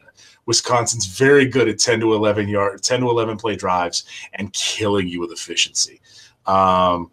Wisconsin's 0.47 1.07
very 1.07 1.45
good 1.45 1.69
at 1.69 1.79
10 1.79 2.01
to 2.01 2.15
11 2.15 2.49
yard 2.49 2.83
10 2.83 3.01
to 3.01 3.11
11 3.11 3.37
play 3.37 3.55
drives 3.55 4.05
and 4.33 4.53
killing 4.53 5.07
you 5.07 5.21
with 5.21 5.31
efficiency. 5.31 6.01
Um, 6.47 7.11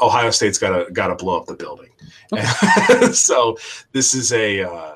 Ohio 0.00 0.30
State's 0.30 0.58
got 0.58 0.86
to 0.86 0.90
got 0.92 1.08
to 1.08 1.14
blow 1.14 1.36
up 1.38 1.46
the 1.46 1.54
building. 1.54 1.90
so 3.12 3.58
this 3.92 4.14
is 4.14 4.32
a 4.32 4.62
uh, 4.62 4.94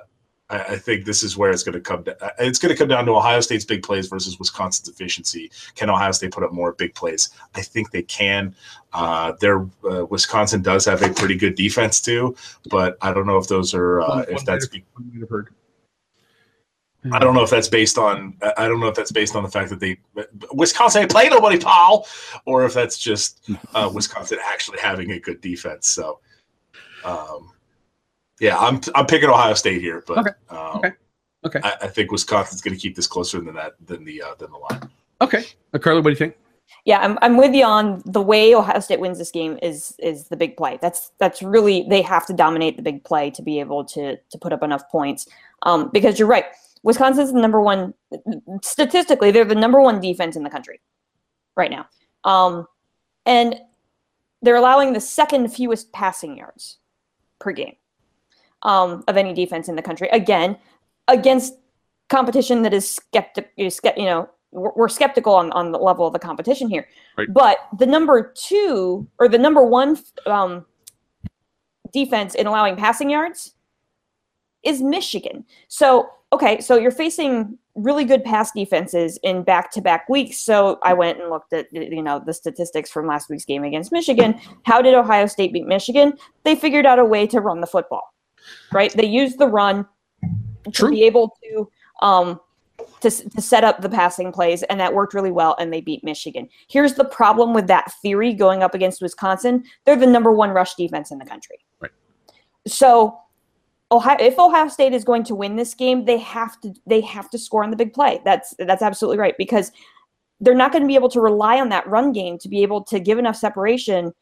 I, 0.51 0.59
I 0.61 0.77
think 0.77 1.05
this 1.05 1.23
is 1.23 1.37
where 1.37 1.51
it's 1.51 1.63
going 1.63 1.75
to 1.75 1.81
come. 1.81 2.05
To, 2.05 2.17
it's 2.39 2.59
going 2.59 2.73
to 2.73 2.79
come 2.79 2.89
down 2.89 3.07
to 3.07 3.13
Ohio 3.13 3.41
State's 3.41 3.65
big 3.65 3.83
plays 3.83 4.09
versus 4.09 4.39
Wisconsin's 4.39 4.89
efficiency. 4.89 5.51
Can 5.75 5.91
Ohio 5.91 6.13
State 6.13 6.33
put 6.33 6.45
up 6.45 6.53
more 6.53 6.73
big 6.73 6.95
plays? 6.95 7.31
I 7.55 7.63
think 7.63 7.91
they 7.91 8.03
can. 8.03 8.55
Uh, 8.93 9.33
their 9.41 9.67
uh, 9.91 10.07
Wisconsin 10.07 10.63
does 10.63 10.85
have 10.85 11.03
a 11.03 11.13
pretty 11.13 11.37
good 11.37 11.55
defense 11.55 12.01
too, 12.01 12.37
but 12.71 12.97
I 13.03 13.13
don't 13.13 13.27
know 13.27 13.39
if 13.39 13.49
those 13.49 13.75
are 13.75 14.01
uh, 14.01 14.25
if 14.29 14.45
that's. 14.45 14.71
might 14.71 14.83
have- 14.83 14.85
one 14.95 15.11
might 15.13 15.21
have 15.21 15.31
heard. 15.31 15.49
I 17.13 17.19
don't 17.19 17.35
know 17.35 17.43
if 17.43 17.51
that's 17.51 17.69
based 17.69 17.99
on. 17.99 18.37
I 18.57 18.67
don't 18.67 18.81
know 18.81 18.89
if 18.89 18.95
that's 18.95 19.13
based 19.13 19.37
on 19.37 19.43
the 19.43 19.51
fact 19.51 19.71
that 19.71 19.81
they 19.81 19.99
Wisconsin 20.53 21.03
ain't 21.03 21.11
play 21.11 21.29
nobody, 21.29 21.59
Paul, 21.59 22.07
or 22.47 22.65
if 22.65 22.73
that's 22.75 22.99
just 22.99 23.51
uh, 23.75 23.91
Wisconsin 23.95 24.39
actually 24.45 24.79
having 24.79 25.11
a 25.13 25.21
good 25.21 25.41
defense. 25.41 25.87
So, 25.89 26.21
um, 27.05 27.53
yeah, 28.41 28.59
I'm 28.59 28.81
I'm 28.95 29.07
picking 29.07 29.29
Ohio 29.29 29.55
State 29.55 29.81
here, 29.81 30.03
but 30.07 30.19
Okay. 30.19 30.31
um, 30.51 30.77
Okay. 30.79 30.93
Okay. 31.47 31.61
I, 31.63 31.75
I 31.83 31.89
think 31.89 32.11
Wisconsin's 32.11 32.63
going 32.63 32.75
to 32.75 32.81
keep 32.81 32.97
this 32.97 33.07
closer 33.07 33.41
than 33.41 33.55
that 33.55 33.75
than 33.85 34.05
the 34.05 34.23
uh, 34.23 34.35
than 34.39 34.51
the 34.51 34.59
line. 34.59 34.91
Okay, 35.21 35.45
uh, 35.75 35.79
Carly, 35.79 36.01
what 36.01 36.05
do 36.05 36.11
you 36.11 36.17
think? 36.17 36.37
Yeah, 36.87 36.99
I'm, 36.99 37.19
I'm 37.23 37.37
with 37.37 37.55
you 37.55 37.65
on 37.65 38.03
the 38.07 38.23
way 38.23 38.55
Ohio 38.55 38.81
State 38.81 39.01
wins 39.01 39.19
this 39.19 39.31
game 39.31 39.59
is 39.63 39.95
is 39.99 40.29
the 40.29 40.37
big 40.37 40.57
play. 40.57 40.79
That's 40.81 41.13
that's 41.19 41.43
really 41.43 41.87
they 41.89 42.03
have 42.03 42.27
to 42.27 42.33
dominate 42.33 42.77
the 42.77 42.83
big 42.83 43.05
play 43.05 43.31
to 43.33 43.43
be 43.43 43.61
able 43.61 43.85
to 43.87 44.17
to 44.17 44.39
put 44.39 44.53
up 44.53 44.63
enough 44.63 44.89
points. 44.91 45.29
Um, 45.63 45.91
because 45.93 46.19
you're 46.19 46.29
right, 46.29 46.47
Wisconsin's 46.85 47.33
the 47.33 47.41
number 47.41 47.61
one 47.61 47.95
statistically. 48.63 49.33
They're 49.33 49.45
the 49.45 49.55
number 49.55 49.81
one 49.81 50.01
defense 50.01 50.37
in 50.37 50.45
the 50.45 50.51
country 50.51 50.81
right 51.57 51.71
now, 51.71 51.87
um, 52.23 52.67
and 53.27 53.57
they're 54.43 54.57
allowing 54.57 54.93
the 54.93 55.01
second 55.01 55.49
fewest 55.49 55.93
passing 55.93 56.37
yards 56.37 56.79
per 57.41 57.51
game 57.51 57.75
um, 58.63 59.03
of 59.09 59.17
any 59.17 59.33
defense 59.33 59.69
in 59.69 59.75
the 59.75 59.83
country. 59.83 60.09
Again, 60.13 60.57
against 61.09 61.55
competition 62.11 62.63
that 62.63 62.75
is 62.75 62.89
skeptic, 62.89 63.51
is, 63.57 63.77
ske- 63.77 63.97
you 63.97 64.05
know, 64.05 64.29
we're, 64.53 64.73
we're 64.77 64.89
skeptical 64.89 65.35
on, 65.35 65.51
on 65.53 65.73
the 65.73 65.79
level 65.79 66.07
of 66.07 66.13
the 66.13 66.19
competition 66.19 66.69
here. 66.69 66.87
Right. 67.17 67.33
But 67.33 67.59
the 67.79 67.87
number 67.87 68.33
two 68.37 69.09
or 69.19 69.29
the 69.29 69.39
number 69.39 69.65
one 69.65 69.99
um, 70.27 70.67
defense 71.93 72.35
in 72.35 72.47
allowing 72.47 72.77
passing 72.77 73.11
yards 73.11 73.55
is 74.63 74.83
Michigan. 74.83 75.45
So, 75.69 76.09
okay, 76.35 76.61
so 76.61 76.77
you're 76.77 76.91
facing 76.91 77.57
really 77.75 78.05
good 78.05 78.23
pass 78.25 78.53
defenses 78.53 79.19
in 79.23 79.43
back-to-back 79.43 80.09
weeks. 80.09 80.39
So 80.39 80.79
I 80.83 80.93
went 80.93 81.21
and 81.21 81.31
looked 81.31 81.53
at 81.53 81.67
you 81.73 82.03
know 82.03 82.23
the 82.25 82.35
statistics 82.35 82.91
from 82.91 83.07
last 83.07 83.29
week's 83.31 83.45
game 83.45 83.65
against 83.65 83.93
Michigan. 83.93 84.39
How 84.65 84.83
did 84.83 84.95
Ohio 84.95 85.27
State 85.27 85.53
beat 85.53 85.67
Michigan? 85.67 86.15
They 86.45 86.55
figured 86.55 86.87
out 86.87 86.99
a 86.99 87.05
way 87.05 87.27
to 87.29 87.41
run 87.41 87.61
the 87.61 87.67
football. 87.67 88.15
Right? 88.73 88.93
They 88.93 89.07
used 89.07 89.39
the 89.39 89.47
run 89.49 89.87
True. 90.73 90.91
to 90.91 90.95
be 90.95 91.05
able 91.05 91.37
to 91.43 91.71
um 92.03 92.41
to, 93.01 93.11
to 93.11 93.41
set 93.41 93.65
up 93.65 93.81
the 93.81 93.89
passing 93.89 94.33
plays 94.33 94.63
and 94.65 94.81
that 94.81 94.93
worked 94.93 95.15
really 95.15 95.31
well 95.31 95.55
and 95.61 95.73
they 95.73 95.81
beat 95.81 96.03
michigan 96.03 96.49
here's 96.69 96.95
the 96.95 97.05
problem 97.05 97.55
with 97.55 97.67
that 97.69 97.93
theory 98.03 98.33
going 98.35 98.63
up 98.63 98.75
against 98.75 99.01
wisconsin 99.01 99.63
they're 99.85 99.95
the 99.95 100.07
number 100.07 100.33
one 100.33 100.51
rush 100.51 100.75
defense 100.75 101.13
in 101.13 101.19
the 101.19 101.25
country 101.25 101.59
Right. 101.81 101.93
so 102.67 103.17
ohio 103.95 104.17
if 104.21 104.39
ohio 104.39 104.69
state 104.69 104.93
is 104.93 105.05
going 105.05 105.23
to 105.25 105.35
win 105.35 105.57
this 105.57 105.75
game 105.75 106.05
they 106.05 106.19
have 106.19 106.61
to 106.61 106.73
they 106.87 107.01
have 107.01 107.31
to 107.31 107.39
score 107.39 107.63
on 107.63 107.71
the 107.71 107.77
big 107.77 107.93
play 107.93 108.21
that's 108.25 108.55
that's 108.59 108.83
absolutely 108.83 109.19
right 109.19 109.35
because 109.39 109.73
they're 110.41 110.55
not 110.55 110.73
going 110.73 110.83
to 110.83 110.89
be 110.89 110.97
able 110.97 111.09
to 111.09 111.21
rely 111.21 111.61
on 111.61 111.69
that 111.69 111.87
run 111.87 112.13
game 112.13 112.39
to 112.39 112.49
be 112.49 112.63
able 112.63 112.83
to 112.83 112.99
give 112.99 113.19
enough 113.19 113.37
separation 113.37 114.13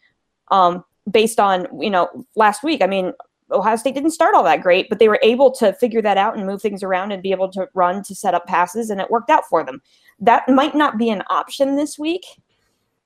um, 0.50 0.84
based 1.10 1.40
on 1.40 1.66
you 1.80 1.90
know 1.90 2.08
last 2.36 2.62
week 2.62 2.82
i 2.82 2.86
mean 2.86 3.12
Ohio 3.52 3.76
State 3.76 3.94
didn't 3.94 4.12
start 4.12 4.34
all 4.34 4.44
that 4.44 4.62
great, 4.62 4.88
but 4.88 4.98
they 4.98 5.08
were 5.08 5.20
able 5.22 5.50
to 5.52 5.72
figure 5.74 6.02
that 6.02 6.16
out 6.16 6.36
and 6.36 6.46
move 6.46 6.62
things 6.62 6.82
around 6.82 7.12
and 7.12 7.22
be 7.22 7.32
able 7.32 7.50
to 7.50 7.68
run 7.74 8.02
to 8.04 8.14
set 8.14 8.34
up 8.34 8.46
passes, 8.46 8.90
and 8.90 9.00
it 9.00 9.10
worked 9.10 9.30
out 9.30 9.44
for 9.48 9.64
them. 9.64 9.82
That 10.18 10.48
might 10.48 10.74
not 10.74 10.98
be 10.98 11.10
an 11.10 11.22
option 11.28 11.76
this 11.76 11.98
week. 11.98 12.24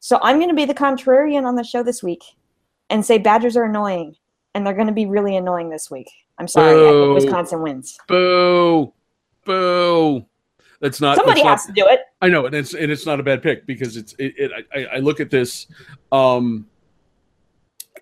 So 0.00 0.18
I'm 0.22 0.36
going 0.36 0.48
to 0.48 0.54
be 0.54 0.64
the 0.64 0.74
contrarian 0.74 1.44
on 1.44 1.56
the 1.56 1.64
show 1.64 1.82
this 1.82 2.02
week 2.02 2.22
and 2.90 3.04
say 3.04 3.18
Badgers 3.18 3.56
are 3.56 3.64
annoying, 3.64 4.14
and 4.54 4.64
they're 4.64 4.74
going 4.74 4.86
to 4.86 4.92
be 4.92 5.06
really 5.06 5.36
annoying 5.36 5.70
this 5.70 5.90
week. 5.90 6.10
I'm 6.38 6.48
sorry. 6.48 6.74
Boo. 6.74 7.14
Wisconsin 7.14 7.62
wins. 7.62 7.98
Boo, 8.06 8.92
boo. 9.44 10.26
That's 10.80 11.00
not. 11.00 11.16
Somebody 11.16 11.42
that's 11.42 11.62
has 11.62 11.68
not- 11.68 11.74
to 11.74 11.80
do 11.82 11.88
it. 11.88 12.00
I 12.20 12.28
know, 12.28 12.46
and 12.46 12.54
it's 12.54 12.74
and 12.74 12.90
it's 12.92 13.06
not 13.06 13.20
a 13.20 13.22
bad 13.22 13.42
pick 13.42 13.66
because 13.66 13.96
it's 13.96 14.14
it. 14.18 14.34
it 14.36 14.66
I, 14.74 14.96
I 14.96 14.98
look 14.98 15.20
at 15.20 15.30
this, 15.30 15.66
um, 16.12 16.66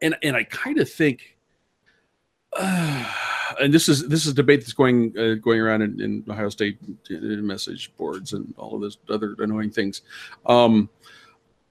and 0.02 0.16
and 0.22 0.36
I 0.36 0.44
kind 0.44 0.78
of 0.78 0.90
think, 0.90 1.36
uh, 2.56 3.12
and 3.60 3.72
this 3.72 3.88
is 3.88 4.08
this 4.08 4.26
is 4.26 4.32
a 4.32 4.34
debate 4.34 4.60
that's 4.60 4.72
going 4.72 5.16
uh, 5.18 5.34
going 5.34 5.60
around 5.60 5.82
in, 5.82 6.00
in 6.00 6.24
Ohio 6.28 6.48
State 6.48 6.78
uh, 7.10 7.14
message 7.20 7.92
boards 7.96 8.32
and 8.32 8.52
all 8.56 8.74
of 8.74 8.80
those 8.80 8.98
other 9.08 9.36
annoying 9.38 9.70
things. 9.70 10.02
Um, 10.46 10.88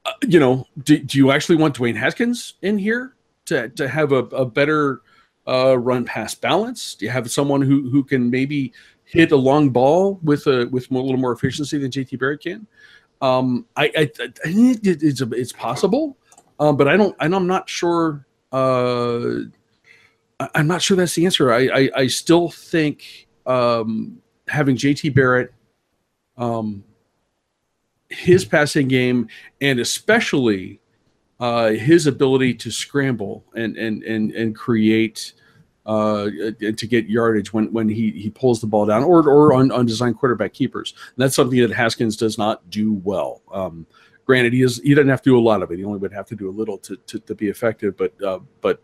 uh, 0.05 0.11
you 0.28 0.39
know, 0.39 0.68
do, 0.84 0.99
do 0.99 1.18
you 1.18 1.32
actually 1.32 1.55
want 1.55 1.78
Dwayne 1.78 1.95
Haskins 1.95 2.55
in 2.61 2.78
here 2.78 3.16
to 3.45 3.70
to 3.70 3.88
have 3.88 4.14
a, 4.14 4.24
a 4.26 4.45
better 4.45 5.01
uh, 5.48 5.78
run 5.78 6.06
pass 6.06 6.36
balance? 6.36 6.96
Do 6.96 7.06
you 7.06 7.12
have 7.12 7.30
someone 7.32 7.62
who 7.62 7.89
who 7.89 8.04
can 8.04 8.30
maybe 8.30 8.74
hit 9.06 9.32
a 9.32 9.36
long 9.38 9.70
ball 9.70 10.20
with 10.24 10.48
a 10.48 10.68
with 10.68 10.89
more, 10.91 11.02
a 11.02 11.06
little 11.06 11.20
more 11.20 11.32
efficiency 11.34 11.78
than 11.78 11.91
JT 11.91 12.18
Barrett 12.20 12.41
can? 12.41 12.66
Um, 13.22 13.66
I, 13.78 13.86
I, 13.98 14.12
I 14.20 14.28
think 14.52 14.86
it- 14.86 15.04
it's 15.04 15.22
it's 15.22 15.52
possible, 15.54 16.18
um, 16.60 16.76
but 16.78 16.88
I 16.88 16.98
don't. 16.98 17.16
And 17.20 17.34
I'm 17.36 17.48
not 17.48 17.70
sure. 17.70 18.26
Uh, 18.52 19.44
I'm 20.56 20.68
not 20.68 20.82
sure 20.82 20.98
that's 20.98 21.16
the 21.16 21.26
answer. 21.26 21.52
I 21.54 21.68
I, 21.74 21.89
I 21.96 22.08
still 22.08 22.50
think 22.50 23.28
um, 23.46 24.18
having 24.48 24.76
JT 24.76 25.14
Barrett, 25.16 25.54
um, 26.38 26.84
his 28.10 28.46
passing 28.46 28.88
game, 28.88 29.28
and 29.62 29.80
especially 29.80 30.80
uh, 31.44 31.72
his 31.72 32.08
ability 32.08 32.54
to 32.54 32.72
scramble 32.72 33.44
and 33.54 33.76
and 33.76 34.02
and 34.04 34.32
and 34.32 34.56
create 34.56 35.34
uh, 35.86 36.30
to 36.78 36.88
get 36.88 37.10
yardage 37.10 37.52
when 37.52 37.70
when 37.74 37.89
he 37.89 38.12
he 38.12 38.30
pulls 38.30 38.62
the 38.62 38.68
ball 38.68 38.86
down 38.86 39.04
or 39.04 39.28
or 39.28 39.52
on 39.54 39.70
undesigned 39.70 40.18
quarterback 40.18 40.54
keepers. 40.54 40.94
And 40.96 41.22
that's 41.22 41.36
something 41.36 41.60
that 41.60 41.72
Haskins 41.72 42.16
does 42.16 42.38
not 42.38 42.70
do 42.70 42.94
well. 42.94 43.41
Um, 43.52 43.86
granted, 44.24 44.54
he 44.54 44.62
is 44.62 44.78
he 44.86 44.94
doesn't 44.94 45.10
have 45.10 45.22
to 45.24 45.32
do 45.32 45.38
a 45.38 45.41
lot 45.41 45.62
of 45.62 45.70
it. 45.70 45.80
He 45.80 45.84
only 45.84 46.00
would 46.00 46.14
have 46.14 46.28
to 46.28 46.36
do 46.38 46.50
a 46.50 46.56
little 46.60 46.78
to 46.78 46.96
to, 46.96 47.20
to 47.20 47.36
be 47.36 47.50
effective. 47.50 47.98
But 47.98 48.24
uh, 48.24 48.39
but 48.62 48.82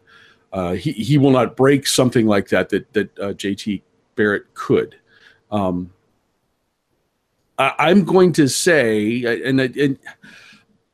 uh, 0.52 0.74
he 0.74 0.92
he 0.92 1.18
will 1.18 1.32
not 1.32 1.56
break 1.56 1.88
something 1.88 2.28
like 2.28 2.50
that 2.50 2.68
that 2.68 2.92
that 2.92 3.20
uh, 3.20 3.34
JT 3.36 3.84
Barrett 4.16 4.54
could. 4.54 4.98
Um, 5.50 5.94
I, 7.58 7.74
I'm 7.80 8.04
going 8.04 8.34
to 8.34 8.50
say, 8.50 9.24
and, 9.46 9.62
and 9.62 9.98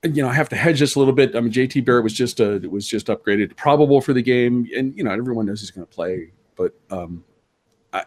you 0.06 0.22
know, 0.22 0.30
I 0.30 0.34
have 0.34 0.50
to 0.50 0.56
hedge 0.56 0.80
this 0.80 0.96
a 0.96 1.00
little 1.00 1.14
bit. 1.14 1.36
I 1.36 1.40
mean, 1.42 1.52
JT 1.52 1.86
Barrett 1.86 2.04
was 2.04 2.14
just 2.14 2.40
uh 2.42 2.60
was 2.70 2.88
just 2.88 3.08
upgraded 3.08 3.50
to 3.50 3.56
probable 3.56 4.02
for 4.02 4.14
the 4.14 4.22
game, 4.22 4.68
and 4.76 4.96
you 4.98 5.04
know, 5.04 5.12
everyone 5.12 5.46
knows 5.46 5.62
he's 5.62 5.72
going 5.72 5.86
to 5.88 5.94
play. 5.94 6.32
But 6.56 6.74
um, 6.92 7.24
I- 7.94 8.06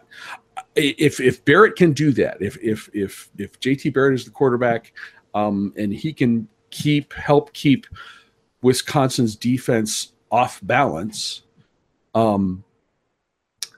if 0.75 1.19
if 1.19 1.43
Barrett 1.45 1.75
can 1.75 1.93
do 1.93 2.11
that, 2.13 2.41
if 2.41 2.57
if 2.61 2.89
if 2.93 3.29
if 3.37 3.59
JT 3.59 3.93
Barrett 3.93 4.13
is 4.15 4.25
the 4.25 4.31
quarterback, 4.31 4.93
um, 5.33 5.73
and 5.77 5.93
he 5.93 6.13
can 6.13 6.47
keep 6.69 7.13
help 7.13 7.51
keep 7.53 7.87
Wisconsin's 8.61 9.35
defense 9.35 10.13
off 10.31 10.59
balance, 10.63 11.43
um, 12.13 12.63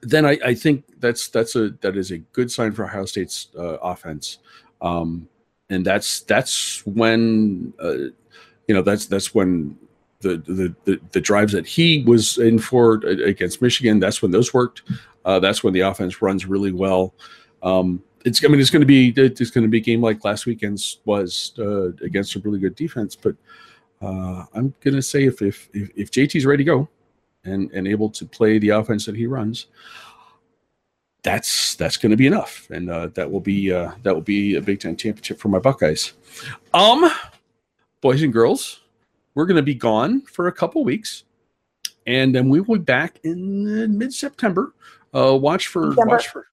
then 0.02 0.26
I, 0.26 0.38
I 0.44 0.54
think 0.54 0.84
that's 1.00 1.30
that's 1.30 1.56
a 1.56 1.70
that 1.82 1.96
is 1.98 2.12
a 2.12 2.18
good 2.20 2.52
sign 2.52 2.72
for 2.74 2.86
Ohio 2.86 3.06
State's 3.06 3.50
uh, 3.58 3.78
offense. 3.82 4.40
Um, 4.82 5.28
and 5.72 5.86
that's 5.86 6.20
that's 6.22 6.86
when 6.86 7.74
uh, 7.82 8.12
you 8.68 8.76
know 8.76 8.82
that's 8.82 9.08
that's 9.08 9.34
when 9.34 9.78
the, 10.20 10.38
the 10.38 10.76
the 10.86 11.02
the 11.14 11.22
drives 11.22 11.54
that 11.54 11.66
he 11.66 12.04
was 12.04 12.38
in 12.38 12.60
for 12.60 12.96
against 13.06 13.62
Michigan. 13.62 14.00
That's 14.00 14.22
when 14.22 14.32
those 14.32 14.54
worked. 14.54 14.84
Uh, 15.26 15.40
that's 15.40 15.64
when 15.64 15.74
the 15.74 15.80
offense 15.80 16.22
runs 16.22 16.46
really 16.46 16.72
well. 16.72 17.16
Um, 17.64 18.04
it's 18.26 18.44
I 18.44 18.50
mean 18.50 18.60
it's 18.60 18.70
going 18.70 18.82
to 18.82 18.86
be 18.86 19.14
it's 19.16 19.50
going 19.50 19.64
to 19.64 19.70
be 19.70 19.78
a 19.78 19.82
game 19.82 20.02
like 20.02 20.24
last 20.26 20.46
weekend's 20.46 21.00
was 21.06 21.54
uh, 21.58 21.90
against 22.04 22.36
a 22.36 22.40
really 22.40 22.60
good 22.60 22.76
defense. 22.76 23.16
But 23.16 23.36
uh, 24.02 24.46
I'm 24.54 24.74
going 24.82 24.96
to 24.96 25.02
say 25.02 25.24
if, 25.24 25.42
if 25.42 25.70
if 25.74 25.90
if 25.96 26.12
JT's 26.12 26.46
ready 26.46 26.64
to 26.64 26.72
go 26.72 26.90
and 27.46 27.72
and 27.72 27.88
able 27.88 28.10
to 28.10 28.26
play 28.26 28.60
the 28.60 28.70
offense 28.70 29.06
that 29.06 29.16
he 29.16 29.26
runs, 29.26 29.68
that's 31.24 31.76
that's 31.76 31.98
going 31.98 32.10
to 32.12 32.18
be 32.18 32.28
enough, 32.28 32.68
and 32.72 32.90
uh, 32.90 33.08
that 33.14 33.30
will 33.30 33.40
be 33.40 33.72
uh, 33.72 33.92
that 34.04 34.14
will 34.14 34.22
be 34.22 34.56
a 34.56 34.62
Big 34.62 34.80
Ten 34.80 34.96
championship 34.98 35.40
for 35.40 35.50
my 35.50 35.60
Buckeyes. 35.60 36.14
Um, 36.74 37.10
boys 38.02 38.24
and 38.24 38.34
girls, 38.34 38.82
we're 39.36 39.46
going 39.46 39.58
to 39.58 39.62
be 39.64 39.76
gone 39.76 40.22
for 40.22 40.48
a 40.48 40.52
couple 40.52 40.84
weeks, 40.84 41.24
and 42.08 42.34
then 42.34 42.50
we 42.50 42.60
will 42.62 42.78
be 42.78 42.82
back 42.84 43.20
in 43.24 43.98
mid 43.98 44.14
September. 44.14 44.74
Uh, 45.14 45.36
watch 45.38 45.68
for 45.68 45.90
December. 45.90 46.08
watch 46.16 46.28
for. 46.30 46.48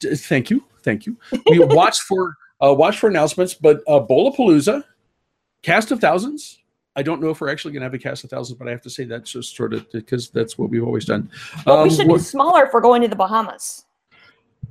d- 0.00 0.14
Thank 0.16 0.50
you, 0.50 0.64
thank 0.82 1.06
you. 1.06 1.16
We 1.48 1.58
watch 1.60 2.00
for 2.00 2.36
uh, 2.64 2.74
watch 2.74 2.98
for 2.98 3.08
announcements, 3.08 3.54
but 3.54 3.78
uh, 3.86 4.00
Bowlapalooza, 4.00 4.82
cast 5.62 5.90
of 5.92 6.00
thousands. 6.00 6.56
I 6.96 7.02
don't 7.04 7.22
know 7.22 7.30
if 7.30 7.40
we're 7.40 7.48
actually 7.50 7.70
going 7.72 7.82
to 7.82 7.84
have 7.86 7.94
a 7.94 7.98
cast 7.98 8.24
of 8.24 8.30
thousands, 8.30 8.58
but 8.58 8.66
I 8.66 8.72
have 8.72 8.82
to 8.82 8.90
say 8.90 9.04
that's 9.04 9.30
just 9.30 9.54
sort 9.54 9.72
of 9.72 9.88
because 9.92 10.28
that's 10.30 10.58
what 10.58 10.70
we've 10.70 10.82
always 10.84 11.04
done. 11.04 11.30
But 11.64 11.84
we 11.84 11.88
Um, 11.90 11.90
should 11.96 12.08
be 12.08 12.18
smaller 12.18 12.64
if 12.64 12.72
we're 12.74 12.80
going 12.80 13.00
to 13.02 13.08
the 13.08 13.14
Bahamas. 13.14 13.84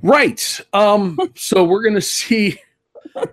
Right. 0.02 0.60
Um, 0.74 1.18
so 1.36 1.64
we're 1.64 1.84
gonna 1.84 2.02
see. 2.02 2.60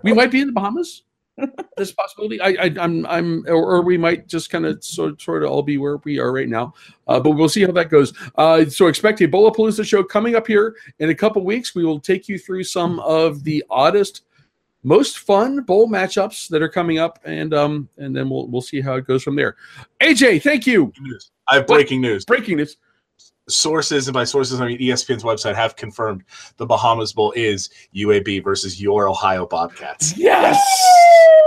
We 0.01 0.13
might 0.13 0.31
be 0.31 0.41
in 0.41 0.47
the 0.47 0.53
Bahamas. 0.53 1.03
This 1.77 1.91
possibility. 1.91 2.41
I, 2.41 2.65
I 2.65 2.75
I'm 2.79 3.05
I'm 3.05 3.45
or, 3.47 3.75
or 3.75 3.81
we 3.83 3.95
might 3.95 4.27
just 4.27 4.49
kind 4.49 4.65
of 4.65 4.83
sort 4.83 5.21
sort 5.21 5.43
of 5.43 5.51
all 5.51 5.61
be 5.61 5.77
where 5.77 5.97
we 5.97 6.17
are 6.17 6.33
right 6.33 6.49
now. 6.49 6.73
Uh, 7.07 7.19
but 7.19 7.31
we'll 7.31 7.47
see 7.47 7.61
how 7.61 7.71
that 7.73 7.91
goes. 7.91 8.11
Uh, 8.35 8.65
so 8.65 8.87
expect 8.87 9.21
a 9.21 9.27
Bowlapalooza 9.27 9.85
show 9.85 10.03
coming 10.03 10.35
up 10.35 10.47
here 10.47 10.75
in 10.97 11.11
a 11.11 11.15
couple 11.15 11.45
weeks. 11.45 11.75
We 11.75 11.85
will 11.85 11.99
take 11.99 12.27
you 12.27 12.39
through 12.39 12.63
some 12.63 12.99
of 13.01 13.43
the 13.43 13.63
oddest, 13.69 14.23
most 14.81 15.19
fun 15.19 15.61
bowl 15.61 15.87
matchups 15.87 16.49
that 16.49 16.63
are 16.63 16.69
coming 16.69 16.97
up, 16.97 17.19
and 17.23 17.53
um 17.53 17.87
and 17.99 18.15
then 18.15 18.31
we'll 18.31 18.47
we'll 18.47 18.61
see 18.61 18.81
how 18.81 18.95
it 18.95 19.05
goes 19.05 19.21
from 19.21 19.35
there. 19.35 19.57
AJ, 20.01 20.41
thank 20.41 20.65
you. 20.65 20.91
I 21.47 21.57
have 21.57 21.67
breaking 21.67 22.01
news. 22.01 22.25
Breaking 22.25 22.57
news. 22.57 22.77
Sources, 23.49 24.07
and 24.07 24.13
by 24.13 24.23
sources, 24.23 24.59
I 24.59 24.67
mean 24.67 24.79
ESPN's 24.79 25.23
website, 25.23 25.55
have 25.55 25.75
confirmed 25.75 26.23
the 26.57 26.65
Bahamas 26.65 27.13
Bowl 27.13 27.31
is 27.35 27.69
UAB 27.95 28.43
versus 28.43 28.81
your 28.81 29.07
Ohio 29.07 29.45
Bobcats. 29.45 30.17
Yes. 30.17 30.57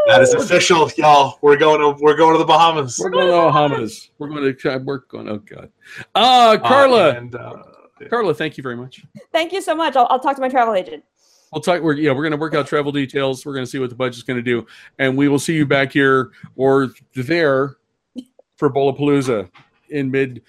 That 0.06 0.22
is 0.22 0.32
official, 0.32 0.90
y'all. 0.96 1.38
We're 1.42 1.56
going 1.56 1.80
to 1.80 2.02
we're 2.02 2.16
going 2.16 2.32
to 2.32 2.38
the 2.38 2.44
Bahamas. 2.44 2.98
We're 2.98 3.10
going 3.10 3.26
to 3.26 3.32
the 3.32 3.38
Bahamas. 3.38 4.10
We're 4.18 4.28
going 4.28 4.56
to 4.56 4.78
we're 4.78 4.98
going. 4.98 5.28
Oh 5.28 5.38
God. 5.38 5.70
Uh, 6.14 6.58
Carla. 6.58 7.10
Uh, 7.10 7.12
and, 7.12 7.34
uh, 7.34 7.62
Carla, 8.08 8.32
thank 8.34 8.56
you 8.56 8.62
very 8.62 8.76
much. 8.76 9.04
Thank 9.32 9.52
you 9.52 9.60
so 9.60 9.74
much. 9.74 9.96
I'll, 9.96 10.06
I'll 10.08 10.20
talk 10.20 10.36
to 10.36 10.40
my 10.40 10.48
travel 10.48 10.74
agent. 10.74 11.04
We'll 11.52 11.60
talk. 11.60 11.82
We're 11.82 11.94
yeah, 11.94 12.12
we're 12.12 12.22
going 12.22 12.30
to 12.32 12.38
work 12.38 12.54
out 12.54 12.66
travel 12.66 12.92
details. 12.92 13.44
We're 13.44 13.54
going 13.54 13.64
to 13.64 13.70
see 13.70 13.78
what 13.78 13.90
the 13.90 13.96
budget's 13.96 14.22
going 14.22 14.36
to 14.36 14.42
do, 14.42 14.66
and 14.98 15.16
we 15.16 15.28
will 15.28 15.38
see 15.38 15.54
you 15.54 15.66
back 15.66 15.92
here 15.92 16.30
or 16.56 16.90
there 17.14 17.76
for 18.56 18.70
Bowlapalooza 18.70 19.50
in 19.90 20.10
mid 20.10 20.42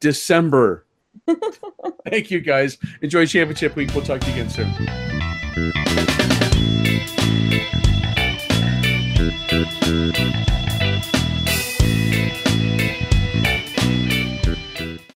December. 0.00 0.86
Thank 2.08 2.30
you 2.30 2.40
guys. 2.40 2.78
Enjoy 3.02 3.26
championship 3.26 3.76
week. 3.76 3.90
We'll 3.94 4.04
talk 4.04 4.20
to 4.20 4.26
you 4.30 4.42
again 4.42 4.50
soon. 4.50 4.70